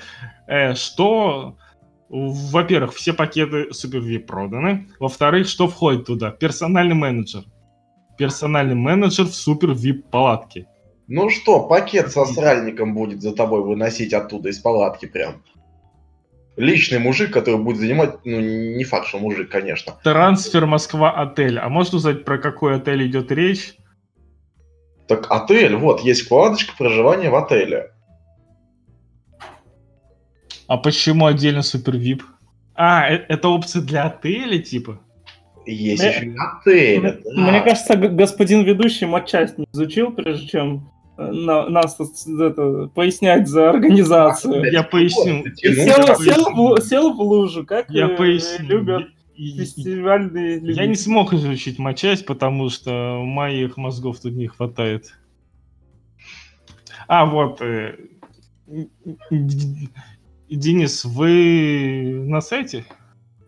Э, 0.46 0.74
что 0.74 1.56
во-первых, 2.08 2.94
все 2.94 3.12
пакеты 3.12 3.72
Супер 3.72 4.00
VIP 4.00 4.20
проданы. 4.20 4.88
Во-вторых, 4.98 5.46
что 5.46 5.68
входит 5.68 6.06
туда? 6.06 6.30
Персональный 6.30 6.94
менеджер. 6.94 7.44
Персональный 8.16 8.74
менеджер 8.74 9.26
в 9.26 9.34
Супер 9.34 9.72
VIP 9.72 10.04
палатке. 10.10 10.66
Ну 11.08 11.30
что, 11.30 11.66
пакет 11.66 12.12
со 12.12 12.26
сральником 12.26 12.94
будет 12.94 13.22
за 13.22 13.34
тобой 13.34 13.62
выносить 13.62 14.12
оттуда 14.12 14.50
из 14.50 14.58
палатки 14.58 15.06
прям. 15.06 15.42
Личный 16.56 16.98
мужик, 16.98 17.32
который 17.32 17.58
будет 17.58 17.78
занимать, 17.78 18.16
ну, 18.24 18.40
не 18.40 18.84
факт, 18.84 19.06
что 19.06 19.18
мужик, 19.18 19.48
конечно. 19.48 19.94
Трансфер 20.04 20.66
Москва-отель. 20.66 21.58
А 21.58 21.68
можно 21.70 21.96
узнать, 21.96 22.24
про 22.26 22.36
какой 22.36 22.76
отель 22.76 23.06
идет 23.06 23.32
речь? 23.32 23.76
Так 25.06 25.30
отель, 25.30 25.76
вот, 25.76 26.00
есть 26.00 26.22
вкладочка 26.22 26.74
проживания 26.76 27.30
в 27.30 27.36
отеле. 27.36 27.92
А 30.66 30.76
почему 30.76 31.24
отдельно 31.24 31.62
супер 31.62 31.94
VIP? 31.96 32.20
А, 32.74 33.08
э, 33.08 33.24
это 33.28 33.48
опция 33.48 33.80
для 33.80 34.04
отеля, 34.04 34.58
типа? 34.58 35.00
Есть 35.64 36.02
мне, 36.02 36.10
еще 36.10 36.34
отель. 36.36 37.00
Мне, 37.00 37.12
да. 37.12 37.50
мне 37.50 37.60
кажется, 37.62 37.96
господин 37.96 38.64
ведущий 38.64 39.06
матчасть 39.06 39.56
не 39.56 39.66
изучил, 39.72 40.12
прежде 40.12 40.46
чем 40.48 40.90
на, 41.18 41.68
нас 41.68 41.98
это, 41.98 42.90
пояснять 42.94 43.48
за 43.48 43.70
организацию. 43.70 44.70
Я 44.72 44.84
поясню. 44.84 45.44
Сел, 45.56 46.16
сел, 46.16 46.54
в, 46.54 46.80
сел 46.80 47.12
в 47.12 47.20
лужу, 47.20 47.66
как 47.66 47.90
я 47.90 48.08
поясню. 48.08 48.66
любят 48.66 49.08
фестивальные 49.36 50.60
люди. 50.60 50.78
Я 50.78 50.86
не 50.86 50.94
смог 50.94 51.32
изучить 51.32 51.78
матчасть, 51.78 52.24
потому 52.24 52.70
что 52.70 53.20
моих 53.24 53.76
мозгов 53.76 54.20
тут 54.20 54.32
не 54.32 54.46
хватает. 54.46 55.14
А, 57.06 57.26
вот. 57.26 57.60
Э, 57.62 57.96
Денис, 60.50 61.04
вы 61.04 62.24
на 62.26 62.40
сайте? 62.40 62.84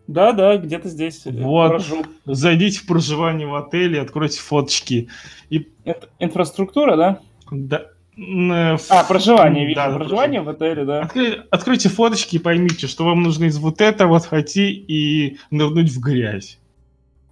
Да, 0.07 0.33
да, 0.33 0.57
где-то 0.57 0.89
здесь. 0.89 1.25
Э, 1.25 1.31
вот. 1.31 1.69
Прожу. 1.69 2.05
Зайдите 2.25 2.79
в 2.79 2.85
проживание 2.85 3.47
в 3.47 3.55
отеле, 3.55 4.01
откройте 4.01 4.39
фоточки. 4.39 5.09
И... 5.49 5.69
Это 5.83 6.09
инфраструктура, 6.19 6.97
да? 6.97 7.21
Да. 7.51 7.85
Э, 8.17 8.77
а, 8.89 9.03
проживание, 9.05 9.65
видно, 9.65 9.87
да, 9.87 9.95
проживание 9.95 10.41
в 10.41 10.49
отеле, 10.49 10.85
да. 10.85 11.01
Открой, 11.01 11.41
откройте 11.49 11.89
фоточки 11.89 12.35
и 12.35 12.39
поймите, 12.39 12.87
что 12.87 13.05
вам 13.05 13.23
нужно 13.23 13.45
из 13.45 13.57
вот 13.57 13.81
этого 13.81 14.09
вот 14.09 14.25
хоти 14.25 14.71
и 14.71 15.37
нырнуть 15.49 15.89
в 15.91 15.99
грязь. 15.99 16.59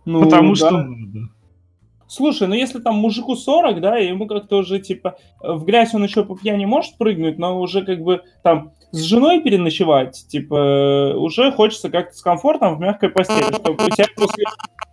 Ну, 0.06 0.24
Потому 0.24 0.50
да. 0.52 0.56
что 0.56 0.72
надо. 0.72 1.30
Слушай, 2.08 2.48
ну 2.48 2.56
если 2.56 2.80
там 2.80 2.96
мужику 2.96 3.36
40, 3.36 3.82
да, 3.82 4.00
и 4.00 4.08
ему 4.08 4.26
как-то 4.26 4.58
уже, 4.58 4.80
типа, 4.80 5.18
в 5.40 5.64
грязь 5.64 5.94
он 5.94 6.04
еще 6.04 6.24
по 6.24 6.36
пьяни 6.36 6.66
может 6.66 6.98
прыгнуть, 6.98 7.38
но 7.38 7.60
уже 7.60 7.86
как 7.86 8.02
бы 8.02 8.24
там 8.42 8.72
с 8.92 9.02
женой 9.02 9.42
переночевать, 9.42 10.26
типа, 10.28 11.14
уже 11.18 11.52
хочется 11.52 11.90
как-то 11.90 12.16
с 12.16 12.22
комфортом 12.22 12.78
в 12.78 12.80
мягкой 12.80 13.10
постели, 13.10 13.54
чтобы 13.54 13.86
у 13.86 13.90
тебя 13.90 14.08
после 14.16 14.46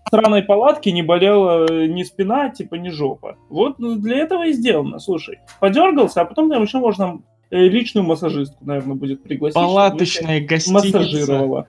странной 0.07 0.43
палатки 0.43 0.89
не 0.91 1.03
болела 1.03 1.67
ни 1.87 2.03
спина, 2.03 2.51
типа, 2.51 2.75
ни 2.77 2.91
жопа. 2.91 3.37
Вот 3.49 3.77
для 3.79 4.19
этого 4.19 4.47
и 4.47 4.53
сделано, 4.53 4.99
слушай. 4.99 5.39
Подергался, 5.61 6.21
а 6.21 6.25
потом 6.25 6.51
там 6.51 6.63
еще 6.63 6.79
можно 6.79 7.23
э, 7.51 7.59
личную 7.59 8.07
массажистку, 8.07 8.65
наверное, 8.65 8.97
будет 8.97 9.23
пригласить. 9.23 9.55
Палаточная 9.55 10.41
гостиница. 10.41 10.99
Массажировала. 10.99 11.69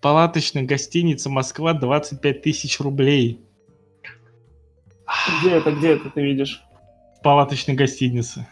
Палаточная 0.00 0.64
гостиница 0.64 1.30
Москва 1.30 1.72
25 1.72 2.42
тысяч 2.42 2.78
рублей. 2.78 3.40
Где 5.40 5.52
это, 5.52 5.72
где 5.72 5.92
это 5.92 6.10
ты 6.10 6.22
видишь? 6.22 6.62
Палаточной 7.22 7.74
гостинице. 7.74 8.46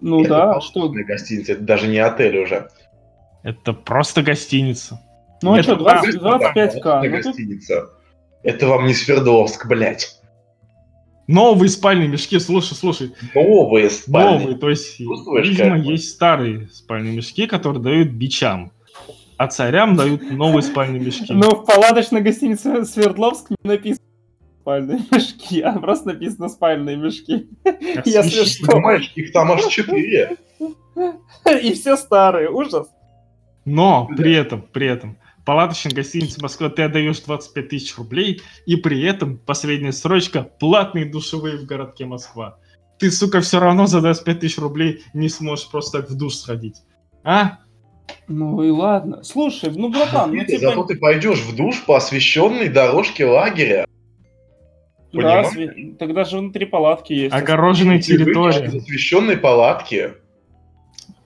Ну 0.00 0.20
это 0.20 0.30
да, 0.30 0.60
что? 0.60 0.88
гостиница, 0.88 1.52
это 1.52 1.62
даже 1.62 1.86
не 1.86 1.98
отель 1.98 2.38
уже. 2.38 2.68
Это 3.42 3.72
просто 3.72 4.22
гостиница. 4.22 5.00
Ну 5.42 5.54
а 5.54 5.62
что, 5.62 5.76
20, 5.76 6.16
25к? 6.16 7.02
Ну, 7.02 7.10
гостиница. 7.10 7.90
Это 8.42 8.66
вам 8.68 8.86
не 8.86 8.94
Свердловск, 8.94 9.66
блядь. 9.66 10.20
Новые 11.26 11.68
спальные 11.68 12.08
мешки, 12.08 12.38
слушай, 12.38 12.74
слушай. 12.74 13.12
Новые 13.34 13.90
спальные. 13.90 14.38
Новые, 14.40 14.58
то 14.58 14.70
есть, 14.70 14.98
Чувствуешь, 14.98 15.48
видимо, 15.48 15.76
как? 15.76 15.86
есть 15.86 16.10
старые 16.10 16.68
спальные 16.68 17.16
мешки, 17.16 17.46
которые 17.46 17.82
дают 17.82 18.10
бичам. 18.10 18.72
А 19.36 19.48
царям 19.48 19.96
дают 19.96 20.30
новые 20.30 20.62
спальные 20.62 21.00
мешки. 21.00 21.32
Ну, 21.32 21.56
в 21.56 21.66
палаточной 21.66 22.22
гостинице 22.22 22.84
Свердловск 22.84 23.50
не 23.50 23.56
написано 23.68 24.06
спальные 24.66 24.98
мешки, 25.12 25.60
а 25.60 25.78
просто 25.78 26.08
написано 26.08 26.48
спальные 26.48 26.96
мешки. 26.96 27.48
Если 28.04 28.44
что. 28.44 28.66
Понимаешь, 28.66 29.12
их 29.14 29.32
там 29.32 29.52
аж 29.52 29.64
четыре. 29.66 30.36
И 31.62 31.72
все 31.74 31.96
старые, 31.96 32.50
ужас. 32.50 32.88
Но 33.64 34.08
при 34.16 34.34
этом, 34.34 34.62
при 34.62 34.88
этом, 34.88 35.18
палаточная 35.44 35.92
гостиница 35.92 36.42
Москва, 36.42 36.68
ты 36.68 36.82
отдаешь 36.82 37.20
25 37.20 37.68
тысяч 37.68 37.96
рублей, 37.96 38.42
и 38.66 38.74
при 38.74 39.04
этом 39.04 39.38
последняя 39.38 39.92
строчка 39.92 40.42
платные 40.42 41.04
душевые 41.04 41.58
в 41.58 41.64
городке 41.64 42.04
Москва. 42.04 42.58
Ты, 42.98 43.12
сука, 43.12 43.42
все 43.42 43.60
равно 43.60 43.86
за 43.86 44.00
25 44.00 44.40
тысяч 44.40 44.58
рублей 44.58 45.04
не 45.14 45.28
сможешь 45.28 45.68
просто 45.70 46.00
так 46.00 46.10
в 46.10 46.16
душ 46.16 46.34
сходить. 46.34 46.82
А? 47.22 47.58
Ну 48.28 48.62
и 48.62 48.70
ладно. 48.70 49.22
Слушай, 49.22 49.70
ну, 49.74 49.90
братан, 49.90 50.32
ну 50.34 50.44
типа... 50.44 50.60
Зато 50.60 50.84
ты 50.84 50.96
пойдешь 50.96 51.40
в 51.40 51.54
душ 51.54 51.84
по 51.84 51.96
освещенной 51.96 52.68
дорожке 52.68 53.26
лагеря. 53.26 53.85
Да, 55.22 55.44
сви... 55.44 55.94
тогда 55.98 56.24
же 56.24 56.38
внутри 56.38 56.66
палатки 56.66 57.12
есть. 57.12 57.34
Огороженная 57.34 58.00
территория. 58.00 58.66
Освещенные 58.68 59.36
палатки. 59.36 60.12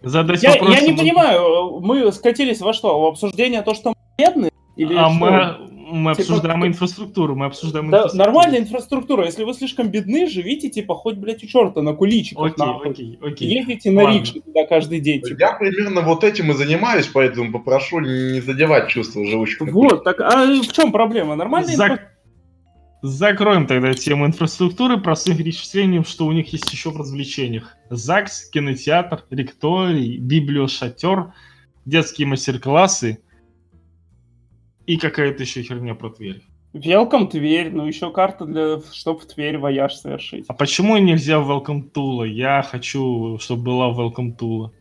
Задать 0.03 0.43
я, 0.43 0.53
вопрос, 0.53 0.74
я 0.74 0.80
не 0.80 0.97
понимаю, 0.97 1.80
мы 1.80 2.11
скатились 2.12 2.61
во 2.61 2.72
что? 2.72 3.01
В 3.01 3.07
обсуждение 3.07 3.61
то, 3.62 3.74
что 3.74 3.91
мы 3.91 3.95
бедные? 4.16 4.51
Или 4.76 4.95
а 4.97 5.11
что? 5.11 5.18
мы, 5.18 5.57
мы 5.91 6.14
типа, 6.14 6.22
обсуждаем 6.22 6.66
инфраструктуру, 6.66 7.36
мы 7.36 7.47
обсуждаем 7.47 7.91
да, 7.91 7.99
инфраструктуру. 7.99 8.32
Нормальная 8.32 8.61
инфраструктура. 8.61 9.24
Если 9.26 9.45
вы 9.45 9.53
слишком 9.53 9.88
бедны, 9.88 10.26
живите, 10.26 10.70
типа, 10.70 10.95
хоть, 10.95 11.16
блядь, 11.16 11.45
у 11.45 11.47
черта 11.47 11.82
на 11.82 11.93
куличиках. 11.93 12.47
Окей, 12.47 12.66
нахуй. 12.66 12.91
окей, 12.91 13.18
окей. 13.20 13.49
Ездите 13.49 13.91
на 13.91 14.11
рикше 14.11 14.41
туда 14.41 14.64
каждый 14.66 15.01
день. 15.01 15.20
Типа. 15.20 15.38
Я 15.38 15.53
примерно 15.53 16.01
вот 16.01 16.24
этим 16.24 16.51
и 16.51 16.55
занимаюсь, 16.55 17.07
поэтому 17.07 17.53
попрошу 17.53 18.01
не 18.01 18.41
задевать 18.41 18.88
чувства 18.88 19.26
живущих. 19.26 19.61
Вот, 19.61 20.03
так 20.03 20.20
а 20.20 20.47
в 20.47 20.72
чем 20.72 20.93
проблема? 20.93 21.34
Нормальная 21.36 21.76
За... 21.76 21.84
инфраструктура? 21.84 22.20
Закроем 23.03 23.67
тогда 23.67 23.95
тему 23.95 24.27
инфраструктуры 24.27 25.01
простым 25.01 25.37
перечислением, 25.37 26.05
что 26.05 26.27
у 26.27 26.33
них 26.33 26.53
есть 26.53 26.71
еще 26.71 26.91
в 26.91 26.99
развлечениях. 26.99 27.77
ЗАГС, 27.89 28.51
кинотеатр, 28.51 29.25
ректорий, 29.31 30.19
библиошатер, 30.19 31.33
детские 31.87 32.27
мастер-классы 32.27 33.21
и 34.87 34.99
какая-то 34.99 35.43
еще 35.43 35.63
херня 35.63 35.95
про 35.95 36.11
Тверь. 36.11 36.43
Welcome 36.75 37.29
Тверь, 37.29 37.71
ну 37.73 37.87
еще 37.87 38.13
карта 38.13 38.45
для, 38.45 38.81
чтобы 38.93 39.21
в 39.21 39.27
Тверь 39.27 39.57
вояж 39.57 39.95
совершить. 39.95 40.45
А 40.49 40.53
почему 40.53 40.99
нельзя 40.99 41.41
в 41.41 41.51
Welcome 41.51 41.89
Тула? 41.89 42.25
Я 42.25 42.63
хочу, 42.63 43.39
чтобы 43.41 43.63
была 43.63 43.91
Welcome 43.93 44.37
Тула. 44.37 44.73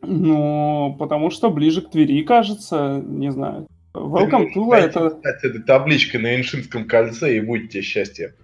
Ну, 0.00 0.96
потому 0.98 1.30
что 1.30 1.50
ближе 1.50 1.82
к 1.82 1.90
Твери, 1.90 2.22
кажется, 2.22 3.02
не 3.04 3.30
знаю. 3.30 3.66
Welcome 3.98 4.52
to 4.54 4.72
это... 4.74 5.10
Кстати, 5.10 5.46
этой 5.46 5.62
табличкой 5.62 6.20
на 6.20 6.36
Иншинском 6.36 6.86
кольце, 6.86 7.36
и 7.36 7.40
будет 7.40 7.70
тебе 7.70 7.82
счастье. 7.82 8.34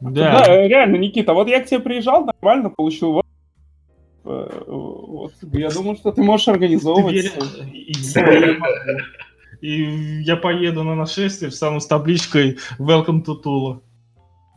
Да. 0.00 0.44
да, 0.44 0.66
реально, 0.66 0.96
Никита, 0.96 1.32
вот 1.32 1.48
я 1.48 1.60
к 1.60 1.66
тебе 1.66 1.80
приезжал, 1.80 2.26
нормально 2.26 2.68
получил 2.68 3.22
э, 4.24 4.62
вот, 4.66 5.32
я 5.52 5.70
думаю, 5.70 5.96
что 5.96 6.12
ты 6.12 6.22
можешь 6.22 6.48
организовывать. 6.48 7.32
И 9.60 9.82
я 10.22 10.36
поеду 10.36 10.82
на 10.82 10.94
нашествие, 10.94 11.50
встану 11.50 11.80
с 11.80 11.86
табличкой 11.86 12.58
Welcome 12.78 13.24
to 13.24 13.42
Tula. 13.42 13.80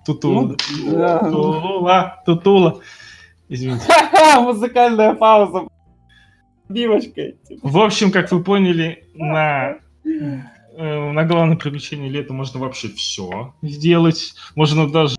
Тутула. 0.05 0.41
Ну. 0.41 0.55
Тутула. 0.55 2.21
Тутула. 2.25 2.82
Извините. 3.47 3.86
Музыкальная 4.39 5.13
пауза. 5.13 5.67
Бивочкой. 6.67 7.38
В 7.61 7.78
общем, 7.78 8.11
как 8.11 8.30
вы 8.34 8.43
поняли, 8.43 9.05
на 9.13 9.78
Э, 9.78 9.86
на 10.78 11.24
главное 11.26 11.58
приключение 11.58 12.10
лета 12.10 12.34
можно 12.34 12.60
вообще 12.60 12.89
все 12.89 13.55
сделать. 13.62 14.34
Можно 14.55 14.89
даже 14.89 15.18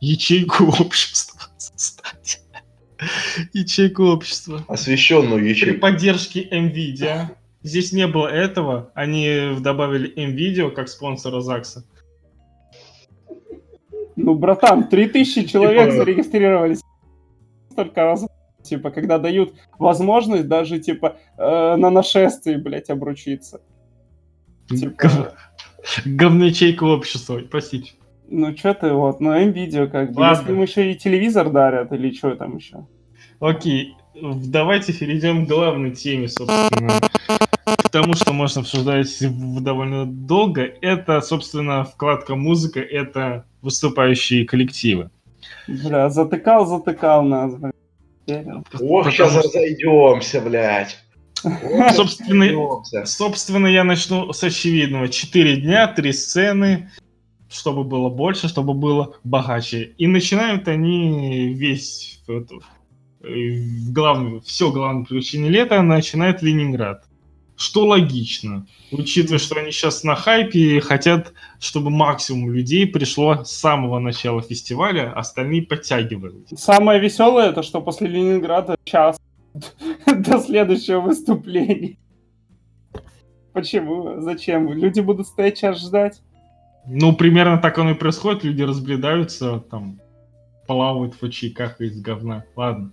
ячейку 0.00 0.64
общества 0.64 1.40
создать. 1.58 2.42
Ячейку 3.52 4.04
общества. 4.04 4.64
Освещенную 4.68 5.48
ячейку. 5.48 5.72
При 5.72 5.78
поддержке 5.80 6.48
NVIDIA. 6.50 7.36
Здесь 7.62 7.92
не 7.92 8.06
было 8.06 8.28
этого. 8.28 8.90
Они 8.94 9.56
добавили 9.60 10.14
NVIDIA 10.16 10.70
как 10.70 10.88
спонсора 10.88 11.40
ЗАГСа. 11.40 11.84
Ну, 14.16 14.34
братан, 14.34 14.88
3000 14.88 15.44
человек 15.44 15.92
зарегистрировались. 15.92 16.80
Столько 17.70 18.02
раз 18.02 18.26
типа, 18.62 18.90
когда 18.90 19.18
дают 19.18 19.54
возможность 19.78 20.48
даже, 20.48 20.78
типа, 20.78 21.16
э, 21.36 21.76
на 21.76 21.90
нашествии, 21.90 22.56
блядь, 22.56 22.90
обручиться. 22.90 23.60
Типа... 24.68 25.32
Говнячейка 26.04 26.84
общества, 26.84 27.40
простите. 27.50 27.92
Ну, 28.28 28.54
что 28.56 28.74
ты, 28.74 28.92
вот, 28.92 29.20
ну, 29.20 29.32
М-видео, 29.32 29.86
как 29.86 30.12
бы, 30.12 30.20
Ладно. 30.20 30.38
если 30.38 30.52
им 30.52 30.62
еще 30.62 30.92
и 30.92 30.96
телевизор 30.96 31.50
дарят, 31.50 31.92
или 31.92 32.12
что 32.12 32.34
там 32.34 32.56
еще? 32.56 32.86
Окей, 33.40 33.96
давайте 34.14 34.92
перейдем 34.92 35.46
к 35.46 35.48
главной 35.48 35.92
теме, 35.92 36.28
собственно, 36.28 37.00
к 37.64 37.88
тому, 37.90 38.12
что 38.14 38.34
можно 38.34 38.60
обсуждать 38.60 39.16
довольно 39.62 40.04
долго. 40.04 40.62
Это, 40.82 41.22
собственно, 41.22 41.84
вкладка 41.84 42.36
музыка, 42.36 42.80
это 42.80 43.46
выступающие 43.62 44.44
коллективы. 44.44 45.10
Бля, 45.66 46.10
затыкал, 46.10 46.66
затыкал 46.66 47.22
нас, 47.22 47.54
блядь. 47.54 47.77
Ох, 48.80 49.10
сейчас 49.10 49.36
разойдемся, 49.36 50.40
блядь. 50.40 50.98
Собственно, 51.94 52.82
собственно, 53.04 53.66
я 53.66 53.84
начну 53.84 54.32
с 54.32 54.42
очевидного. 54.42 55.08
Четыре 55.08 55.56
дня, 55.56 55.86
три 55.86 56.12
сцены, 56.12 56.90
чтобы 57.48 57.84
было 57.84 58.08
больше, 58.08 58.48
чтобы 58.48 58.74
было 58.74 59.14
богаче. 59.24 59.94
И 59.98 60.06
начинают 60.06 60.68
они 60.68 61.54
весь 61.54 62.22
вот, 62.26 62.50
главный, 63.20 64.40
все 64.40 64.70
главное 64.70 65.04
приключение 65.04 65.50
лета 65.50 65.80
начинает 65.82 66.42
Ленинград. 66.42 67.04
Что 67.58 67.84
логично, 67.86 68.68
учитывая, 68.92 69.40
что 69.40 69.58
они 69.58 69.72
сейчас 69.72 70.04
на 70.04 70.14
хайпе 70.14 70.76
и 70.76 70.80
хотят, 70.80 71.32
чтобы 71.58 71.90
максимум 71.90 72.52
людей 72.52 72.86
пришло 72.86 73.42
с 73.42 73.50
самого 73.50 73.98
начала 73.98 74.40
фестиваля, 74.40 75.12
остальные 75.12 75.62
подтягивают. 75.62 76.46
Самое 76.56 77.00
веселое, 77.00 77.50
это 77.50 77.64
что 77.64 77.80
после 77.80 78.06
Ленинграда 78.06 78.76
час 78.84 79.20
до 80.06 80.38
следующего 80.38 81.00
выступления. 81.00 81.98
Почему? 83.52 84.20
Зачем? 84.20 84.72
Люди 84.72 85.00
будут 85.00 85.26
стоять 85.26 85.58
час 85.58 85.80
ждать? 85.80 86.22
Ну, 86.86 87.12
примерно 87.12 87.58
так 87.58 87.76
оно 87.76 87.90
и 87.90 87.94
происходит. 87.94 88.44
Люди 88.44 88.62
разбредаются, 88.62 89.58
там, 89.68 90.00
плавают 90.68 91.14
в 91.14 91.24
очках 91.24 91.80
из 91.80 92.00
говна. 92.00 92.44
Ладно. 92.54 92.92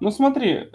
Ну, 0.00 0.10
смотри, 0.10 0.70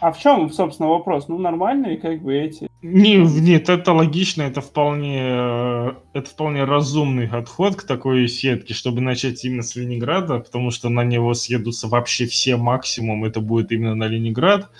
а 0.00 0.12
в 0.12 0.18
чем, 0.18 0.50
собственно, 0.50 0.88
вопрос? 0.88 1.28
Ну, 1.28 1.38
нормальные, 1.38 1.98
как 1.98 2.22
бы, 2.22 2.34
эти... 2.34 2.70
Не, 2.80 3.16
нет, 3.16 3.68
это 3.68 3.92
логично, 3.92 4.42
это 4.42 4.62
вполне, 4.62 5.20
э, 5.20 5.92
это 6.14 6.30
вполне 6.30 6.64
разумный 6.64 7.28
отход 7.28 7.76
к 7.76 7.82
такой 7.82 8.26
сетке, 8.26 8.72
чтобы 8.72 9.02
начать 9.02 9.44
именно 9.44 9.62
с 9.62 9.76
Ленинграда, 9.76 10.38
потому 10.38 10.70
что 10.70 10.88
на 10.88 11.04
него 11.04 11.34
съедутся 11.34 11.88
вообще 11.88 12.24
все 12.24 12.56
максимум, 12.56 13.26
это 13.26 13.40
будет 13.40 13.72
именно 13.72 13.94
на 13.94 14.04
Ленинград. 14.04 14.70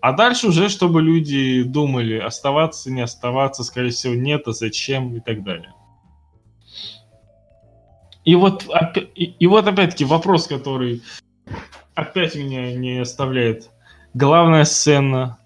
А 0.00 0.12
дальше 0.12 0.48
уже, 0.48 0.68
чтобы 0.68 1.00
люди 1.00 1.62
думали, 1.62 2.18
оставаться, 2.18 2.90
не 2.90 3.02
оставаться, 3.02 3.62
скорее 3.62 3.90
всего, 3.90 4.14
нет, 4.14 4.48
а 4.48 4.52
зачем 4.52 5.14
и 5.14 5.20
так 5.20 5.44
далее. 5.44 5.72
И 8.24 8.34
вот, 8.34 8.66
и, 9.14 9.24
и 9.24 9.46
вот 9.46 9.68
опять-таки 9.68 10.04
вопрос, 10.04 10.48
который 10.48 11.02
опять 11.94 12.34
меня 12.34 12.74
не 12.74 12.98
оставляет 12.98 13.70
Главная 14.14 14.64
сцена. 14.64 15.38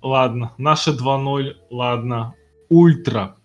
Ладно. 0.00 0.52
Наши 0.56 0.90
2-0. 0.90 1.56
Ладно. 1.70 2.34
Ультра. 2.70 3.36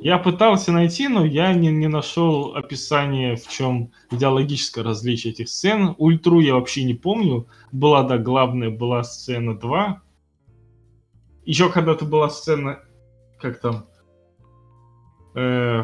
Я 0.00 0.18
пытался 0.18 0.72
найти, 0.72 1.08
но 1.08 1.24
я 1.24 1.54
не, 1.54 1.68
не 1.68 1.86
нашел 1.88 2.54
описание, 2.56 3.36
в 3.36 3.48
чем 3.48 3.92
идеологическое 4.10 4.84
различие 4.84 5.32
этих 5.32 5.48
сцен. 5.48 5.94
Ультру 5.96 6.40
я 6.40 6.54
вообще 6.54 6.84
не 6.84 6.94
помню. 6.94 7.46
Была, 7.72 8.02
да, 8.02 8.18
главная 8.18 8.70
была 8.70 9.04
сцена 9.04 9.58
2. 9.58 10.02
Еще 11.44 11.70
когда-то 11.70 12.04
была 12.04 12.28
сцена, 12.30 12.80
как 13.38 13.60
там, 13.60 13.86
э, 15.36 15.82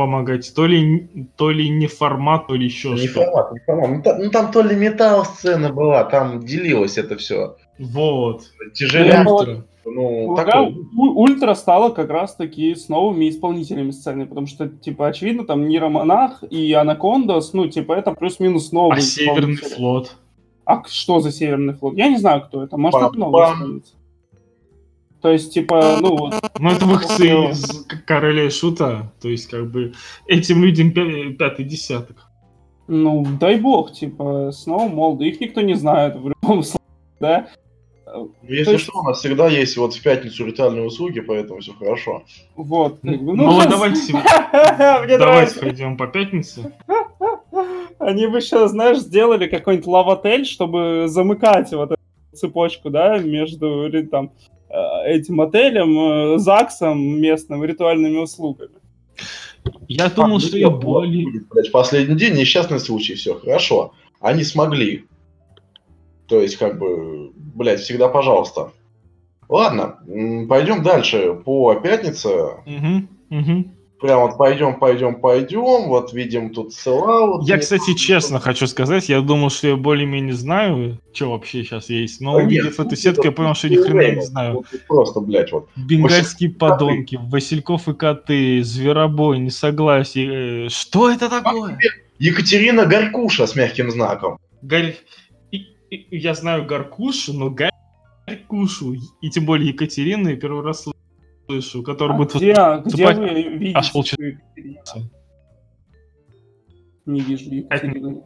помогать. 0.00 0.54
То 0.54 0.66
ли, 0.66 1.08
то 1.36 1.50
ли 1.50 1.68
не 1.68 1.86
формат, 1.86 2.46
то 2.46 2.54
ли 2.54 2.64
еще 2.64 2.90
не 2.90 3.06
что. 3.06 3.20
Формат, 3.20 3.52
не 3.52 3.58
формат. 3.60 3.90
Ну, 3.90 4.02
там, 4.02 4.22
ну 4.22 4.30
там 4.30 4.50
то 4.50 4.62
ли 4.62 4.74
металл 4.74 5.26
сцена 5.26 5.70
была, 5.70 6.04
там 6.04 6.40
делилось 6.40 6.96
это 6.96 7.18
все. 7.18 7.56
Вот. 7.78 8.44
Тяжелее. 8.72 9.24
Ультра. 9.26 9.64
Ну, 9.84 10.34
такой... 10.36 10.74
Ультра 10.96 11.54
стала 11.54 11.90
как 11.90 12.08
раз 12.08 12.34
таки 12.34 12.74
с 12.74 12.88
новыми 12.88 13.28
исполнителями 13.28 13.90
сцены, 13.90 14.26
потому 14.26 14.46
что, 14.46 14.68
типа, 14.68 15.08
очевидно, 15.08 15.44
там 15.44 15.68
Нейромонах 15.68 16.44
и 16.50 16.72
Анакондас, 16.72 17.52
ну, 17.52 17.66
типа, 17.66 17.92
это 17.92 18.12
плюс-минус 18.12 18.72
новый. 18.72 18.98
А 18.98 19.00
Северный 19.00 19.56
флот? 19.56 20.16
А 20.64 20.82
что 20.86 21.20
за 21.20 21.30
Северный 21.30 21.74
флот? 21.74 21.94
Я 21.94 22.08
не 22.08 22.16
знаю, 22.16 22.42
кто 22.42 22.62
это. 22.62 22.78
Может, 22.78 23.02
это 23.02 23.18
новый 23.18 23.44
исполнитель. 23.44 23.94
То 25.20 25.30
есть, 25.30 25.52
типа, 25.52 25.98
ну... 26.00 26.30
Ну, 26.58 26.70
это 26.70 26.86
выходцы 26.86 27.26
из 27.28 27.86
Короля 28.06 28.44
и 28.44 28.50
Шута. 28.50 29.12
То 29.20 29.28
есть, 29.28 29.48
как 29.48 29.70
бы, 29.70 29.92
этим 30.26 30.62
людям 30.64 30.92
пятый 30.92 31.64
десяток. 31.64 32.30
Ну, 32.88 33.24
дай 33.38 33.60
бог, 33.60 33.92
типа, 33.92 34.50
снова 34.52 34.88
молоды. 34.88 35.28
Их 35.28 35.40
никто 35.40 35.60
не 35.60 35.74
знает 35.74 36.16
в 36.16 36.28
любом 36.28 36.62
случае, 36.62 36.80
да? 37.20 37.48
Ну, 38.12 38.32
если 38.42 38.72
есть... 38.72 38.84
что, 38.84 38.98
у 38.98 39.02
нас 39.04 39.18
всегда 39.18 39.48
есть 39.48 39.76
вот 39.76 39.94
в 39.94 40.02
пятницу 40.02 40.44
ритуальные 40.44 40.86
услуги, 40.86 41.20
поэтому 41.20 41.60
все 41.60 41.72
хорошо. 41.72 42.24
Вот. 42.56 42.98
Ну, 43.02 43.36
ну 43.36 43.60
давайте, 43.68 44.12
давайте 45.18 45.60
пойдем 45.60 45.96
по 45.96 46.06
пятнице. 46.08 46.72
Они 47.98 48.26
бы 48.26 48.40
сейчас, 48.40 48.70
знаешь, 48.70 48.98
сделали 48.98 49.46
какой-нибудь 49.46 49.86
лавотель, 49.86 50.46
чтобы 50.46 51.04
замыкать 51.06 51.70
вот 51.72 51.92
эту 51.92 52.00
цепочку, 52.36 52.90
да, 52.90 53.18
между 53.18 53.88
там 54.10 54.32
этим 54.70 55.40
отелем, 55.40 56.34
э, 56.34 56.38
ЗАГСом 56.38 57.20
местным, 57.20 57.64
ритуальными 57.64 58.18
услугами. 58.18 58.74
Я 59.88 60.08
думал, 60.08 60.36
а, 60.36 60.40
что 60.40 60.56
я 60.56 60.70
более... 60.70 61.26
Блядь, 61.50 61.72
последний 61.72 62.16
день 62.16 62.34
несчастный 62.34 62.80
случай, 62.80 63.14
все 63.14 63.34
хорошо. 63.34 63.92
Они 64.20 64.44
смогли. 64.44 65.04
То 66.26 66.40
есть, 66.40 66.56
как 66.56 66.78
бы, 66.78 67.32
блядь, 67.34 67.80
всегда 67.80 68.08
пожалуйста. 68.08 68.72
Ладно, 69.48 69.98
пойдем 70.48 70.82
дальше 70.82 71.34
по 71.44 71.74
пятнице. 71.74 72.28
Угу, 72.28 73.08
угу. 73.30 73.64
Прям 74.00 74.20
вот 74.20 74.38
пойдем, 74.38 74.78
пойдем, 74.78 75.20
пойдем. 75.20 75.88
Вот 75.88 76.14
видим 76.14 76.54
тут 76.54 76.72
селаут. 76.72 77.46
Я, 77.46 77.58
кстати, 77.58 77.94
честно 77.94 78.40
хочу 78.40 78.66
сказать, 78.66 79.10
я 79.10 79.20
думал, 79.20 79.50
что 79.50 79.68
я 79.68 79.76
более-менее 79.76 80.32
знаю, 80.32 80.98
что 81.12 81.32
вообще 81.32 81.64
сейчас 81.64 81.90
есть. 81.90 82.20
Но 82.20 82.36
увидев 82.36 82.80
эту 82.80 82.96
сетку, 82.96 83.24
я 83.26 83.32
понял, 83.32 83.54
что 83.54 83.68
ни 83.68 83.76
хрена 83.76 84.16
не 84.16 84.22
знаю. 84.22 84.54
Вот, 84.54 84.66
просто, 84.88 85.20
блядь, 85.20 85.52
вот. 85.52 85.68
Бенгальские 85.76 86.50
подонки, 86.50 87.18
Васильков 87.20 87.88
и 87.88 87.94
коты, 87.94 88.62
Зверобой, 88.64 89.38
Несогласие. 89.38 90.66
Э, 90.66 90.68
что 90.70 91.10
это 91.10 91.28
такое? 91.28 91.78
Екатерина 92.18 92.86
Горькуша 92.86 93.46
с 93.46 93.54
мягким 93.54 93.90
знаком. 93.90 94.38
Я 96.10 96.34
знаю 96.34 96.64
Горкушу, 96.64 97.34
но 97.34 97.50
Гарь 97.50 97.70
Кушу, 98.48 98.94
и 99.20 99.30
тем 99.30 99.44
более 99.44 99.70
Екатерину, 99.70 100.30
я 100.30 100.36
первый 100.36 100.64
раз 100.64 100.84
слышу, 100.84 100.96
который 101.84 102.14
а 102.14 102.16
будет 102.16 102.34
где, 102.34 102.54
выступать... 102.54 103.16
где 103.16 103.32
вы 103.32 103.42
видите 103.42 103.78
аж 103.78 103.92
полчаса. 103.92 104.22
Не 107.06 107.20
вижу 107.20 107.50
Екатерину. 107.50 108.24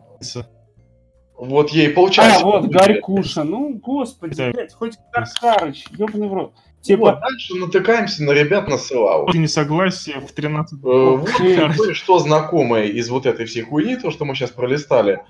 Вот 1.37 1.71
ей 1.71 1.91
полчаса. 1.91 2.39
А, 2.41 2.45
вот, 2.45 2.67
Гарри 2.67 3.01
Куша. 3.01 3.45
Ну, 3.45 3.75
господи, 3.75 4.37
да. 4.37 4.51
блядь, 4.51 4.73
хоть 4.73 4.95
Каркарыч, 5.13 5.87
ёбаный 5.91 6.29
в 6.29 6.33
рот. 6.33 6.55
Типа... 6.81 7.01
Вот, 7.01 7.21
дальше 7.21 7.55
натыкаемся 7.55 8.23
на 8.25 8.33
ребят 8.33 8.69
на 8.69 8.77
Славу. 8.77 9.33
Ты 9.33 9.39
несогласие 9.39 10.21
в 10.21 10.31
13 10.33 10.79
э, 10.85 11.95
Что 11.95 12.19
знакомое 12.19 12.85
из 12.85 13.09
вот 13.09 13.27
этой 13.27 13.47
всей 13.47 13.63
хуйни, 13.63 13.97
то, 13.97 14.11
что 14.11 14.25
мы 14.25 14.35
сейчас 14.35 14.51
пролистали. 14.51 15.25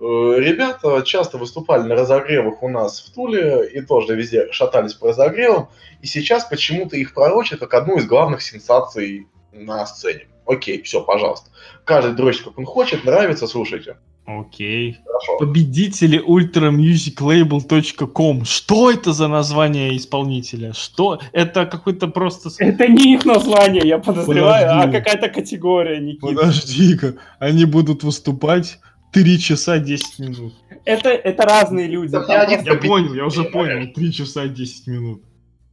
Э, 0.00 0.36
ребята 0.38 1.02
часто 1.02 1.36
выступали 1.36 1.82
на 1.82 1.94
разогревах 1.94 2.62
у 2.62 2.68
нас 2.68 3.00
в 3.00 3.12
Туле 3.12 3.68
и 3.68 3.82
тоже 3.82 4.16
везде 4.16 4.50
шатались 4.50 4.94
по 4.94 5.08
разогревам. 5.08 5.68
И 6.00 6.06
сейчас 6.06 6.44
почему-то 6.44 6.96
их 6.96 7.12
пророчат 7.12 7.60
как 7.60 7.74
одну 7.74 7.98
из 7.98 8.06
главных 8.06 8.40
сенсаций 8.40 9.28
на 9.52 9.84
сцене. 9.84 10.28
Окей, 10.46 10.80
все, 10.82 11.02
пожалуйста. 11.02 11.50
Каждый 11.84 12.14
дрочит, 12.14 12.44
как 12.44 12.58
он 12.58 12.64
хочет, 12.64 13.04
нравится, 13.04 13.46
слушайте. 13.46 13.98
Окей. 14.24 14.96
Хорошо. 15.04 15.36
Победители 15.38 16.18
ultramusiclabel.com. 16.18 18.44
Что 18.44 18.90
это 18.90 19.12
за 19.12 19.28
название 19.28 19.96
исполнителя? 19.96 20.72
Что? 20.72 21.20
Это 21.32 21.66
какой-то 21.66 22.08
просто... 22.08 22.48
Это 22.58 22.88
не 22.88 23.14
их 23.14 23.24
название, 23.26 23.86
я 23.86 23.98
подозреваю, 23.98 24.66
а 24.66 24.80
Подожди. 24.80 24.96
а 24.96 25.00
какая-то 25.00 25.28
категория, 25.28 26.00
Никита. 26.00 26.26
Подожди-ка, 26.26 27.14
они 27.38 27.66
будут 27.66 28.02
выступать 28.02 28.80
3 29.12 29.38
часа 29.38 29.78
10 29.78 30.18
минут. 30.18 30.54
Это, 30.84 31.10
это 31.10 31.42
разные 31.44 31.86
люди. 31.86 32.14
я, 32.28 32.44
я 32.44 32.76
понял, 32.76 33.14
я 33.14 33.26
уже 33.26 33.44
понял. 33.44 33.92
3 33.92 34.12
часа 34.12 34.46
10 34.46 34.86
минут. 34.86 35.22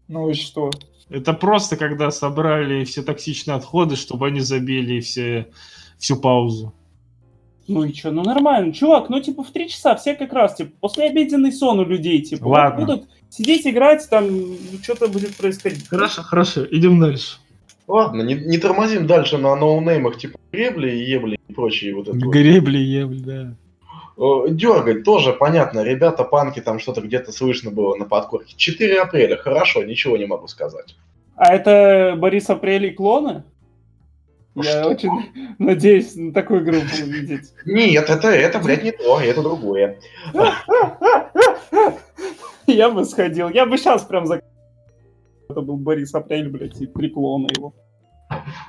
Ну 0.07 0.29
и 0.29 0.33
что? 0.33 0.71
Это 1.09 1.33
просто 1.33 1.77
когда 1.77 2.11
собрали 2.11 2.83
все 2.83 3.01
токсичные 3.01 3.55
отходы, 3.55 3.95
чтобы 3.95 4.27
они 4.27 4.41
забили 4.41 4.99
все, 4.99 5.47
всю 5.97 6.17
паузу. 6.17 6.73
Ну 7.67 7.83
и 7.83 7.93
что, 7.93 8.11
ну 8.11 8.23
нормально. 8.23 8.73
Чувак, 8.73 9.09
ну 9.09 9.19
типа 9.19 9.43
в 9.43 9.51
3 9.51 9.69
часа 9.69 9.95
все 9.95 10.15
как 10.15 10.33
раз, 10.33 10.55
типа, 10.55 10.71
после 10.79 11.05
обеденный 11.05 11.51
сон 11.51 11.79
у 11.79 11.85
людей, 11.85 12.21
типа, 12.21 12.47
Ладно. 12.47 12.85
будут 12.85 13.09
сидеть, 13.29 13.67
играть, 13.67 14.07
там 14.09 14.25
что-то 14.81 15.07
будет 15.07 15.35
происходить. 15.35 15.87
Хорошо, 15.87 16.23
хорошо, 16.23 16.65
идем 16.65 16.99
дальше. 16.99 17.37
Ладно, 17.87 18.21
не, 18.21 18.33
не 18.35 18.57
тормозим 18.57 19.07
дальше 19.07 19.37
на 19.37 19.55
ноунеймах 19.55 20.17
типа 20.17 20.37
гребли 20.51 20.91
и 20.91 21.09
ебли 21.09 21.39
и 21.47 21.53
прочие 21.53 21.95
вот 21.95 22.09
это. 22.09 22.17
Гребли 22.17 22.77
и 22.77 22.83
ебли, 22.83 23.19
да. 23.19 23.55
Дергать 24.49 25.03
тоже 25.03 25.31
понятно, 25.31 25.83
ребята, 25.83 26.23
панки, 26.23 26.59
там 26.59 26.79
что-то 26.79 27.01
где-то 27.01 27.31
слышно 27.31 27.71
было 27.71 27.95
на 27.95 28.05
подкорке. 28.05 28.55
4 28.57 29.01
апреля, 29.01 29.37
хорошо, 29.37 29.83
ничего 29.83 30.17
не 30.17 30.25
могу 30.25 30.47
сказать. 30.47 30.95
А 31.35 31.53
это 31.53 32.15
Борис 32.17 32.49
Апрель 32.49 32.87
и 32.87 32.91
клоны? 32.91 33.43
Я 34.55 34.63
что? 34.63 34.89
очень 34.89 35.11
надеюсь 35.59 36.15
на 36.15 36.33
такую 36.33 36.65
группу 36.65 36.87
увидеть. 37.03 37.53
Нет, 37.65 38.09
это, 38.09 38.29
это, 38.29 38.57
блядь, 38.59 38.83
не 38.83 38.91
то, 38.91 39.19
это 39.21 39.43
другое. 39.43 39.99
Я 42.65 42.89
бы 42.89 43.05
сходил, 43.05 43.47
я 43.49 43.65
бы 43.65 43.77
сейчас 43.77 44.03
прям 44.03 44.25
за 44.25 44.41
это 45.49 45.61
был 45.61 45.77
Борис 45.77 46.13
Апрель, 46.13 46.49
блядь, 46.49 46.79
и 46.81 46.87
три 46.87 47.09
клона 47.09 47.47
его. 47.55 47.73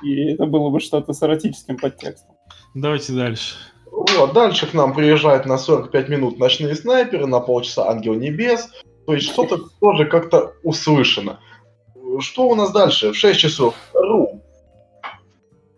И 0.03 0.31
это 0.31 0.45
было 0.45 0.69
бы 0.69 0.79
что-то 0.79 1.13
с 1.13 1.21
эротическим 1.21 1.77
подтекстом. 1.77 2.35
Давайте 2.73 3.13
дальше. 3.13 3.55
Вот, 3.91 4.33
дальше 4.33 4.67
к 4.67 4.73
нам 4.73 4.93
приезжают 4.93 5.45
на 5.45 5.57
45 5.57 6.09
минут 6.09 6.39
ночные 6.39 6.75
снайперы, 6.75 7.25
на 7.25 7.39
полчаса 7.39 7.89
Ангел 7.89 8.13
Небес. 8.13 8.69
То 9.05 9.13
есть 9.13 9.27
что-то 9.27 9.57
тоже 9.81 10.05
как-то 10.05 10.53
услышано. 10.63 11.39
Что 12.19 12.47
у 12.47 12.55
нас 12.55 12.71
дальше? 12.71 13.11
В 13.11 13.15
6 13.15 13.39
часов 13.39 13.75
Ру. 13.93 14.41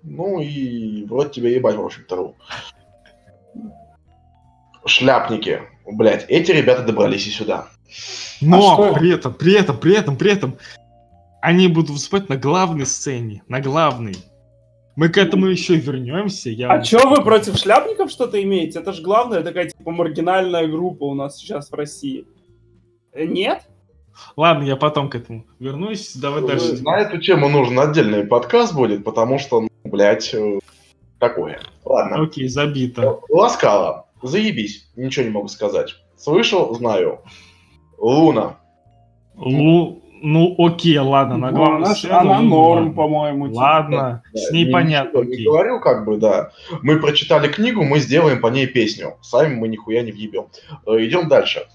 Ну 0.04 0.40
и 0.40 1.06
вроде 1.06 1.30
тебя 1.32 1.50
ебать, 1.50 1.76
в 1.76 1.86
общем-то, 1.86 2.16
Ру. 2.16 2.36
Шляпники. 4.86 5.62
Блять, 5.86 6.26
эти 6.28 6.52
ребята 6.52 6.84
добрались 6.84 7.28
и 7.28 7.32
сюда. 7.32 7.68
Но 8.42 8.90
а 8.90 8.94
при 8.94 9.14
этом, 9.14 9.34
при 9.34 9.54
этом, 9.54 9.78
при 9.78 9.96
этом, 9.96 10.18
при 10.18 10.32
этом, 10.32 10.58
они 11.42 11.68
будут 11.68 11.92
выступать 11.92 12.30
на 12.30 12.38
главной 12.38 12.86
сцене, 12.86 13.44
на 13.48 13.60
главной. 13.60 14.16
Мы 14.96 15.10
к 15.10 15.18
этому 15.18 15.48
еще 15.48 15.76
вернемся. 15.76 16.50
Я 16.50 16.70
а 16.72 16.84
что 16.84 17.08
вы 17.10 17.24
против 17.24 17.58
шляпников 17.58 18.12
что-то 18.12 18.42
имеете? 18.42 18.80
Это 18.80 18.94
же 18.94 19.02
главная 19.02 19.42
такая 19.42 19.70
типа 19.70 19.92
маргинальная 19.92 20.68
группа 20.68 21.06
у 21.06 21.16
нас 21.16 21.38
сейчас 21.38 21.72
в 21.72 21.74
России. 21.74 22.26
Э, 23.14 23.26
нет? 23.26 23.64
Ладно, 24.36 24.64
я 24.64 24.76
потом 24.76 25.10
к 25.10 25.16
этому 25.16 25.46
вернусь. 25.60 26.16
Давай 26.16 26.46
дальше. 26.46 26.82
На 26.84 27.00
эту 27.00 27.18
тему 27.20 27.50
нужен 27.50 27.80
отдельный 27.80 28.26
подкаст 28.26 28.76
будет, 28.76 29.04
потому 29.04 29.40
что, 29.40 29.62
ну, 29.62 29.70
блядь, 29.86 30.34
э, 30.34 30.60
такое. 31.20 31.62
Ладно. 31.86 32.22
Окей, 32.24 32.48
забито. 32.48 33.20
Ласкала. 33.30 34.08
Заебись. 34.22 34.92
Ничего 34.96 35.26
не 35.26 35.32
могу 35.32 35.48
сказать. 35.48 35.96
Слышал, 36.18 36.76
знаю. 36.76 37.22
Луна. 37.98 38.58
Лу... 39.36 40.01
Ну, 40.24 40.56
окей, 40.60 41.00
ладно, 41.00 41.38
на 41.38 41.52
главную 41.52 41.86
она, 41.86 41.96
сцену. 41.96 42.20
Она 42.20 42.42
ну, 42.42 42.50
норм, 42.50 42.94
по-моему. 42.94 43.48
Типа. 43.48 43.58
Ладно, 43.58 44.24
да, 44.32 44.40
с 44.40 44.52
ней 44.52 44.66
я 44.66 44.72
понятно. 44.72 45.22
Не 45.22 45.44
говорю, 45.44 45.80
как 45.80 46.06
бы, 46.06 46.18
да. 46.18 46.52
Мы 46.84 47.00
прочитали 47.00 47.48
книгу, 47.48 47.84
мы 47.84 48.00
сделаем 48.00 48.40
по 48.40 48.48
ней 48.48 48.68
песню. 48.68 49.18
Сами 49.22 49.56
мы 49.56 49.68
нихуя 49.68 50.04
не 50.04 50.12
въебем. 50.12 50.48
Э, 50.86 51.04
идем 51.04 51.28
дальше. 51.28 51.66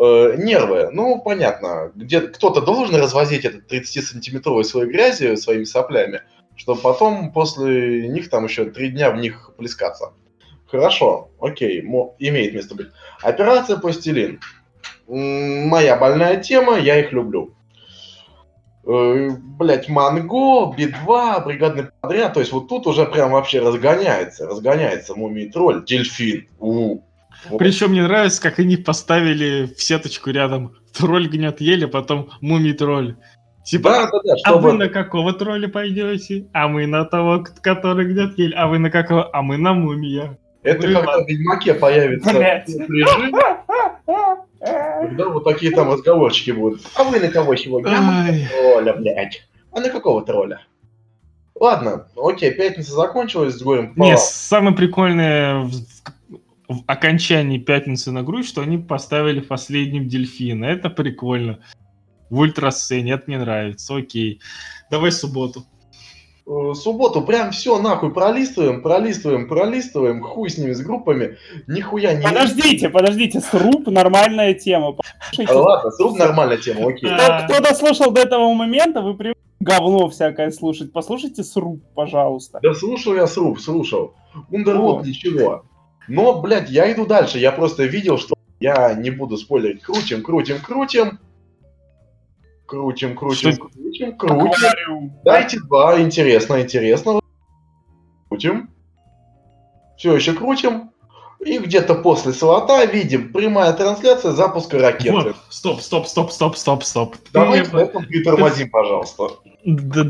Э, 0.00 0.34
нервы. 0.36 0.90
Ну, 0.90 1.20
понятно. 1.20 1.92
Где 1.94 2.22
кто-то 2.22 2.60
должен 2.60 2.96
развозить 2.96 3.44
этот 3.44 3.72
30-сантиметровый 3.72 4.64
слой 4.64 4.88
грязи 4.88 5.36
своими 5.36 5.64
соплями, 5.64 6.22
чтобы 6.56 6.80
потом 6.80 7.30
после 7.30 8.08
них 8.08 8.30
там 8.30 8.46
еще 8.46 8.64
три 8.64 8.88
дня 8.88 9.12
в 9.12 9.16
них 9.16 9.52
плескаться. 9.56 10.12
Хорошо, 10.66 11.30
окей, 11.40 11.80
имеет 11.80 12.52
место 12.52 12.74
быть. 12.74 12.88
Операция 13.22 13.76
«Пластилин». 13.76 14.40
Моя 15.06 15.96
больная 15.96 16.38
тема, 16.38 16.76
я 16.76 16.98
их 16.98 17.12
люблю 17.12 17.56
блять, 18.86 19.88
Манго, 19.88 20.72
Би-2, 20.76 21.44
бригадный 21.44 21.86
подряд. 22.00 22.34
То 22.34 22.40
есть 22.40 22.52
вот 22.52 22.68
тут 22.68 22.86
уже 22.86 23.04
прям 23.06 23.32
вообще 23.32 23.60
разгоняется, 23.60 24.46
разгоняется 24.46 25.14
Мумий 25.14 25.50
Тролль, 25.50 25.84
Дельфин. 25.84 26.46
У, 26.58 27.00
вот. 27.48 27.58
Причем 27.58 27.90
мне 27.90 28.02
нравится, 28.02 28.40
как 28.42 28.58
они 28.58 28.76
поставили 28.76 29.72
в 29.76 29.82
сеточку 29.82 30.30
рядом 30.30 30.74
тролль 30.96 31.28
гнет 31.28 31.60
еле, 31.60 31.86
потом 31.86 32.30
мумий 32.40 32.72
тролль. 32.72 33.16
Типа, 33.64 33.90
да, 33.90 34.06
да, 34.06 34.20
да, 34.24 34.36
чтобы... 34.38 34.58
а 34.58 34.60
вы 34.60 34.72
на 34.72 34.88
какого 34.88 35.32
тролля 35.32 35.68
пойдете? 35.68 36.46
А 36.52 36.68
мы 36.68 36.86
на 36.86 37.04
того, 37.04 37.44
который 37.62 38.06
гнет 38.06 38.38
ель. 38.38 38.54
А 38.54 38.68
вы 38.68 38.78
на 38.78 38.90
какого? 38.90 39.28
А 39.32 39.42
мы 39.42 39.56
на 39.56 39.74
мумия. 39.74 40.38
Это 40.62 40.82
когда 40.82 41.18
в 41.18 41.28
Ведьмаке 41.28 41.74
появится 41.74 42.32
когда 44.66 45.28
вот 45.28 45.44
такие 45.44 45.72
там 45.72 45.92
разговорчики 45.92 46.50
будут. 46.50 46.82
А 46.94 47.04
вы 47.04 47.20
на 47.20 47.28
кого 47.28 47.56
сегодня? 47.56 47.90
А 47.90 48.48
тролля, 48.48 48.94
блядь. 48.94 49.46
А 49.72 49.80
на 49.80 49.90
какого 49.90 50.24
тролля? 50.24 50.60
Ладно, 51.58 52.06
окей, 52.16 52.52
пятница 52.52 52.92
закончилась 52.92 53.54
с 53.54 53.62
горем 53.62 53.94
Нет, 53.96 54.18
самое 54.18 54.76
прикольное 54.76 55.62
в, 55.62 55.72
в 56.68 56.82
окончании 56.86 57.58
пятницы 57.58 58.10
на 58.10 58.22
грудь, 58.22 58.46
что 58.46 58.60
они 58.60 58.76
поставили 58.76 59.40
последним 59.40 60.08
дельфина. 60.08 60.66
Это 60.66 60.90
прикольно. 60.90 61.60
В 62.28 62.40
ультрасцене, 62.40 63.12
это 63.12 63.24
мне 63.26 63.38
нравится. 63.38 63.96
Окей. 63.96 64.40
Давай 64.90 65.12
субботу. 65.12 65.64
Э, 66.48 66.74
субботу 66.74 67.22
прям 67.22 67.50
все 67.50 67.80
нахуй 67.80 68.12
пролистываем, 68.12 68.80
пролистываем, 68.80 69.48
пролистываем, 69.48 70.22
хуй 70.22 70.48
с 70.48 70.58
ними, 70.58 70.72
с 70.72 70.80
группами, 70.80 71.38
нихуя 71.66 72.14
не... 72.14 72.22
Подождите, 72.22 72.88
подождите, 72.88 73.40
сруб 73.40 73.88
нормальная 73.88 74.54
тема. 74.54 74.92
Послушайте. 74.92 75.52
Ладно, 75.52 75.90
сруб 75.90 76.16
нормальная 76.16 76.58
тема, 76.58 76.88
окей. 76.88 77.10
Кто, 77.10 77.54
кто 77.54 77.60
дослушал 77.60 78.12
до 78.12 78.20
этого 78.20 78.52
момента, 78.52 79.02
вы 79.02 79.14
привыкли 79.14 79.36
говно 79.58 80.08
всякое 80.08 80.52
слушать. 80.52 80.92
Послушайте 80.92 81.42
Сруб, 81.42 81.82
пожалуйста. 81.94 82.60
Да 82.62 82.72
слушал 82.74 83.14
я 83.14 83.26
Сруб, 83.26 83.58
слушал. 83.58 84.14
Ундервуд 84.50 85.04
ничего. 85.04 85.64
Но, 86.08 86.40
блядь, 86.40 86.70
я 86.70 86.92
иду 86.92 87.04
дальше. 87.06 87.38
Я 87.38 87.50
просто 87.50 87.84
видел, 87.84 88.18
что 88.18 88.36
я 88.60 88.94
не 88.94 89.10
буду 89.10 89.36
спойлерить. 89.36 89.82
Крутим, 89.82 90.22
крутим, 90.22 90.60
крутим. 90.60 91.18
Крутим, 92.66 93.16
крутим, 93.16 93.52
что? 93.52 93.68
крутим, 93.68 94.16
крутим. 94.16 94.46
Аквариум. 94.46 95.12
Дайте 95.24 95.60
два. 95.60 96.00
Интересно, 96.00 96.60
интересно. 96.60 97.20
Крутим. 98.28 98.70
Все 99.96 100.16
еще 100.16 100.32
крутим. 100.32 100.90
И 101.44 101.58
где-то 101.58 101.94
после 101.96 102.32
слота 102.32 102.84
видим 102.86 103.32
прямая 103.32 103.72
трансляция 103.72 104.32
запуска 104.32 104.78
ракеты. 104.78 105.12
Вот. 105.12 105.36
Стоп, 105.48 105.80
стоп, 105.80 106.06
стоп, 106.06 106.32
стоп, 106.32 106.56
стоп, 106.56 106.82
стоп. 106.82 107.16
Давайте 107.32 107.70
Ты... 107.70 107.76
этом 107.78 108.04
притормозим, 108.04 108.70
пожалуйста. 108.70 109.28
Да, 109.64 110.04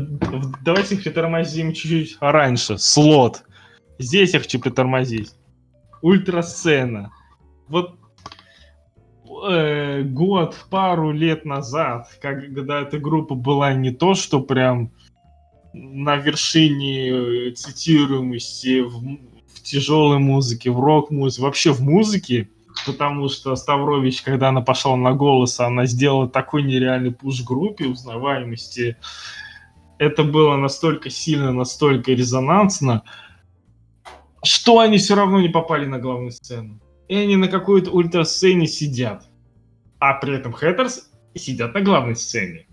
давайте 0.63 0.95
притормозим 0.95 1.73
чуть-чуть 1.73 2.17
раньше. 2.19 2.77
Слот. 2.77 3.43
Здесь 3.99 4.33
я 4.33 4.39
хочу 4.39 4.59
притормозить. 4.59 5.33
Ультрасцена. 6.01 7.11
Вот 7.67 7.95
э, 9.45 10.03
год, 10.03 10.65
пару 10.69 11.11
лет 11.11 11.45
назад, 11.45 12.07
когда 12.21 12.81
эта 12.81 12.97
группа 12.97 13.35
была 13.35 13.73
не 13.73 13.91
то, 13.91 14.13
что 14.13 14.41
прям 14.41 14.91
на 15.73 16.15
вершине 16.15 17.51
цитируемости 17.51 18.81
в, 18.81 19.19
в 19.53 19.63
тяжелой 19.63 20.19
музыке, 20.19 20.71
в 20.71 20.79
рок-музыке, 20.79 21.43
вообще 21.43 21.71
в 21.71 21.81
музыке, 21.81 22.49
потому 22.85 23.29
что 23.29 23.55
Ставрович, 23.55 24.21
когда 24.21 24.49
она 24.49 24.61
пошла 24.61 24.95
на 24.95 25.13
голос, 25.13 25.59
она 25.59 25.85
сделала 25.85 26.27
такой 26.27 26.63
нереальный 26.63 27.11
пуш 27.11 27.43
группе 27.43 27.85
узнаваемости. 27.85 28.97
Это 29.97 30.23
было 30.23 30.55
настолько 30.57 31.09
сильно, 31.09 31.51
настолько 31.51 32.11
резонансно, 32.11 33.03
что 34.43 34.79
они 34.79 34.97
все 34.97 35.15
равно 35.15 35.41
не 35.41 35.49
попали 35.49 35.85
на 35.85 35.99
главную 35.99 36.31
сцену. 36.31 36.79
И 37.07 37.15
они 37.15 37.35
на 37.35 37.47
какой-то 37.47 37.91
ультрасцене 37.91 38.67
сидят. 38.67 39.25
А 39.99 40.13
при 40.13 40.35
этом 40.35 40.53
Хэттерс 40.53 41.09
сидят 41.35 41.73
на 41.73 41.81
главной 41.81 42.15
сцене. 42.15 42.67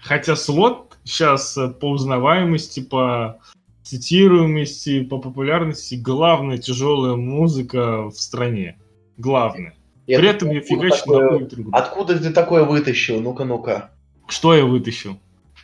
Хотя 0.00 0.36
слот 0.36 0.98
сейчас 1.04 1.56
э, 1.56 1.68
по 1.68 1.90
узнаваемости, 1.90 2.80
по 2.80 3.40
цитируемости, 3.82 5.02
по 5.04 5.18
популярности 5.18 5.94
главная 5.94 6.58
тяжелая 6.58 7.16
музыка 7.16 8.10
в 8.10 8.14
стране. 8.14 8.78
Главная. 9.16 9.74
Я 10.06 10.18
При 10.18 10.28
этом 10.28 10.50
я 10.50 10.60
фигачу 10.60 11.10
на 11.10 11.36
ультра. 11.36 11.64
Откуда 11.72 12.18
ты 12.18 12.30
такое 12.30 12.64
вытащил? 12.64 13.20
Ну-ка, 13.20 13.44
ну-ка. 13.44 13.90
Что 14.28 14.54
я 14.54 14.64
вытащил? 14.64 15.18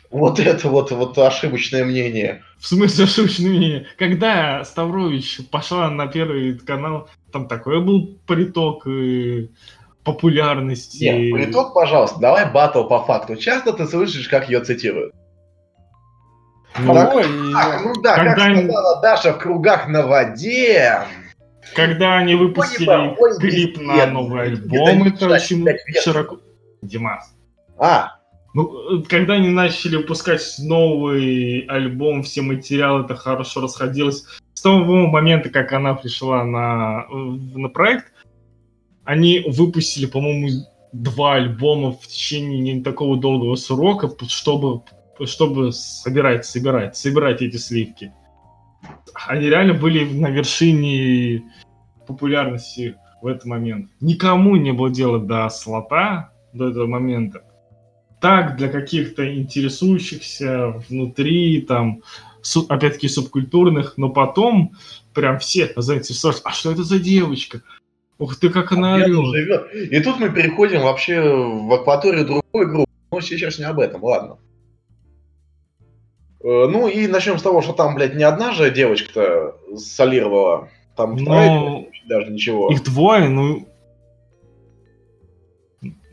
Вот 0.09 0.39
это 0.39 0.67
вот, 0.67 0.91
вот 0.91 1.17
ошибочное 1.17 1.85
мнение. 1.85 2.43
В 2.59 2.67
смысле 2.67 3.05
ошибочное 3.05 3.49
мнение? 3.49 3.87
Когда 3.97 4.63
Ставрович 4.63 5.41
пошла 5.49 5.89
на 5.89 6.07
первый 6.07 6.57
канал, 6.57 7.09
там 7.31 7.47
такой 7.47 7.81
был 7.81 8.19
приток 8.27 8.87
и 8.87 9.49
популярности. 10.03 11.03
Нет, 11.03 11.33
приток, 11.33 11.73
пожалуйста, 11.73 12.19
давай 12.19 12.51
батл 12.51 12.83
по 12.83 13.03
факту. 13.03 13.35
Часто 13.35 13.73
ты 13.73 13.87
слышишь, 13.87 14.27
как 14.27 14.49
ее 14.49 14.61
цитируют? 14.61 15.13
Ну, 16.79 16.93
так, 16.93 17.13
и... 17.15 17.53
так, 17.53 17.81
ну 17.83 18.01
да, 18.01 18.15
когда 18.15 18.35
как 18.35 18.57
сказала 18.57 19.01
Даша 19.01 19.33
в 19.33 19.39
кругах 19.39 19.87
на 19.87 20.07
воде. 20.07 21.01
Когда 21.75 22.17
они 22.17 22.35
выпустили 22.35 22.89
ой, 22.89 23.15
ой, 23.17 23.37
клип 23.39 23.79
на 23.79 24.05
новый 24.07 24.43
альбом, 24.43 25.03
это 25.03 25.29
очень 25.29 25.65
широко... 26.01 26.39
Димас. 26.81 27.33
А, 27.77 28.13
ну, 28.53 29.03
когда 29.07 29.35
они 29.35 29.49
начали 29.49 29.97
выпускать 29.97 30.55
новый 30.59 31.61
альбом, 31.67 32.23
все 32.23 32.41
материалы, 32.41 33.05
это 33.05 33.15
хорошо 33.15 33.61
расходилось. 33.61 34.25
С 34.61 34.63
того 34.63 35.07
момента, 35.07 35.49
как 35.49 35.73
она 35.73 35.95
пришла 35.95 36.43
на, 36.43 37.07
на 37.09 37.67
проект, 37.67 38.13
они 39.03 39.43
выпустили, 39.47 40.05
по-моему, 40.05 40.49
два 40.93 41.33
альбома 41.33 41.93
в 41.93 42.05
течение 42.05 42.59
не 42.59 42.83
такого 42.83 43.17
долгого 43.17 43.55
срока, 43.55 44.07
чтобы, 44.27 44.83
чтобы 45.25 45.71
собирать, 45.71 46.45
собирать, 46.45 46.95
собирать 46.95 47.41
эти 47.41 47.57
сливки. 47.57 48.13
Они 49.25 49.47
реально 49.47 49.73
были 49.73 50.03
на 50.03 50.27
вершине 50.27 51.41
популярности 52.05 52.97
в 53.19 53.25
этот 53.25 53.45
момент. 53.45 53.89
Никому 53.99 54.57
не 54.57 54.73
было 54.73 54.91
дела 54.91 55.17
до 55.17 55.49
слота 55.49 56.33
до 56.53 56.69
этого 56.69 56.85
момента 56.85 57.41
так 58.21 58.55
для 58.55 58.69
каких-то 58.69 59.35
интересующихся 59.35 60.75
внутри, 60.87 61.61
там, 61.61 62.03
опять-таки, 62.69 63.07
субкультурных, 63.07 63.93
но 63.97 64.09
потом 64.09 64.73
прям 65.13 65.39
все 65.39 65.71
заинтересовались, 65.75 66.41
а 66.43 66.51
что 66.51 66.71
это 66.71 66.83
за 66.83 66.99
девочка? 66.99 67.61
Ух 68.17 68.35
ты, 68.35 68.49
как 68.49 68.71
она 68.71 68.95
орет. 68.95 69.73
И 69.73 69.99
тут 69.99 70.19
мы 70.19 70.29
переходим 70.29 70.81
вообще 70.81 71.21
в 71.21 71.73
акваторию 71.73 72.25
другой 72.25 72.67
группы, 72.67 72.91
но 73.11 73.21
сейчас 73.21 73.57
не 73.57 73.65
об 73.65 73.79
этом, 73.79 74.03
ладно. 74.03 74.37
Э, 76.43 76.67
ну 76.67 76.87
и 76.87 77.07
начнем 77.07 77.37
с 77.37 77.41
того, 77.41 77.61
что 77.61 77.73
там, 77.73 77.95
блядь, 77.95 78.15
не 78.15 78.23
одна 78.23 78.51
же 78.51 78.71
девочка-то 78.71 79.57
солировала. 79.77 80.69
Там 80.95 81.15
но... 81.15 81.85
даже 82.07 82.31
ничего. 82.31 82.71
Их 82.71 82.83
двое, 82.83 83.29
ну... 83.29 83.67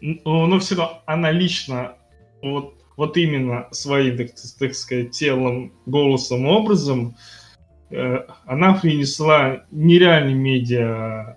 Но, 0.01 0.47
но 0.47 0.59
все 0.61 0.77
равно 0.77 1.03
она 1.07 1.33
лично 1.33 1.97
вот, 2.41 2.78
вот 2.99 3.17
именно 3.17 3.69
своим, 3.71 4.17
так, 4.17 4.31
так 4.59 4.75
сказать, 4.75 5.13
телом, 5.13 5.73
голосом, 5.87 6.47
образом, 6.47 7.15
э, 7.91 8.27
она 8.45 8.75
принесла 8.75 9.63
нереальный 9.71 10.35
медиа 10.35 11.37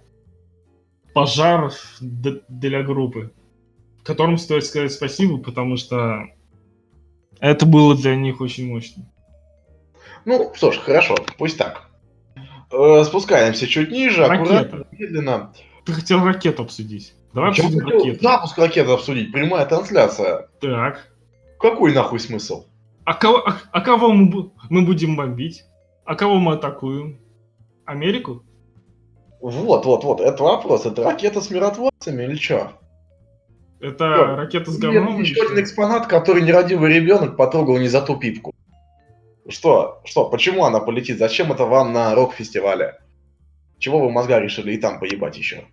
пожар 1.14 1.72
для 2.02 2.82
группы, 2.82 3.32
которым 4.04 4.40
стоит 4.40 4.66
сказать 4.66 4.92
спасибо, 4.92 5.38
потому 5.38 5.78
что 5.78 6.24
это 7.40 7.68
было 7.68 7.96
для 7.96 8.16
них 8.16 8.42
очень 8.42 8.68
мощно. 8.68 9.06
Ну, 10.26 10.52
что 10.56 10.72
ж, 10.72 10.80
хорошо, 10.80 11.16
пусть 11.38 11.60
так. 11.60 11.92
Э, 12.72 13.04
спускаемся 13.06 13.68
чуть 13.68 13.92
ниже, 13.92 14.26
Ракета. 14.26 14.62
аккуратно, 14.62 14.88
медленно. 14.94 15.54
Ты 15.86 15.94
хотел 15.94 16.26
ракету 16.26 16.64
обсудить. 16.64 17.14
Давай 17.36 17.52
обсудим 17.52 17.86
ракету. 17.86 18.24
Запуск 18.24 18.58
ракеты 18.58 18.90
обсудить, 18.90 19.32
прямая 19.32 19.68
трансляция. 19.68 20.48
Так. 20.60 21.11
Какой 21.62 21.94
нахуй 21.94 22.20
смысл? 22.20 22.66
А 23.06 23.14
кого, 23.14 23.48
а, 23.48 23.58
а 23.72 23.82
кого 23.82 24.12
мы, 24.12 24.52
мы 24.70 24.86
будем 24.86 25.16
бомбить? 25.16 25.64
А 26.06 26.16
кого 26.16 26.40
мы 26.40 26.54
атакуем? 26.54 27.20
Америку? 27.86 28.44
Вот, 29.42 29.86
вот, 29.86 30.04
вот, 30.04 30.22
это 30.22 30.44
вопрос. 30.44 30.86
Это 30.86 31.04
ракета 31.04 31.42
с 31.42 31.50
миротворцами 31.50 32.24
или 32.24 32.36
что? 32.36 32.74
Это 33.80 34.14
что? 34.14 34.36
ракета 34.36 34.72
с 34.72 34.78
говном? 34.78 35.18
Нет, 35.18 35.28
еще 35.28 35.44
один 35.44 35.64
экспонат, 35.64 36.08
который 36.08 36.44
нерадивый 36.44 36.94
ребенок 36.94 37.38
потрогал 37.38 37.78
не 37.78 37.88
за 37.88 38.02
ту 38.02 38.18
пипку. 38.18 38.54
Что? 39.48 40.02
Что? 40.06 40.30
Почему 40.30 40.66
она 40.66 40.80
полетит? 40.80 41.18
Зачем 41.18 41.52
это 41.52 41.66
вам 41.66 41.94
на 41.94 42.14
рок-фестивале? 42.16 43.00
Чего 43.80 44.00
вы 44.00 44.12
мозга 44.12 44.40
решили 44.40 44.74
и 44.74 44.78
там 44.78 45.00
поебать 45.00 45.38
еще? 45.38 45.66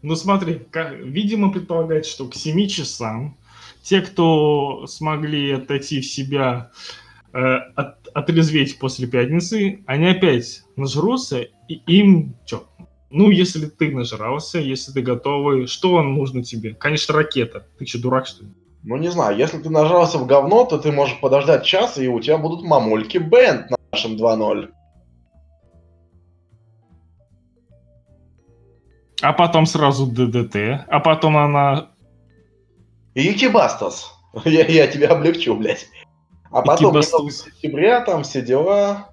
Ну 0.00 0.16
смотри, 0.16 0.66
как, 0.70 0.94
видимо 0.94 1.52
предполагается, 1.52 2.10
что 2.10 2.26
к 2.26 2.34
7 2.34 2.66
часам 2.66 3.38
те, 3.82 4.00
кто 4.00 4.86
смогли 4.86 5.52
отойти 5.52 6.00
в 6.00 6.06
себя, 6.06 6.70
э, 7.32 7.38
от, 7.76 8.08
отрезветь 8.14 8.78
после 8.78 9.06
пятницы, 9.06 9.82
они 9.86 10.06
опять 10.06 10.62
нажрутся, 10.76 11.40
и 11.68 11.74
им 11.86 12.36
что? 12.46 12.68
Ну, 13.10 13.30
если 13.30 13.66
ты 13.66 13.94
нажрался, 13.94 14.58
если 14.58 14.92
ты 14.92 15.02
готовый, 15.02 15.66
что 15.66 16.02
нужно 16.02 16.42
тебе? 16.42 16.74
Конечно, 16.74 17.14
ракета. 17.14 17.66
Ты 17.78 17.84
что, 17.84 18.00
дурак, 18.00 18.26
что 18.26 18.44
ли? 18.44 18.50
Ну, 18.84 18.96
не 18.96 19.10
знаю, 19.10 19.36
если 19.36 19.58
ты 19.58 19.70
нажрался 19.70 20.18
в 20.18 20.26
говно, 20.26 20.64
то 20.64 20.78
ты 20.78 20.90
можешь 20.90 21.20
подождать 21.20 21.64
час, 21.64 21.98
и 21.98 22.08
у 22.08 22.18
тебя 22.20 22.38
будут 22.38 22.62
мамульки 22.64 23.18
бенд 23.18 23.70
на 23.70 23.76
нашем 23.92 24.16
2.0. 24.16 24.70
А 29.20 29.32
потом 29.32 29.66
сразу 29.66 30.06
ДДТ, 30.06 30.84
а 30.88 30.98
потом 30.98 31.36
она... 31.36 31.91
Икибастас. 33.14 34.14
Я, 34.44 34.66
я 34.66 34.86
тебя 34.86 35.08
облегчу, 35.08 35.54
блядь. 35.54 35.88
А 36.50 36.62
потом 36.62 37.02
сентября, 37.02 38.00
там 38.00 38.22
все 38.22 38.42
дела. 38.42 39.12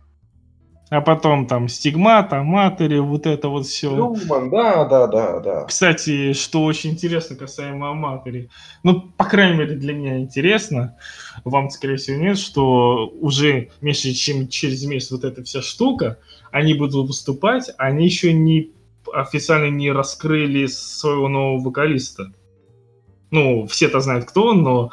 А 0.89 1.01
потом 1.01 1.45
там 1.45 1.67
стигмата, 1.67 2.41
матери, 2.41 2.97
вот 2.97 3.27
это 3.27 3.47
вот 3.47 3.67
все. 3.67 3.95
Люман, 3.95 4.49
да, 4.49 4.85
да, 4.85 5.05
да, 5.07 5.39
да. 5.39 5.65
Кстати, 5.65 6.33
что 6.33 6.63
очень 6.63 6.91
интересно 6.91 7.35
касаемо 7.35 7.93
матери. 7.93 8.49
Ну, 8.81 9.01
по 9.01 9.25
крайней 9.25 9.57
мере, 9.57 9.75
для 9.75 9.93
меня 9.93 10.17
интересно. 10.17 10.97
Вам, 11.45 11.69
скорее 11.69 11.97
всего, 11.97 12.17
нет, 12.17 12.39
что 12.39 13.07
уже 13.21 13.69
меньше, 13.81 14.13
чем 14.13 14.47
через 14.47 14.83
месяц 14.83 15.11
вот 15.11 15.23
эта 15.23 15.43
вся 15.43 15.61
штука, 15.61 16.17
они 16.51 16.73
будут 16.73 17.07
выступать, 17.07 17.69
они 17.77 18.05
еще 18.05 18.33
не 18.33 18.71
официально 19.13 19.69
не 19.69 19.91
раскрыли 19.91 20.65
своего 20.65 21.27
нового 21.27 21.63
вокалиста. 21.63 22.33
Ну, 23.31 23.67
все-то 23.67 23.99
знают, 23.99 24.25
кто 24.25 24.47
он, 24.47 24.63
но 24.63 24.91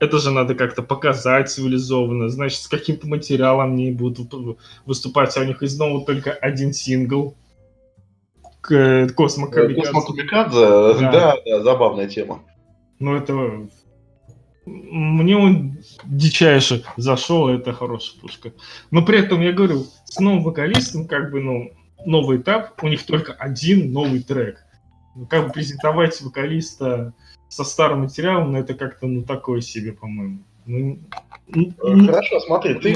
это 0.00 0.18
же 0.18 0.30
надо 0.30 0.54
как-то 0.54 0.82
показать 0.82 1.50
цивилизованно, 1.50 2.30
значит, 2.30 2.62
с 2.62 2.68
каким-то 2.68 3.06
материалом 3.06 3.72
они 3.72 3.92
будут 3.92 4.32
выступать, 4.86 5.36
а 5.36 5.40
у 5.40 5.44
них 5.44 5.62
из 5.62 5.78
нового 5.78 6.04
только 6.04 6.32
один 6.32 6.72
сингл. 6.72 7.36
Космо 8.62 9.48
Камикадзе. 9.48 9.92
Космо 9.92 10.02
Камикадзе, 10.02 10.60
да. 10.60 11.10
да, 11.12 11.36
да, 11.44 11.62
забавная 11.62 12.08
тема. 12.08 12.42
Ну, 12.98 13.16
это... 13.16 13.68
Мне 14.66 15.36
он 15.36 15.78
дичайше 16.04 16.84
зашел, 16.96 17.48
это 17.48 17.72
хорошая 17.72 18.20
пушка. 18.20 18.52
Но 18.90 19.04
при 19.04 19.18
этом, 19.18 19.40
я 19.40 19.52
говорю, 19.52 19.86
с 20.04 20.18
новым 20.20 20.44
вокалистом, 20.44 21.08
как 21.08 21.30
бы, 21.30 21.40
ну, 21.40 21.72
новый 22.06 22.38
этап, 22.38 22.82
у 22.82 22.88
них 22.88 23.04
только 23.04 23.32
один 23.32 23.92
новый 23.92 24.22
трек. 24.22 24.64
Ну, 25.16 25.26
как 25.26 25.48
бы 25.48 25.52
презентовать 25.52 26.20
вокалиста 26.20 27.14
со 27.50 27.64
старым 27.64 28.02
материалом, 28.02 28.52
но 28.52 28.58
это 28.60 28.74
как-то, 28.74 29.06
ну, 29.06 29.22
такое 29.22 29.60
себе, 29.60 29.92
по-моему. 29.92 30.38
Ну, 30.66 30.98
ну 31.48 32.06
Хорошо, 32.06 32.38
смотри, 32.40 32.74
ты 32.74 32.92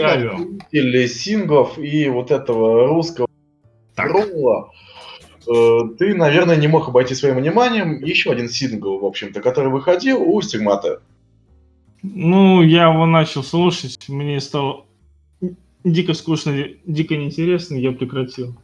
или 0.71 1.07
синглов 1.07 1.77
и 1.77 2.09
вот 2.09 2.31
этого 2.31 2.87
русского 2.87 3.27
так. 3.97 4.13
ролла, 4.13 4.71
э, 5.49 5.81
ты, 5.99 6.15
наверное, 6.15 6.57
не 6.57 6.69
мог 6.69 6.89
обойти 6.89 7.17
своим 7.17 7.37
вниманием 7.37 8.03
еще 8.05 8.31
один 8.31 8.49
сингл, 8.49 9.01
в 9.01 9.05
общем-то, 9.05 9.43
который 9.43 9.73
выходил 9.73 10.23
у 10.23 10.41
Стигмата. 10.41 11.03
Ну, 12.05 12.63
я 12.63 12.93
его 12.93 13.07
начал 13.07 13.43
слушать, 13.43 14.09
мне 14.09 14.41
стало 14.41 14.85
дико 15.83 16.15
скучно, 16.15 16.69
дико 16.85 17.17
неинтересно, 17.17 17.75
я 17.75 17.91
прекратил. 17.91 18.55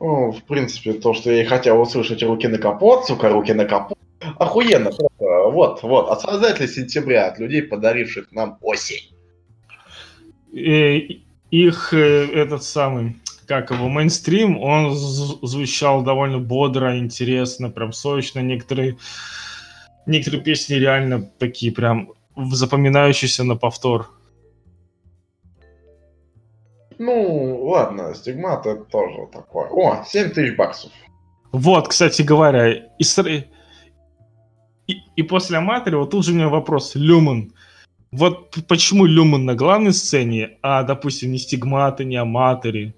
Ну, 0.00 0.32
в 0.32 0.42
принципе, 0.44 0.94
то, 0.94 1.14
что 1.14 1.30
я 1.30 1.42
и 1.42 1.46
хотел 1.46 1.80
услышать 1.80 2.22
руки 2.24 2.48
на 2.48 2.58
капот, 2.58 3.06
сука, 3.06 3.28
руки 3.28 3.52
на 3.52 3.66
капот. 3.66 3.99
Охуенно, 4.38 4.90
просто. 4.90 5.50
Вот, 5.50 5.82
вот, 5.82 6.10
от 6.10 6.20
создателей 6.20 6.68
сентября, 6.68 7.28
от 7.28 7.38
людей, 7.38 7.62
подаривших 7.62 8.32
нам 8.32 8.58
осень. 8.60 9.14
И, 10.52 11.24
их 11.50 11.94
э, 11.94 12.26
этот 12.32 12.62
самый, 12.62 13.16
как 13.46 13.70
его, 13.70 13.88
мейнстрим, 13.88 14.58
он 14.60 14.94
звучал 14.94 16.02
довольно 16.02 16.38
бодро, 16.38 16.98
интересно, 16.98 17.70
прям 17.70 17.92
сочно. 17.92 18.40
Некоторые, 18.40 18.98
некоторые 20.06 20.42
песни 20.42 20.74
реально 20.74 21.22
такие 21.38 21.72
прям 21.72 22.12
запоминающиеся 22.36 23.44
на 23.44 23.56
повтор. 23.56 24.10
Ну, 26.98 27.64
ладно, 27.64 28.14
стигмат 28.14 28.66
это 28.66 28.84
тоже 28.84 29.26
такое. 29.32 29.68
О, 29.70 30.04
7 30.06 30.30
тысяч 30.30 30.54
баксов. 30.54 30.92
Вот, 31.50 31.88
кстати 31.88 32.20
говоря, 32.20 32.68
и, 32.72 33.04
и, 34.90 35.02
и 35.16 35.22
после 35.22 35.58
Аматори, 35.58 35.96
вот 35.96 36.10
тут 36.10 36.24
же 36.24 36.32
у 36.32 36.34
меня 36.34 36.48
вопрос. 36.48 36.92
Люман. 36.94 37.52
Вот 38.10 38.56
почему 38.66 39.04
Люман 39.04 39.44
на 39.44 39.54
главной 39.54 39.92
сцене, 39.92 40.58
а, 40.62 40.82
допустим, 40.82 41.30
не 41.30 41.38
стигматы, 41.38 42.04
не 42.04 42.16
Аматори? 42.16 42.94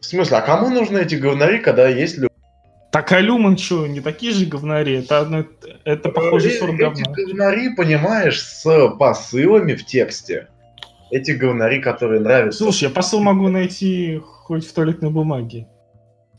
В 0.00 0.04
смысле, 0.06 0.38
а 0.38 0.40
кому 0.40 0.70
нужны 0.70 0.98
эти 0.98 1.14
говнари, 1.14 1.58
когда 1.58 1.88
есть 1.88 2.16
Люман? 2.16 2.30
Так 2.90 3.12
а 3.12 3.20
Люман 3.20 3.56
что, 3.56 3.86
не 3.86 4.00
такие 4.00 4.32
же 4.32 4.46
говнари? 4.46 4.98
Это, 4.98 5.20
одно, 5.20 5.44
это 5.84 6.08
похоже 6.08 6.50
сорт 6.50 6.74
говна. 6.74 7.00
Эти 7.00 7.08
говнари, 7.08 7.74
понимаешь, 7.76 8.40
с 8.40 8.88
посылами 8.98 9.74
в 9.74 9.86
тексте 9.86 10.48
эти 11.10 11.32
говнари, 11.32 11.80
которые 11.80 12.20
нравятся. 12.20 12.64
Слушай, 12.64 12.84
я 12.84 12.90
посыл 12.90 13.20
могу 13.20 13.48
найти 13.48 14.18
хоть 14.18 14.66
в 14.66 14.72
туалетной 14.72 15.10
бумаге. 15.10 15.66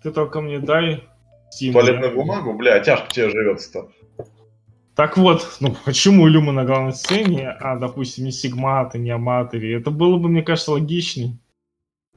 Ты 0.01 0.11
только 0.11 0.41
мне 0.41 0.59
дай 0.59 1.03
Steam. 1.51 1.73
Туалетную 1.73 2.15
бумагу? 2.15 2.53
Бля, 2.53 2.79
тяжко 2.79 3.11
тебе 3.11 3.29
живется-то. 3.29 3.89
Так 5.01 5.17
вот, 5.17 5.57
ну 5.59 5.75
почему 5.83 6.27
Люма 6.27 6.51
на 6.51 6.63
главной 6.63 6.93
сцене, 6.93 7.49
а, 7.59 7.75
допустим, 7.75 8.25
не 8.25 8.31
Сигмата, 8.31 8.99
не 8.99 9.09
Аматори? 9.09 9.75
Это 9.75 9.89
было 9.89 10.17
бы, 10.17 10.29
мне 10.29 10.43
кажется, 10.43 10.73
логичней. 10.73 11.39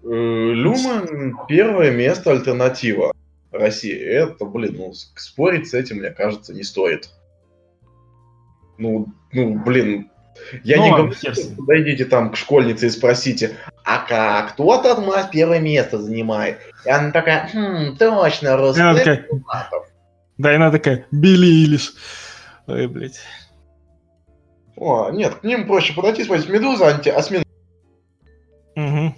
Э, 0.02 0.06
Люма 0.06 1.46
первое 1.48 1.92
место 1.92 2.30
альтернатива 2.30 3.14
России. 3.50 3.98
Это, 3.98 4.44
блин, 4.44 4.74
ну, 4.76 4.92
спорить 4.92 5.70
с 5.70 5.72
этим, 5.72 5.96
мне 5.96 6.10
кажется, 6.10 6.52
не 6.52 6.62
стоит. 6.62 7.08
Ну, 8.76 9.06
ну, 9.32 9.54
блин, 9.64 10.10
я 10.62 10.76
ну, 10.76 10.84
не 10.84 10.90
говорю, 10.90 11.14
подойдите 11.56 12.04
там 12.04 12.32
к 12.32 12.36
школьнице 12.36 12.88
и 12.88 12.90
спросите, 12.90 13.56
а 13.82 14.00
как, 14.06 14.52
кто 14.52 14.76
там 14.82 15.08
у 15.08 15.10
нас 15.10 15.30
первое 15.32 15.58
место 15.58 16.02
занимает? 16.02 16.58
И 16.84 16.90
она 16.90 17.12
такая, 17.12 17.48
хм, 17.50 17.96
точно, 17.96 18.58
Рустем 18.58 18.94
такая, 18.94 19.26
Да, 20.36 20.52
и 20.52 20.56
она 20.56 20.70
такая, 20.70 21.06
Билли 21.10 21.46
Илиш. 21.46 21.94
Ой, 22.66 22.86
блядь. 22.86 23.20
О, 24.76 25.10
нет, 25.10 25.36
к 25.36 25.44
ним 25.44 25.66
проще 25.66 25.94
подойти, 25.94 26.24
спросить, 26.24 26.48
Медуза, 26.48 26.88
анти, 26.88 27.08
осьмин. 27.08 27.44
Угу. 28.76 29.14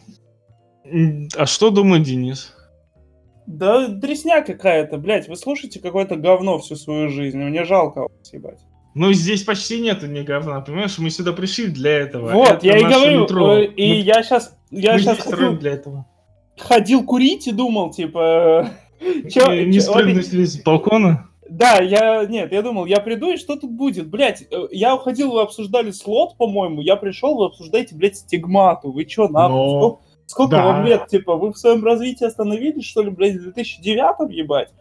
А 1.36 1.47
что 1.47 1.70
думает 1.70 2.03
Денис? 2.03 2.53
Да 3.47 3.88
дресня 3.88 4.42
какая-то, 4.42 4.99
блядь, 4.99 5.28
вы 5.28 5.36
слушаете 5.36 5.80
какое-то 5.80 6.16
говно 6.16 6.59
всю 6.59 6.76
свою 6.76 7.09
жизнь, 7.09 7.38
мне 7.38 7.64
жалко 7.64 8.03
вас, 8.03 8.32
ебать. 8.32 8.61
Ну, 8.94 9.12
здесь 9.12 9.44
почти 9.44 9.80
нету 9.80 10.07
ни 10.07 10.22
говна, 10.22 10.61
понимаешь? 10.62 10.99
Мы 10.99 11.11
сюда 11.11 11.32
пришли 11.32 11.66
для 11.66 11.99
этого. 11.99 12.32
Вот, 12.32 12.49
Это 12.49 12.66
я 12.66 12.78
и 12.78 12.82
говорю, 12.82 13.22
метро. 13.22 13.59
и 13.59 13.88
мы, 13.88 13.94
я 14.01 14.22
сейчас... 14.22 14.57
Я 14.70 14.94
мы 14.94 15.01
сейчас 15.01 15.18
ходил, 15.18 15.59
для 15.59 15.72
этого. 15.72 16.07
ходил 16.59 17.05
курить 17.05 17.47
и 17.47 17.53
думал, 17.53 17.90
типа... 17.90 18.70
Чё, 19.30 19.53
не 19.53 19.66
не 19.66 19.80
спрыгнули 19.80 20.22
с 20.22 20.62
балкона? 20.62 21.26
Да, 21.49 21.78
я... 21.78 22.24
Нет, 22.26 22.53
я 22.53 22.62
думал, 22.62 22.86
я 22.86 23.01
приду, 23.01 23.32
и 23.32 23.36
что 23.36 23.57
тут 23.57 23.70
будет? 23.70 24.09
Блять, 24.09 24.47
э, 24.51 24.68
я 24.70 24.94
уходил, 24.94 25.32
вы 25.32 25.42
обсуждали 25.42 25.90
слот, 25.90 26.36
по-моему, 26.36 26.80
я 26.80 26.97
пришел, 26.97 27.36
вы 27.36 27.47
обсуждаете, 27.47 27.94
блядь, 27.94 28.16
стигмату. 28.16 28.90
Вы 28.90 29.05
чё, 29.05 29.28
нахуй? 29.28 29.57
Но... 29.57 29.78
Сколько, 29.78 30.03
сколько 30.26 30.57
да. 30.57 30.64
вам 30.64 30.84
лет, 30.84 31.07
типа, 31.09 31.36
вы 31.36 31.53
в 31.53 31.59
своем 31.59 31.84
развитии 31.84 32.24
остановились, 32.24 32.84
что 32.84 33.03
ли, 33.03 33.11
блядь, 33.11 33.36
в 33.36 33.42
2009 33.42 34.30
ебать? 34.30 34.72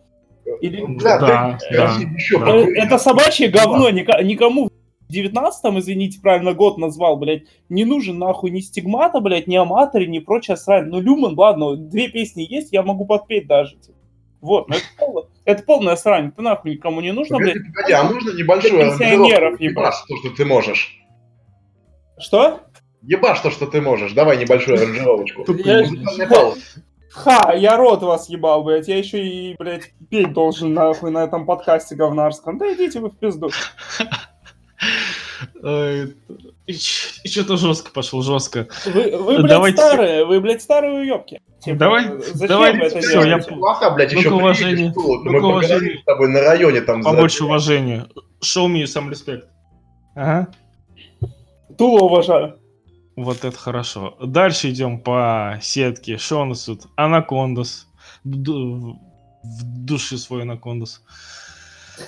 Или... 0.62 0.86
Да, 1.02 1.20
да, 1.20 1.60
да, 1.72 1.96
еще 2.16 2.40
да. 2.40 2.82
Это 2.82 2.98
собачье 2.98 3.50
говно, 3.50 3.90
никому 3.90 4.70
в 5.08 5.14
19-м, 5.14 5.80
извините, 5.80 6.20
правильно 6.20 6.54
год 6.54 6.78
назвал, 6.78 7.18
блядь, 7.18 7.44
не 7.70 7.86
нужен 7.86 8.18
нахуй 8.18 8.50
ни 8.50 8.60
стигмата, 8.60 9.20
блядь, 9.20 9.48
ни 9.48 9.56
аматори, 9.56 10.08
ни 10.08 10.20
прочая 10.20 10.58
срань. 10.58 10.86
Ну, 10.86 11.00
Люман, 11.00 11.38
ладно, 11.38 11.76
две 11.76 12.08
песни 12.08 12.42
есть, 12.42 12.74
я 12.74 12.82
могу 12.84 13.06
подпеть 13.06 13.48
даже. 13.48 13.76
Типа. 13.78 13.95
Вот, 14.46 14.70
ну 14.70 14.76
это, 14.76 14.86
полная, 15.00 15.24
это 15.46 15.64
полная 15.64 15.96
срань, 15.96 16.28
это 16.28 16.44
нахуй 16.44 16.76
никому 16.76 17.02
не 17.02 17.12
нужно, 17.12 17.40
погоди, 17.40 17.60
блядь. 17.60 17.74
Погоди, 17.74 17.94
а 17.94 18.04
нужно 18.04 18.30
небольшую 18.38 18.92
пенсионеров, 18.92 19.60
ебать. 19.60 19.96
то, 20.08 20.18
что 20.18 20.30
ты 20.30 20.46
можешь. 20.46 21.02
Что? 22.20 22.62
Ебашь 23.02 23.40
то, 23.40 23.50
что 23.50 23.66
ты 23.66 23.82
можешь. 23.82 24.14
Давай 24.14 24.38
небольшую 24.38 24.78
аранжировочку. 24.82 25.46
Ха, 27.10 27.54
я 27.54 27.76
рот 27.76 28.04
вас 28.04 28.30
ебал, 28.30 28.64
блядь. 28.64 28.88
Я 28.88 29.00
еще 29.00 29.26
и, 29.26 29.56
блядь, 29.58 29.94
петь 30.12 30.32
должен 30.32 30.76
нахуй 30.76 31.10
на 31.10 31.24
этом 31.24 31.48
подкасте 31.48 31.96
говнарском. 31.96 32.60
Да 32.60 32.72
идите 32.72 33.00
вы 33.00 33.10
в 33.10 33.18
пизду. 33.18 33.50
И 36.68 37.28
что-то 37.28 37.58
жестко 37.58 37.92
пошел, 37.92 38.22
жестко. 38.22 38.68
Вы, 38.86 39.18
вы 39.18 39.38
блядь, 39.38 39.50
Давайте... 39.50 39.78
старые, 39.78 40.26
вы, 40.26 40.42
блядь, 40.42 40.62
старые 40.62 41.02
уебки. 41.02 41.42
Типа, 41.60 41.78
давай, 41.78 42.10
давай, 42.36 42.78
это 42.78 43.02
все, 43.02 43.24
я 43.24 43.38
плохо, 43.38 43.92
блядь, 43.92 44.14
еще 44.14 44.30
ну 44.30 44.38
уважение, 44.38 44.94
ну 44.96 45.24
мы 45.24 45.40
уважение. 45.40 46.00
с 46.00 46.04
тобой 46.04 46.30
на 46.30 46.42
районе 46.42 46.82
там. 46.82 47.04
Побольше 47.04 47.40
за... 47.40 47.46
уважения. 47.46 48.08
Show 48.44 48.68
me 48.68 48.84
some 48.84 49.10
respect. 49.10 49.44
Ага. 50.16 50.48
Тула 51.78 52.02
уважаю. 52.02 52.60
Вот 53.16 53.46
это 53.46 53.58
хорошо. 53.58 54.18
Дальше 54.22 54.70
идем 54.70 55.00
по 55.00 55.60
сетке. 55.62 56.18
Шонасут, 56.18 56.84
Анакондас. 56.96 57.88
В 58.24 58.98
души 59.44 60.18
свой 60.18 60.42
Анакондас. 60.44 61.02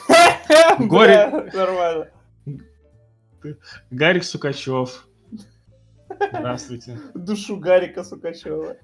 Горе... 0.80 1.49
Нормально. 1.53 2.07
Гарик 3.91 4.23
Сукачев. 4.23 5.07
Здравствуйте. 6.31 6.99
Душу 7.13 7.57
Гарика 7.57 8.03
Сукачева. 8.03 8.77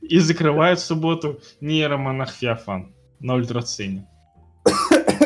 И 0.00 0.18
закрывает 0.18 0.78
в 0.78 0.84
субботу 0.84 1.40
нейромонах 1.60 2.30
Феофан 2.30 2.94
на 3.20 3.34
ультрацене. 3.34 4.06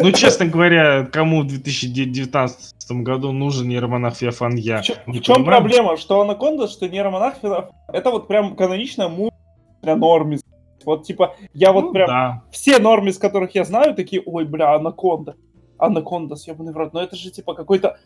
Ну, 0.00 0.12
честно 0.12 0.46
говоря, 0.46 1.06
кому 1.06 1.42
в 1.42 1.46
2019 1.46 2.90
году 3.02 3.32
нужен 3.32 3.68
нейромонах 3.68 4.14
Феофан 4.14 4.56
я? 4.56 4.82
В, 4.82 4.84
чем, 4.84 4.96
в 5.06 5.20
чем 5.20 5.44
проблема? 5.44 5.96
Что 5.96 6.20
Анаконда, 6.20 6.68
что 6.68 6.86
нейромонах 6.86 7.36
Феофан... 7.40 7.70
Это 7.88 8.10
вот 8.10 8.28
прям 8.28 8.56
каноничная 8.56 9.08
музыка 9.08 9.36
для 9.82 9.96
нормис. 9.96 10.42
Вот 10.84 11.04
типа, 11.04 11.34
я 11.54 11.72
вот 11.72 11.86
ну, 11.86 11.92
прям... 11.92 12.08
Да. 12.08 12.42
Все 12.50 12.78
нормис, 12.78 13.18
которых 13.18 13.54
я 13.54 13.64
знаю, 13.64 13.94
такие, 13.94 14.22
ой, 14.24 14.44
бля, 14.44 14.74
Анаконда. 14.74 15.36
Анаконда, 15.78 16.36
съебанный 16.36 16.72
в 16.72 16.76
рот. 16.76 16.92
Но 16.92 17.02
это 17.02 17.16
же 17.16 17.30
типа 17.30 17.54
какой-то 17.54 17.98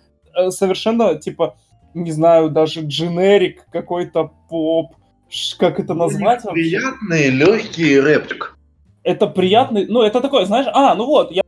совершенно, 0.50 1.16
типа, 1.16 1.56
не 1.94 2.10
знаю, 2.10 2.50
даже 2.50 2.80
дженерик, 2.80 3.66
какой-то 3.70 4.32
поп. 4.48 4.94
Как 5.58 5.78
это 5.78 5.94
назвать 5.94 6.44
вообще? 6.44 6.78
Приятный, 6.78 7.28
легкий 7.30 8.00
рэпчик. 8.00 8.56
Это 9.02 9.26
приятный, 9.26 9.86
ну 9.86 10.02
это 10.02 10.20
такое, 10.20 10.44
знаешь, 10.44 10.66
а, 10.72 10.94
ну 10.94 11.06
вот, 11.06 11.30
я 11.30 11.42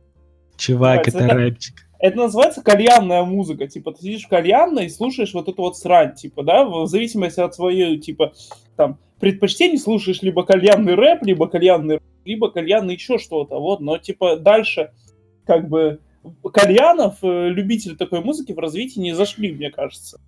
Чувак, 0.57 1.07
это, 1.07 1.19
это 1.19 1.33
рэпчик. 1.35 1.75
это 1.99 2.17
называется 2.17 2.61
кальянная 2.61 3.23
музыка. 3.23 3.67
Типа, 3.67 3.91
ты 3.91 4.01
сидишь 4.01 4.23
в 4.23 4.29
кальянной 4.29 4.85
и 4.85 4.89
слушаешь 4.89 5.33
вот 5.33 5.49
эту 5.49 5.61
вот 5.61 5.77
срань, 5.77 6.15
типа, 6.15 6.43
да, 6.43 6.63
в 6.63 6.87
зависимости 6.87 7.39
от 7.39 7.53
своей, 7.53 7.99
типа, 7.99 8.33
там, 8.77 8.97
предпочтений 9.19 9.77
слушаешь 9.77 10.21
либо 10.21 10.43
кальянный 10.43 10.95
рэп, 10.95 11.23
либо 11.23 11.47
кальянный 11.47 11.99
либо 12.25 12.49
кальянный 12.49 12.95
еще 12.95 13.17
что-то, 13.17 13.59
вот, 13.59 13.79
но, 13.79 13.97
типа, 13.97 14.37
дальше, 14.37 14.91
как 15.45 15.69
бы, 15.69 15.99
кальянов, 16.51 17.15
э, 17.21 17.49
любители 17.49 17.95
такой 17.95 18.21
музыки 18.21 18.51
в 18.51 18.59
развитии 18.59 18.99
не 18.99 19.13
зашли, 19.13 19.51
мне 19.51 19.71
кажется. 19.71 20.19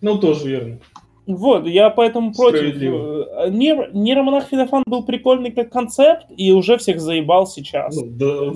Ну, 0.00 0.18
тоже 0.18 0.48
верно. 0.48 0.80
Вот, 1.26 1.66
я 1.66 1.88
поэтому 1.90 2.34
против. 2.34 2.76
Э, 2.76 3.48
Нейр, 3.50 3.90
нейромонах 3.94 4.48
Фенофан 4.48 4.82
был 4.86 5.04
прикольный 5.04 5.50
как 5.50 5.70
концепт, 5.70 6.26
и 6.36 6.52
уже 6.52 6.76
всех 6.76 7.00
заебал 7.00 7.46
сейчас. 7.46 7.96
Ну, 7.96 8.06
да. 8.06 8.52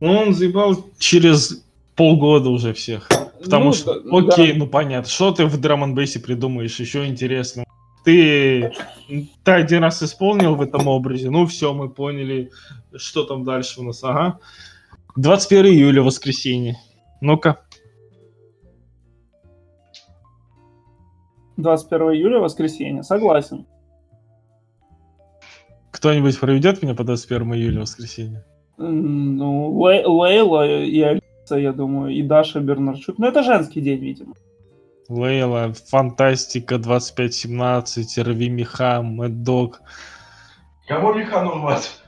ну 0.00 0.12
он 0.12 0.34
заебал 0.34 0.76
через 0.98 1.64
полгода 1.94 2.50
уже 2.50 2.72
всех. 2.72 3.08
Потому 3.42 3.66
ну, 3.66 3.72
что, 3.72 4.00
да, 4.00 4.18
окей, 4.18 4.52
да. 4.52 4.58
ну 4.58 4.66
понятно, 4.66 5.08
что 5.08 5.30
ты 5.30 5.46
в 5.46 5.60
драм 5.60 5.94
бейсе 5.94 6.18
придумаешь 6.18 6.78
еще 6.80 7.06
интересно. 7.06 7.64
Ты, 8.04 8.72
ты 9.44 9.50
один 9.50 9.82
раз 9.82 10.02
исполнил 10.02 10.54
в 10.54 10.62
этом 10.62 10.88
образе, 10.88 11.30
ну 11.30 11.46
все, 11.46 11.72
мы 11.74 11.88
поняли, 11.88 12.50
что 12.96 13.24
там 13.24 13.44
дальше 13.44 13.80
у 13.80 13.84
нас. 13.84 14.02
Ага. 14.02 14.38
21 15.18 15.66
июля, 15.66 16.02
воскресенье. 16.02 16.78
Ну-ка. 17.20 17.60
21 21.56 22.12
июля, 22.12 22.38
воскресенье, 22.38 23.02
согласен. 23.02 23.66
Кто-нибудь 25.90 26.38
проведет 26.38 26.84
меня 26.84 26.94
по 26.94 27.02
21 27.02 27.54
июля, 27.54 27.80
воскресенье? 27.80 28.44
Ну, 28.76 29.88
Лей, 29.88 30.04
Лейла 30.04 30.84
и 30.84 31.00
Алиса, 31.00 31.56
я 31.56 31.72
думаю, 31.72 32.14
и 32.14 32.22
Даша 32.22 32.60
Бернарчук. 32.60 33.18
Ну, 33.18 33.26
это 33.26 33.42
женский 33.42 33.80
день, 33.80 33.98
видимо. 33.98 34.34
Лейла, 35.08 35.72
Фантастика 35.88 36.78
2517, 36.78 38.18
Рви 38.18 38.50
Меха, 38.50 39.02
Мэддог. 39.02 39.80
Кого 40.86 41.12
механу 41.12 41.60
вас? 41.60 42.04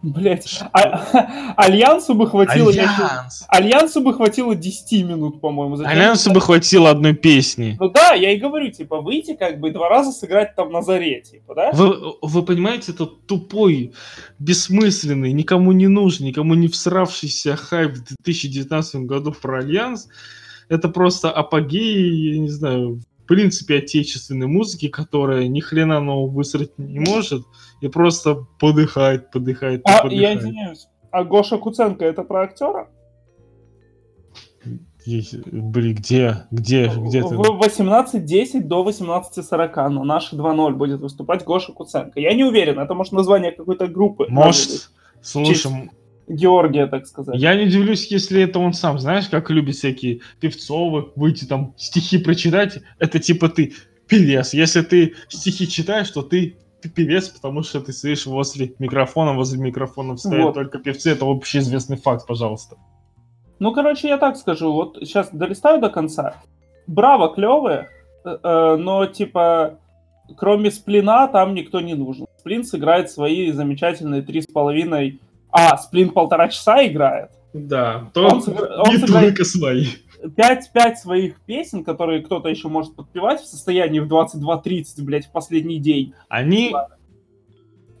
Блять, 0.00 0.60
а, 0.72 1.54
Альянсу 1.56 2.14
бы 2.14 2.28
хватило... 2.28 2.70
Альянс. 2.70 3.44
Альянсу 3.48 4.00
бы 4.00 4.14
хватило 4.14 4.54
10 4.54 5.04
минут, 5.04 5.40
по-моему. 5.40 5.76
Альянсу 5.84 6.32
бы 6.32 6.40
хватило 6.40 6.90
одной 6.90 7.14
песни. 7.14 7.76
Ну 7.80 7.90
да, 7.90 8.12
я 8.12 8.32
и 8.32 8.36
говорю, 8.36 8.70
типа, 8.70 9.00
выйти 9.00 9.34
как 9.34 9.58
бы 9.58 9.72
два 9.72 9.88
раза 9.88 10.12
сыграть 10.12 10.54
там 10.54 10.70
на 10.70 10.82
заре, 10.82 11.20
типа, 11.20 11.54
да? 11.54 11.70
Вы, 11.72 12.14
вы 12.22 12.42
понимаете, 12.44 12.92
это 12.92 13.06
тупой, 13.06 13.92
бессмысленный, 14.38 15.32
никому 15.32 15.72
не 15.72 15.88
нужный, 15.88 16.28
никому 16.28 16.54
не 16.54 16.68
всравшийся 16.68 17.56
хайп 17.56 17.94
в 17.94 18.04
2019 18.04 19.06
году 19.06 19.32
про 19.32 19.58
Альянс. 19.58 20.08
Это 20.68 20.88
просто 20.88 21.30
апогей, 21.32 22.34
я 22.34 22.38
не 22.38 22.50
знаю, 22.50 23.00
принципе, 23.28 23.78
отечественной 23.78 24.48
музыки, 24.48 24.88
которая 24.88 25.46
ни 25.46 25.60
хрена 25.60 26.00
нового 26.00 26.28
высрать 26.28 26.76
не 26.78 26.98
может 26.98 27.44
и 27.80 27.88
просто 27.88 28.46
подыхает, 28.58 29.30
подыхает, 29.30 29.82
а, 29.84 30.02
подыхает. 30.02 30.20
Я 30.20 30.38
извиняюсь, 30.38 30.88
а 31.12 31.22
Гоша 31.22 31.58
Куценко 31.58 32.04
это 32.04 32.24
про 32.24 32.42
актера? 32.42 32.88
Блин, 35.06 35.94
где? 35.94 36.44
Где? 36.50 36.92
Где 36.94 37.22
ты? 37.22 37.36
В 37.36 37.60
18.10 37.62 38.64
до 38.64 38.86
18.40, 38.86 39.88
но 39.88 40.04
наши 40.04 40.36
2.0 40.36 40.72
будет 40.72 41.00
выступать 41.00 41.44
Гоша 41.44 41.72
Куценко. 41.72 42.20
Я 42.20 42.34
не 42.34 42.44
уверен, 42.44 42.78
это 42.78 42.94
может 42.94 43.12
название 43.12 43.52
какой-то 43.52 43.86
группы. 43.88 44.26
Может, 44.28 44.90
слушай, 45.22 45.90
Георгия, 46.28 46.86
так 46.86 47.06
сказать. 47.06 47.40
Я 47.40 47.54
не 47.54 47.64
удивлюсь, 47.64 48.06
если 48.10 48.42
это 48.42 48.58
он 48.58 48.72
сам, 48.72 48.98
знаешь, 48.98 49.28
как 49.28 49.50
любит 49.50 49.76
всякие 49.76 50.20
певцовы, 50.40 51.10
выйти 51.16 51.44
там 51.44 51.74
стихи 51.76 52.18
прочитать, 52.18 52.80
это 52.98 53.18
типа 53.18 53.48
ты 53.48 53.72
певец. 54.06 54.52
Если 54.54 54.82
ты 54.82 55.14
стихи 55.28 55.68
читаешь, 55.68 56.10
то 56.10 56.22
ты 56.22 56.56
певец, 56.94 57.28
потому 57.28 57.62
что 57.62 57.80
ты 57.80 57.92
сидишь 57.92 58.26
возле 58.26 58.74
микрофона, 58.78 59.32
возле 59.32 59.60
микрофона 59.60 60.16
стоят 60.16 60.44
вот. 60.44 60.54
только 60.54 60.78
певцы, 60.78 61.10
это 61.10 61.24
вообще 61.24 61.58
известный 61.58 61.96
факт, 61.96 62.26
пожалуйста. 62.26 62.76
Ну, 63.58 63.72
короче, 63.72 64.08
я 64.08 64.18
так 64.18 64.36
скажу, 64.36 64.72
вот 64.72 64.98
сейчас 65.00 65.30
долистаю 65.32 65.80
до 65.80 65.90
конца. 65.90 66.36
Браво, 66.86 67.34
клевые, 67.34 67.88
э, 68.24 68.38
э, 68.40 68.76
но, 68.76 69.06
типа, 69.06 69.78
кроме 70.36 70.70
сплина 70.70 71.26
там 71.26 71.54
никто 71.54 71.80
не 71.80 71.94
нужен. 71.94 72.26
Сплин 72.38 72.64
сыграет 72.64 73.10
свои 73.10 73.50
замечательные 73.50 74.22
три 74.22 74.42
с 74.42 74.46
половиной... 74.46 75.20
А, 75.50 75.76
сплин 75.76 76.10
полтора 76.10 76.48
часа 76.48 76.86
играет? 76.86 77.30
Да, 77.52 78.10
то 78.12 78.26
он, 78.26 78.42
он 78.46 78.94
не 78.94 78.98
сыграет... 78.98 79.28
только 79.28 79.44
свои. 79.44 79.86
5-5 80.22 80.94
своих 80.96 81.40
песен, 81.42 81.84
которые 81.84 82.22
кто-то 82.22 82.48
еще 82.48 82.68
может 82.68 82.94
подпевать 82.96 83.40
в 83.40 83.46
состоянии 83.46 84.00
в 84.00 84.12
22.30, 84.12 84.84
блядь, 85.02 85.26
в 85.26 85.32
последний 85.32 85.78
день. 85.78 86.14
Они... 86.28 86.74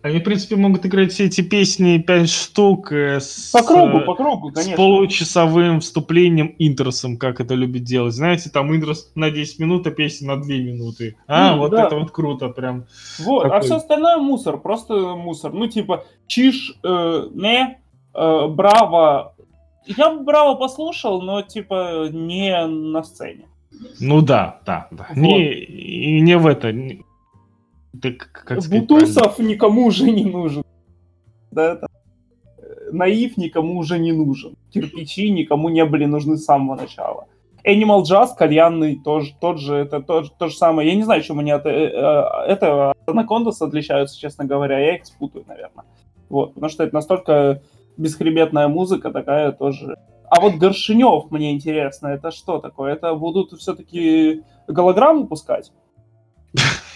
Они, 0.02 0.20
в 0.20 0.24
принципе, 0.24 0.56
могут 0.56 0.86
играть 0.86 1.12
все 1.12 1.26
эти 1.26 1.40
песни 1.40 1.98
5 1.98 2.30
штук 2.30 2.92
э, 2.92 3.18
с, 3.20 3.50
по 3.52 3.62
кругу, 3.62 4.00
по 4.02 4.14
кругу, 4.14 4.52
конечно. 4.52 4.74
с 4.74 4.76
получасовым 4.76 5.80
вступлением, 5.80 6.54
интросом, 6.58 7.16
как 7.16 7.40
это 7.40 7.54
любит 7.54 7.82
делать. 7.82 8.14
Знаете, 8.14 8.48
там 8.50 8.74
интрос 8.74 9.10
на 9.14 9.30
10 9.30 9.58
минут, 9.58 9.86
а 9.86 9.90
песня 9.90 10.28
на 10.28 10.42
2 10.42 10.46
минуты. 10.46 11.16
А, 11.26 11.54
mm, 11.54 11.58
вот 11.58 11.70
да. 11.72 11.86
это 11.86 11.96
вот 11.96 12.12
круто 12.12 12.48
прям. 12.48 12.86
Вот, 13.18 13.40
а 13.40 13.48
такой... 13.48 13.58
а 13.58 13.60
все 13.62 13.76
остальное 13.76 14.18
мусор, 14.18 14.58
просто 14.58 14.94
мусор. 14.94 15.52
Ну, 15.52 15.66
типа, 15.66 16.04
чиш, 16.26 16.78
э, 16.84 17.28
не, 17.34 17.78
э, 18.14 18.46
браво, 18.48 19.34
я 19.88 20.10
бы 20.10 20.22
Браво 20.22 20.54
послушал, 20.54 21.22
но 21.22 21.42
типа 21.42 22.08
не 22.10 22.66
на 22.66 23.02
сцене. 23.02 23.46
Ну 24.00 24.20
да, 24.20 24.60
да, 24.66 24.88
да. 24.90 25.06
Вот. 25.08 25.16
Не, 25.16 26.20
не 26.20 26.36
в 26.36 26.46
это. 26.46 26.72
Не, 26.72 27.04
так, 28.00 28.30
как 28.32 28.58
Бутусов 28.68 29.36
правильно? 29.36 29.52
никому 29.52 29.86
уже 29.86 30.10
не 30.10 30.24
нужен. 30.24 30.64
Да, 31.50 31.72
это... 31.72 31.86
Наив 32.92 33.36
никому 33.36 33.78
уже 33.78 33.98
не 33.98 34.12
нужен. 34.12 34.56
Кирпичи 34.70 35.30
никому 35.30 35.68
не 35.68 35.84
были 35.84 36.04
нужны 36.04 36.36
с 36.36 36.44
самого 36.44 36.76
начала. 36.76 37.26
Animal 37.64 38.02
Jazz, 38.02 38.28
кальянный, 38.36 38.98
тоже, 39.02 39.34
тот 39.40 39.58
же, 39.58 39.74
это 39.74 40.00
то, 40.00 40.22
то 40.22 40.48
же 40.48 40.56
самое. 40.56 40.88
Я 40.88 40.96
не 40.96 41.02
знаю, 41.02 41.22
чем 41.22 41.38
они 41.38 41.50
от 41.50 41.66
э, 41.66 41.70
э, 41.70 42.24
этого 42.46 42.94
Анакондас 43.06 43.60
отличаются, 43.60 44.18
честно 44.18 44.44
говоря. 44.44 44.78
Я 44.78 44.96
их 44.96 45.06
спутаю, 45.06 45.44
наверное. 45.46 45.84
Вот, 46.28 46.54
потому 46.54 46.70
что 46.70 46.84
это 46.84 46.94
настолько 46.94 47.62
бесхребетная 47.96 48.68
музыка 48.68 49.10
такая 49.10 49.52
тоже. 49.52 49.96
А 50.30 50.40
вот 50.40 50.54
Горшинев, 50.54 51.30
мне 51.30 51.52
интересно, 51.52 52.08
это 52.08 52.30
что 52.30 52.58
такое? 52.58 52.92
Это 52.92 53.14
будут 53.14 53.52
все-таки 53.52 54.42
голограмму 54.66 55.26
пускать? 55.26 55.72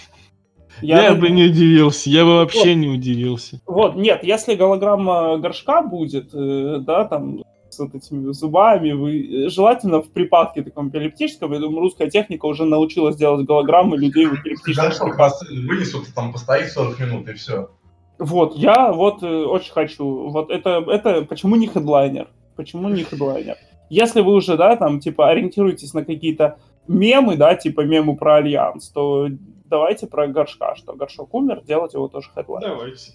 Я, 0.83 1.05
я 1.05 1.15
бы 1.15 1.31
не 1.31 1.45
удивился, 1.45 2.11
я 2.11 2.25
бы 2.25 2.37
вообще 2.37 2.71
вот, 2.71 2.77
не 2.77 2.89
удивился. 2.89 3.61
Вот, 3.67 3.97
нет, 3.97 4.25
если 4.25 4.55
голограмма 4.55 5.39
горшка 5.39 5.83
будет, 5.83 6.31
э, 6.35 6.79
да, 6.81 7.05
там, 7.05 7.43
с 7.71 7.79
вот 7.79 7.95
этими 7.95 8.33
зубами, 8.33 8.93
вы, 8.93 9.49
желательно 9.49 10.03
в 10.03 10.11
припадке 10.11 10.63
таком 10.63 10.91
эпилептическом, 10.91 11.53
я 11.53 11.59
думаю, 11.59 11.81
русская 11.81 12.11
техника 12.11 12.47
уже 12.47 12.65
научилась 12.65 13.17
делать 13.17 13.47
голограммы 13.47 13.97
людей 13.97 14.27
в 14.27 14.35
эпилептическом 14.35 15.11
припадке. 15.11 15.47
Вынесут, 15.51 16.15
там 16.15 16.33
постоит 16.33 16.71
40 16.71 17.01
минут 17.01 17.29
и 17.29 17.33
все. 17.35 17.71
Вот, 18.19 18.57
я 18.57 18.93
вот 18.93 19.23
э, 19.23 19.27
очень 19.27 19.73
хочу. 19.73 20.29
Вот 20.29 20.51
это, 20.51 20.85
это 20.89 21.23
почему 21.23 21.57
не 21.57 21.67
хедлайнер? 21.67 22.29
Почему 22.57 22.89
не 22.89 23.05
хедлайнер? 23.05 23.57
Если 23.91 24.21
вы 24.21 24.35
уже, 24.35 24.57
да, 24.57 24.77
там, 24.77 25.01
типа, 25.01 25.29
ориентируетесь 25.29 25.93
на 25.93 26.05
какие-то 26.05 26.59
мемы, 26.89 27.37
да, 27.37 27.55
типа 27.55 27.83
мемы 27.83 28.17
про 28.17 28.37
Альянс, 28.37 28.89
то 28.89 29.29
давайте 29.73 30.07
про 30.07 30.29
Горшка, 30.29 30.77
что 30.77 30.93
Горшок 30.93 31.35
умер, 31.35 31.63
делать 31.67 31.95
его 31.95 32.09
тоже 32.09 32.29
хедлайнер. 32.35 32.69
Давайте. 32.69 33.13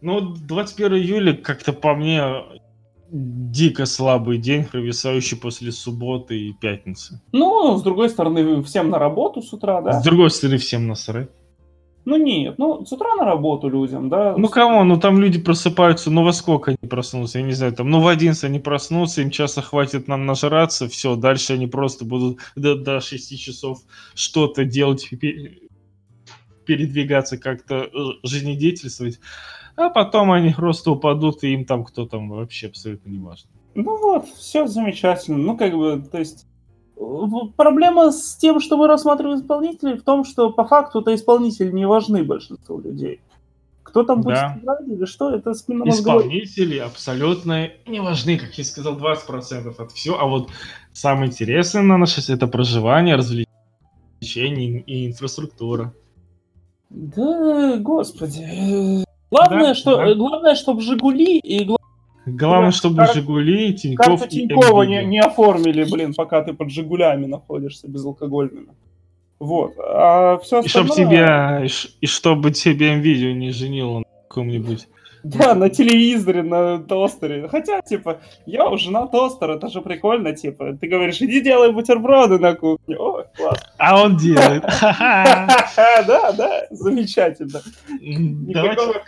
Ну, 0.00 0.20
21 0.20 0.94
июля, 0.94 1.32
как-то 1.34 1.72
по 1.72 1.94
мне, 1.94 2.42
дико 3.08 3.86
слабый 3.86 4.38
день, 4.38 4.64
провисающий 4.64 5.36
после 5.38 5.70
субботы 5.70 6.36
и 6.36 6.52
пятницы. 6.52 7.22
Ну, 7.30 7.76
с 7.76 7.82
другой 7.82 8.08
стороны, 8.08 8.62
всем 8.64 8.90
на 8.90 8.98
работу 8.98 9.42
с 9.42 9.52
утра, 9.52 9.80
да? 9.80 9.92
С 9.92 10.02
другой 10.02 10.30
стороны, 10.30 10.58
всем 10.58 10.88
насрать. 10.88 11.30
Ну 12.04 12.16
нет, 12.16 12.58
ну 12.58 12.84
с 12.84 12.92
утра 12.92 13.14
на 13.14 13.24
работу 13.24 13.68
людям, 13.68 14.08
да. 14.08 14.34
Ну 14.36 14.48
кому, 14.48 14.82
ну 14.82 14.98
там 14.98 15.20
люди 15.20 15.38
просыпаются, 15.38 16.10
ну 16.10 16.24
во 16.24 16.32
сколько 16.32 16.72
они 16.72 16.88
проснутся, 16.90 17.38
я 17.38 17.44
не 17.44 17.52
знаю, 17.52 17.72
там, 17.74 17.90
ну 17.90 18.00
в 18.00 18.08
11 18.08 18.42
они 18.42 18.58
проснутся, 18.58 19.22
им 19.22 19.30
часа 19.30 19.62
хватит 19.62 20.08
нам 20.08 20.26
нажраться, 20.26 20.88
все, 20.88 21.14
дальше 21.14 21.52
они 21.52 21.68
просто 21.68 22.04
будут 22.04 22.38
до, 22.56 22.74
до 22.74 23.00
6 23.00 23.38
часов 23.38 23.78
что-то 24.14 24.64
делать, 24.64 25.08
передвигаться, 26.64 27.38
как-то 27.38 27.84
э, 27.84 27.88
жизнедеятельствовать, 28.22 29.20
а 29.76 29.88
потом 29.90 30.32
они 30.32 30.50
просто 30.52 30.90
упадут, 30.90 31.42
и 31.44 31.52
им 31.52 31.64
там 31.64 31.84
кто 31.84 32.06
там 32.06 32.28
вообще 32.30 32.68
абсолютно 32.68 33.10
не 33.10 33.18
важно. 33.18 33.50
Ну 33.74 33.96
вот, 33.98 34.26
все 34.28 34.66
замечательно, 34.66 35.38
ну 35.38 35.56
как 35.56 35.74
бы, 35.74 36.02
то 36.10 36.18
есть 36.18 36.46
Проблема 37.56 38.12
с 38.12 38.36
тем, 38.36 38.60
что 38.60 38.76
мы 38.76 38.86
рассматриваем 38.86 39.40
исполнителей, 39.40 39.96
в 39.98 40.04
том, 40.04 40.24
что 40.24 40.50
по 40.50 40.64
факту-то 40.64 41.12
исполнители 41.14 41.72
не 41.72 41.84
важны 41.86 42.22
большинству 42.22 42.78
людей. 42.80 43.20
Кто 43.82 44.04
там 44.04 44.20
будет 44.22 44.36
Да. 44.36 44.58
играть 44.62 44.86
или 44.88 45.04
что? 45.04 45.34
Это 45.34 45.52
спинномозговой- 45.52 45.90
Исполнители 46.28 46.78
абсолютно 46.78 47.70
не 47.86 48.00
важны, 48.00 48.38
как 48.38 48.56
я 48.56 48.64
сказал, 48.64 48.96
20% 48.96 49.80
от 49.80 49.90
всего. 49.92 50.20
А 50.20 50.26
вот 50.26 50.50
самое 50.92 51.26
интересное 51.28 51.82
на 51.82 51.98
наше 51.98 52.20
это 52.32 52.46
проживание, 52.46 53.16
развлечение 53.16 54.80
и 54.82 55.08
инфраструктура. 55.08 55.92
Да, 56.92 57.76
господи. 57.78 59.04
Главное, 59.30 59.68
Да, 59.68 59.74
что, 59.74 59.96
да. 59.96 60.14
главное, 60.14 60.54
чтобы 60.54 60.82
Жигули 60.82 61.38
и 61.38 61.64
гла- 61.64 61.78
Главное, 62.26 62.70
чтобы 62.70 62.96
кар- 62.98 63.14
Жигули, 63.14 63.72
Тиньков 63.72 64.06
карту 64.20 64.28
Тинькова 64.28 64.82
не, 64.84 65.04
не 65.04 65.18
оформили, 65.20 65.84
блин, 65.90 66.14
пока 66.14 66.42
ты 66.42 66.52
под 66.52 66.70
Жигулями 66.70 67.26
находишься 67.26 67.88
безалкогольными. 67.88 68.68
Вот. 69.40 69.72
А 69.78 70.38
все 70.38 70.60
И 70.60 70.68
чтобы 70.68 70.90
остальное... 70.90 71.66
тебя, 71.66 71.66
и 72.00 72.06
чтобы 72.06 72.52
тебе 72.52 72.94
видео 72.98 73.32
не 73.32 73.50
женило 73.50 73.98
на 74.00 74.04
каком-нибудь. 74.28 74.86
Да, 75.24 75.54
на 75.54 75.70
телевизоре, 75.70 76.42
на 76.42 76.78
тостере. 76.78 77.48
Хотя, 77.48 77.80
типа, 77.80 78.20
я 78.46 78.68
уже 78.68 78.90
на 78.90 79.06
тостер, 79.06 79.50
это 79.50 79.68
же 79.68 79.80
прикольно, 79.80 80.32
типа. 80.32 80.76
Ты 80.80 80.88
говоришь, 80.88 81.22
иди 81.22 81.40
делай 81.40 81.72
бутерброды 81.72 82.38
на 82.38 82.54
кухне. 82.54 82.96
О, 82.96 83.24
класс. 83.36 83.60
А 83.78 84.02
он 84.02 84.16
делает. 84.16 84.64
Да, 86.06 86.32
да, 86.32 86.66
замечательно. 86.70 87.60
Никакого 88.00 89.02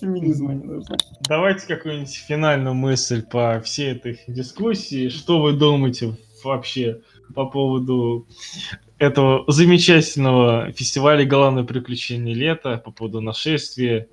феминизма 0.00 0.54
не 0.54 0.64
нужно. 0.64 0.96
давайте 1.28 1.66
какую-нибудь 1.66 2.14
финальную 2.14 2.74
мысль 2.74 3.22
по 3.22 3.60
всей 3.60 3.92
этой 3.92 4.20
дискуссии. 4.26 5.08
Что 5.08 5.40
вы 5.40 5.52
думаете 5.52 6.16
вообще 6.44 7.00
по 7.34 7.46
поводу 7.46 8.26
этого 8.98 9.44
замечательного 9.48 10.72
фестиваля 10.72 11.24
«Главное 11.24 11.64
приключение 11.64 12.34
лета», 12.34 12.80
по 12.84 12.90
поводу 12.90 13.20
нашествия? 13.20 14.08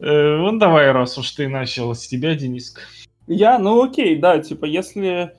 Ну, 0.00 0.58
давай, 0.58 0.90
раз 0.92 1.18
уж 1.18 1.30
ты 1.32 1.46
начал, 1.48 1.94
с 1.94 2.06
тебя, 2.06 2.34
Дениска. 2.34 2.80
Я, 3.26 3.58
ну 3.58 3.82
окей, 3.82 4.16
да, 4.16 4.38
типа, 4.38 4.64
если... 4.64 5.32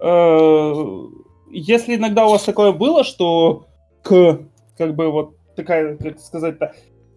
э, 0.00 0.74
если 1.50 1.96
иногда 1.96 2.26
у 2.26 2.30
вас 2.30 2.42
такое 2.42 2.72
было, 2.72 3.04
что 3.04 3.66
к, 4.02 4.40
как 4.76 4.96
бы, 4.96 5.10
вот 5.10 5.36
такая, 5.54 5.96
как 5.96 6.18
сказать-то, 6.18 6.74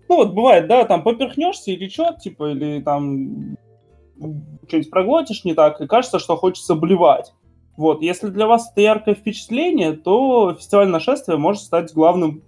ну 0.08 0.18
вот 0.18 0.34
бывает, 0.34 0.68
да, 0.68 0.86
там 0.86 1.04
поперхнешься 1.04 1.72
или 1.72 1.90
что, 1.90 2.14
типа, 2.14 2.52
или 2.52 2.82
там 2.82 3.58
что-нибудь 4.68 4.92
проглотишь 4.92 5.44
не 5.44 5.54
так, 5.54 5.82
и 5.82 5.88
кажется, 5.88 6.20
что 6.20 6.38
хочется 6.38 6.76
блевать. 6.76 7.34
Вот, 7.76 8.02
если 8.02 8.30
для 8.30 8.48
вас 8.48 8.72
это 8.72 8.82
яркое 8.82 9.16
впечатление, 9.16 9.94
то 9.94 10.54
фестиваль 10.54 10.88
нашествия 10.88 11.36
может 11.36 11.64
стать 11.64 11.94
главным 11.94 12.44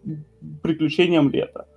приключением 0.61 1.29
лета. 1.29 1.67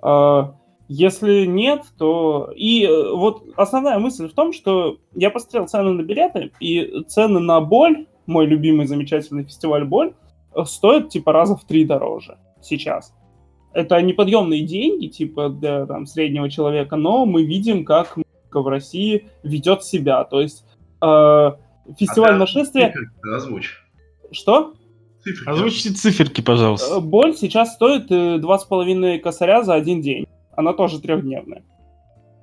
А, 0.00 0.54
Если 0.88 1.44
нет, 1.44 1.82
то... 1.98 2.50
И 2.56 2.84
э, 2.84 3.12
вот 3.12 3.44
основная 3.56 3.98
мысль 3.98 4.26
в 4.26 4.32
том, 4.32 4.54
что 4.54 4.98
я 5.14 5.30
посмотрел 5.30 5.68
цены 5.68 5.92
на 5.92 6.02
билеты, 6.02 6.50
и 6.60 7.04
цены 7.08 7.40
на 7.40 7.60
Боль, 7.60 8.06
мой 8.26 8.46
любимый 8.46 8.86
замечательный 8.86 9.44
фестиваль 9.44 9.84
Боль, 9.84 10.14
э, 10.54 10.64
стоят 10.64 11.10
типа 11.10 11.32
раза 11.32 11.56
в 11.56 11.64
три 11.64 11.84
дороже 11.84 12.38
сейчас. 12.62 13.14
Это 13.74 14.00
неподъемные 14.00 14.62
деньги, 14.62 15.08
типа, 15.08 15.50
для 15.50 15.84
там, 15.84 16.06
среднего 16.06 16.50
человека, 16.50 16.96
но 16.96 17.26
мы 17.26 17.44
видим, 17.44 17.84
как 17.84 18.16
музыка 18.16 18.62
в 18.62 18.68
России 18.68 19.28
ведет 19.42 19.84
себя. 19.84 20.24
То 20.24 20.40
есть 20.40 20.64
э, 21.02 21.52
фестиваль 21.98 22.30
А 22.30 22.32
ты 22.32 22.38
нашествия... 22.38 22.92
циферки 22.92 23.34
Озвучь. 23.34 23.84
Что? 24.32 24.72
Циферки. 25.22 25.48
Озвучите 25.50 25.90
циферки, 25.90 26.40
пожалуйста. 26.40 26.96
Э, 26.96 27.00
Боль 27.00 27.34
сейчас 27.36 27.74
стоит 27.74 28.10
э, 28.10 28.38
два 28.38 28.58
с 28.58 28.64
половиной 28.64 29.18
косаря 29.18 29.62
за 29.62 29.74
один 29.74 30.00
день. 30.00 30.26
Она 30.58 30.72
тоже 30.72 31.00
трехдневная. 31.00 31.62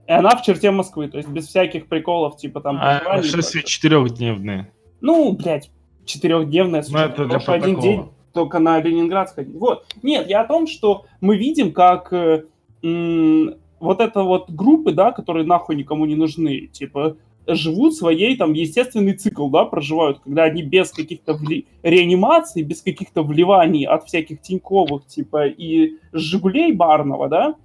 И 0.07 0.11
она 0.11 0.37
в 0.37 0.41
черте 0.41 0.71
Москвы, 0.71 1.09
то 1.09 1.17
есть 1.17 1.27
без 1.27 1.47
всяких 1.47 1.87
приколов, 1.87 2.37
типа 2.37 2.61
там... 2.61 2.77
А 2.79 2.99
проживания 2.99 3.19
и 3.19 3.25
нашествие 3.25 3.61
прочего. 3.63 3.69
четырехдневное. 3.69 4.71
Ну, 5.01 5.33
блядь, 5.33 5.69
четырехдневная, 6.05 6.85
Ну, 6.87 6.97
это 6.97 7.25
для 7.25 7.41
что 7.41 7.51
один 7.51 7.77
день 7.77 8.05
только 8.31 8.59
на 8.59 8.79
Ленинград 8.79 9.29
сходить. 9.31 9.55
Вот. 9.55 9.85
Нет, 10.01 10.29
я 10.29 10.43
о 10.43 10.47
том, 10.47 10.65
что 10.65 11.03
мы 11.19 11.35
видим, 11.35 11.73
как 11.73 12.13
э, 12.13 12.45
м, 12.83 13.55
вот 13.81 13.99
это 13.99 14.23
вот 14.23 14.49
группы, 14.49 14.93
да, 14.93 15.11
которые 15.11 15.45
нахуй 15.45 15.75
никому 15.75 16.05
не 16.05 16.15
нужны, 16.15 16.67
типа, 16.67 17.17
живут 17.47 17.95
своей, 17.95 18.37
там, 18.37 18.53
естественный 18.53 19.13
цикл, 19.13 19.49
да, 19.49 19.65
проживают, 19.65 20.19
когда 20.19 20.43
они 20.43 20.61
без 20.61 20.91
каких-то 20.91 21.33
вли- 21.33 21.65
реанимаций, 21.83 22.63
без 22.63 22.81
каких-то 22.81 23.23
вливаний 23.23 23.85
от 23.85 24.05
всяких 24.05 24.41
Тиньковых, 24.41 25.05
типа, 25.05 25.47
и 25.47 25.95
Жигулей 26.13 26.71
барного, 26.71 27.27
да, 27.27 27.55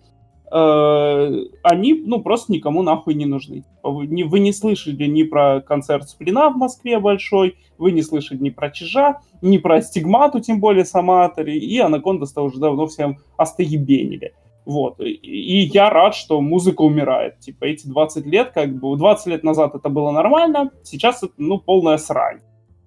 они, 0.51 1.95
ну, 1.95 2.21
просто 2.23 2.53
никому 2.53 2.83
нахуй 2.83 3.15
не 3.15 3.27
нужны. 3.27 3.65
Вы 3.83 4.07
не, 4.07 4.25
вы 4.25 4.53
слышали 4.53 5.07
ни 5.07 5.23
про 5.23 5.61
концерт 5.61 6.09
Сплина 6.09 6.51
в 6.51 6.57
Москве 6.57 6.99
большой, 6.99 7.57
вы 7.79 7.93
не 7.93 8.03
слышали 8.03 8.39
ни 8.39 8.51
про 8.51 8.71
Чижа, 8.71 9.21
ни 9.43 9.59
про 9.59 9.81
Стигмату, 9.81 10.41
тем 10.41 10.61
более 10.61 10.85
с 10.85 10.95
Аматори, 10.95 11.57
и 11.57 11.79
Анакондас-то 11.79 12.43
уже 12.43 12.59
давно 12.59 12.87
всем 12.87 13.19
остоебенили. 13.37 14.35
Вот. 14.67 15.01
И 15.01 15.61
я 15.61 15.89
рад, 15.89 16.15
что 16.15 16.41
музыка 16.41 16.83
умирает. 16.83 17.39
Типа 17.39 17.65
эти 17.65 17.87
20 17.87 18.27
лет, 18.27 18.51
как 18.51 18.75
бы, 18.79 18.97
20 18.97 19.27
лет 19.29 19.45
назад 19.45 19.75
это 19.75 19.89
было 19.89 20.11
нормально, 20.11 20.71
сейчас 20.83 21.23
это, 21.23 21.33
ну, 21.39 21.59
полная 21.59 21.97
срань. 21.97 22.41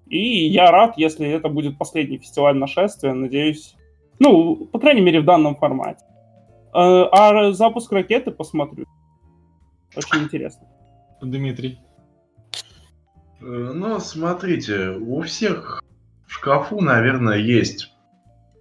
И 0.06 0.46
я 0.46 0.70
рад, 0.70 0.94
если 0.98 1.28
это 1.28 1.48
будет 1.48 1.78
последний 1.78 2.18
фестиваль 2.18 2.56
нашествия, 2.56 3.14
надеюсь. 3.14 3.74
Ну, 4.18 4.68
по 4.70 4.78
крайней 4.78 5.00
мере, 5.00 5.20
в 5.20 5.24
данном 5.24 5.56
формате. 5.56 6.04
Э, 6.74 7.04
А 7.12 7.52
запуск 7.52 7.92
ракеты 7.92 8.30
посмотрю. 8.30 8.86
Очень 9.96 10.24
интересно. 10.24 10.66
Дмитрий. 11.22 11.78
Э, 13.40 13.44
Ну, 13.74 14.00
смотрите, 14.00 14.90
у 14.90 15.22
всех 15.22 15.82
в 16.26 16.32
шкафу, 16.32 16.80
наверное, 16.80 17.38
есть 17.38 17.92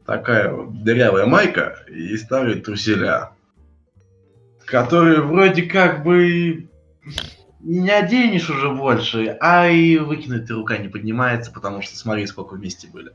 такая 0.05 0.53
вот 0.53 0.83
дырявая 0.83 1.25
майка 1.25 1.79
и 1.89 2.15
старые 2.17 2.61
труселя, 2.61 3.31
которые 4.65 5.21
вроде 5.21 5.63
как 5.63 6.03
бы 6.03 6.69
не 7.61 7.89
оденешь 7.89 8.49
уже 8.49 8.69
больше, 8.69 9.37
а 9.39 9.69
и 9.69 9.97
выкинуть 9.97 10.47
ты 10.47 10.53
рука 10.53 10.77
не 10.77 10.89
поднимается, 10.89 11.51
потому 11.51 11.81
что 11.81 11.97
смотри, 11.97 12.27
сколько 12.27 12.53
вместе 12.55 12.87
были. 12.87 13.13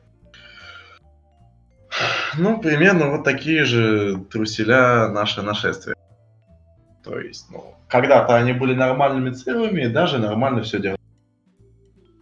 Ну, 2.36 2.60
примерно 2.60 3.10
вот 3.10 3.24
такие 3.24 3.64
же 3.64 4.18
труселя 4.30 5.08
наше 5.08 5.42
нашествие. 5.42 5.96
То 7.02 7.18
есть, 7.18 7.46
ну, 7.50 7.74
когда-то 7.88 8.36
они 8.36 8.52
были 8.52 8.74
нормальными 8.74 9.30
целыми, 9.30 9.82
и 9.82 9.88
даже 9.88 10.18
нормально 10.18 10.62
все 10.62 10.78
делали. 10.78 10.98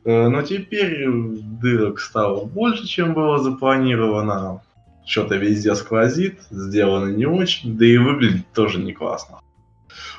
Э, 0.05 0.29
Но 0.29 0.43
теперь 0.43 1.09
дырок 1.09 1.99
стало 1.99 2.45
больше, 2.45 2.87
чем 2.87 3.15
было 3.15 3.39
запланировано. 3.39 4.63
Что-то 5.05 5.37
везде 5.37 5.75
сквозит, 5.75 6.41
сделано 6.51 7.13
не 7.13 7.27
очень, 7.27 7.77
да 7.77 7.87
и 7.87 7.97
выглядит 7.97 8.47
тоже 8.53 8.81
не 8.81 8.93
классно. 8.93 9.39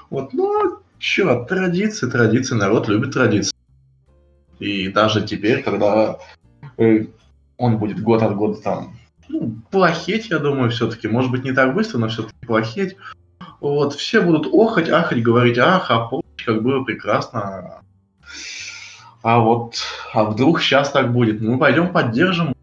Вот, 0.09 0.34
ну, 0.34 0.80
чё, 0.97 1.45
традиции, 1.45 2.09
традиции, 2.09 2.55
народ 2.55 2.88
любит 2.88 3.14
традиции. 3.14 3.53
И 4.59 4.88
даже 4.89 5.26
теперь, 5.26 5.61
когда 5.61 6.18
э, 6.77 7.05
он 7.57 7.77
будет 7.77 8.01
год 8.01 8.23
от 8.23 8.35
года 8.35 8.61
там, 8.61 8.97
ну, 9.27 9.55
плохеть, 9.71 10.29
я 10.29 10.39
думаю, 10.39 10.71
все-таки, 10.71 11.07
может 11.07 11.31
быть, 11.31 11.43
не 11.43 11.51
так 11.51 11.73
быстро, 11.73 11.97
но 11.97 12.07
все-таки 12.09 12.45
плохеть, 12.45 12.97
вот, 13.59 13.93
все 13.93 14.21
будут 14.21 14.47
охать, 14.53 14.89
ахать, 14.89 15.21
говорить, 15.23 15.57
ах, 15.57 15.89
а 15.89 16.07
помнишь, 16.07 16.45
как 16.45 16.61
было 16.61 16.83
прекрасно. 16.83 17.81
А 19.23 19.39
вот, 19.39 19.75
а 20.13 20.25
вдруг 20.25 20.61
сейчас 20.61 20.91
так 20.91 21.11
будет? 21.11 21.41
Ну, 21.41 21.57
пойдем 21.57 21.91
поддержим 21.91 22.53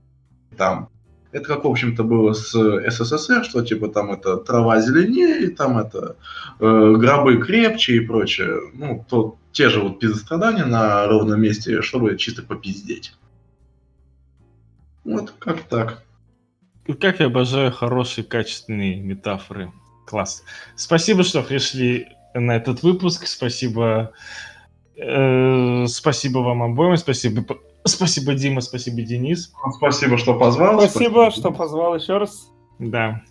там. 0.57 0.89
Это 1.33 1.47
как, 1.47 1.65
в 1.65 1.69
общем-то, 1.69 2.05
было 2.05 2.33
с 2.33 2.53
СССР, 2.53 3.45
что 3.45 3.65
типа 3.65 3.89
там 3.89 4.13
это 4.13 4.37
трава 4.37 4.81
зеленее, 4.81 5.51
там 5.51 5.79
это 5.79 6.15
э, 6.61 6.95
гробы 6.97 7.39
крепче 7.39 7.97
и 7.97 8.01
прочее. 8.01 8.61
Ну, 8.73 9.05
то 9.09 9.37
те 9.51 9.69
же 9.69 9.81
вот 9.81 9.99
пиздострадания 9.99 10.65
на 10.65 11.09
ровном 11.09 11.41
месте, 11.41 11.83
чтобы 11.83 12.17
чисто 12.17 12.43
попиздеть. 12.43 13.15
Вот 15.03 15.35
как 15.41 15.63
так. 15.63 16.04
Как 17.01 17.21
я 17.21 17.27
обожаю 17.27 17.73
хорошие, 17.73 18.25
качественные 18.25 18.97
метафоры. 18.97 19.73
Класс. 20.07 20.45
Спасибо, 20.77 21.23
что 21.23 21.43
пришли 21.43 22.09
на 22.35 22.57
этот 22.57 22.83
выпуск. 22.83 23.27
Спасибо. 23.27 24.13
э, 24.97 25.87
спасибо 25.87 26.39
вам 26.41 26.63
обоим. 26.63 26.97
Спасибо. 26.97 27.45
Спасибо, 27.85 28.35
Дима. 28.35 28.61
Спасибо, 28.61 29.03
Денис. 29.03 29.53
Спасибо, 29.77 30.19
что 30.19 30.39
позвал. 30.39 30.81
Спасибо, 30.81 31.31
что 31.31 31.53
позвал 31.53 31.97
еще 31.97 32.19
раз. 32.19 32.51
Да. 32.79 33.23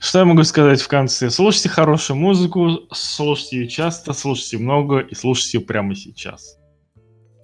Что 0.00 0.20
я 0.20 0.24
могу 0.24 0.44
сказать 0.44 0.80
в 0.80 0.88
конце? 0.88 1.28
Слушайте 1.28 1.68
хорошую 1.68 2.16
музыку, 2.16 2.82
слушайте 2.92 3.58
ее 3.58 3.68
часто, 3.68 4.12
слушайте 4.12 4.58
много 4.58 5.00
и 5.00 5.14
слушайте 5.14 5.58
ее 5.58 5.64
прямо 5.64 5.94
сейчас. 5.94 6.56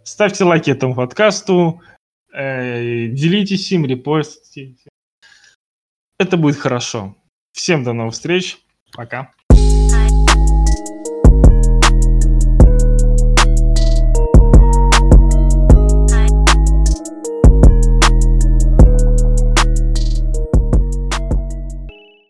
Ставьте 0.04 0.44
лайки 0.44 0.70
этому 0.70 0.94
подкасту, 0.94 1.80
э, 2.32 3.08
делитесь 3.08 3.70
им, 3.72 3.86
репостите. 3.86 4.76
Это 6.18 6.36
будет 6.36 6.56
хорошо. 6.56 7.14
Всем 7.52 7.84
до 7.84 7.92
новых 7.92 8.14
встреч. 8.14 8.58
Пока. 8.92 9.30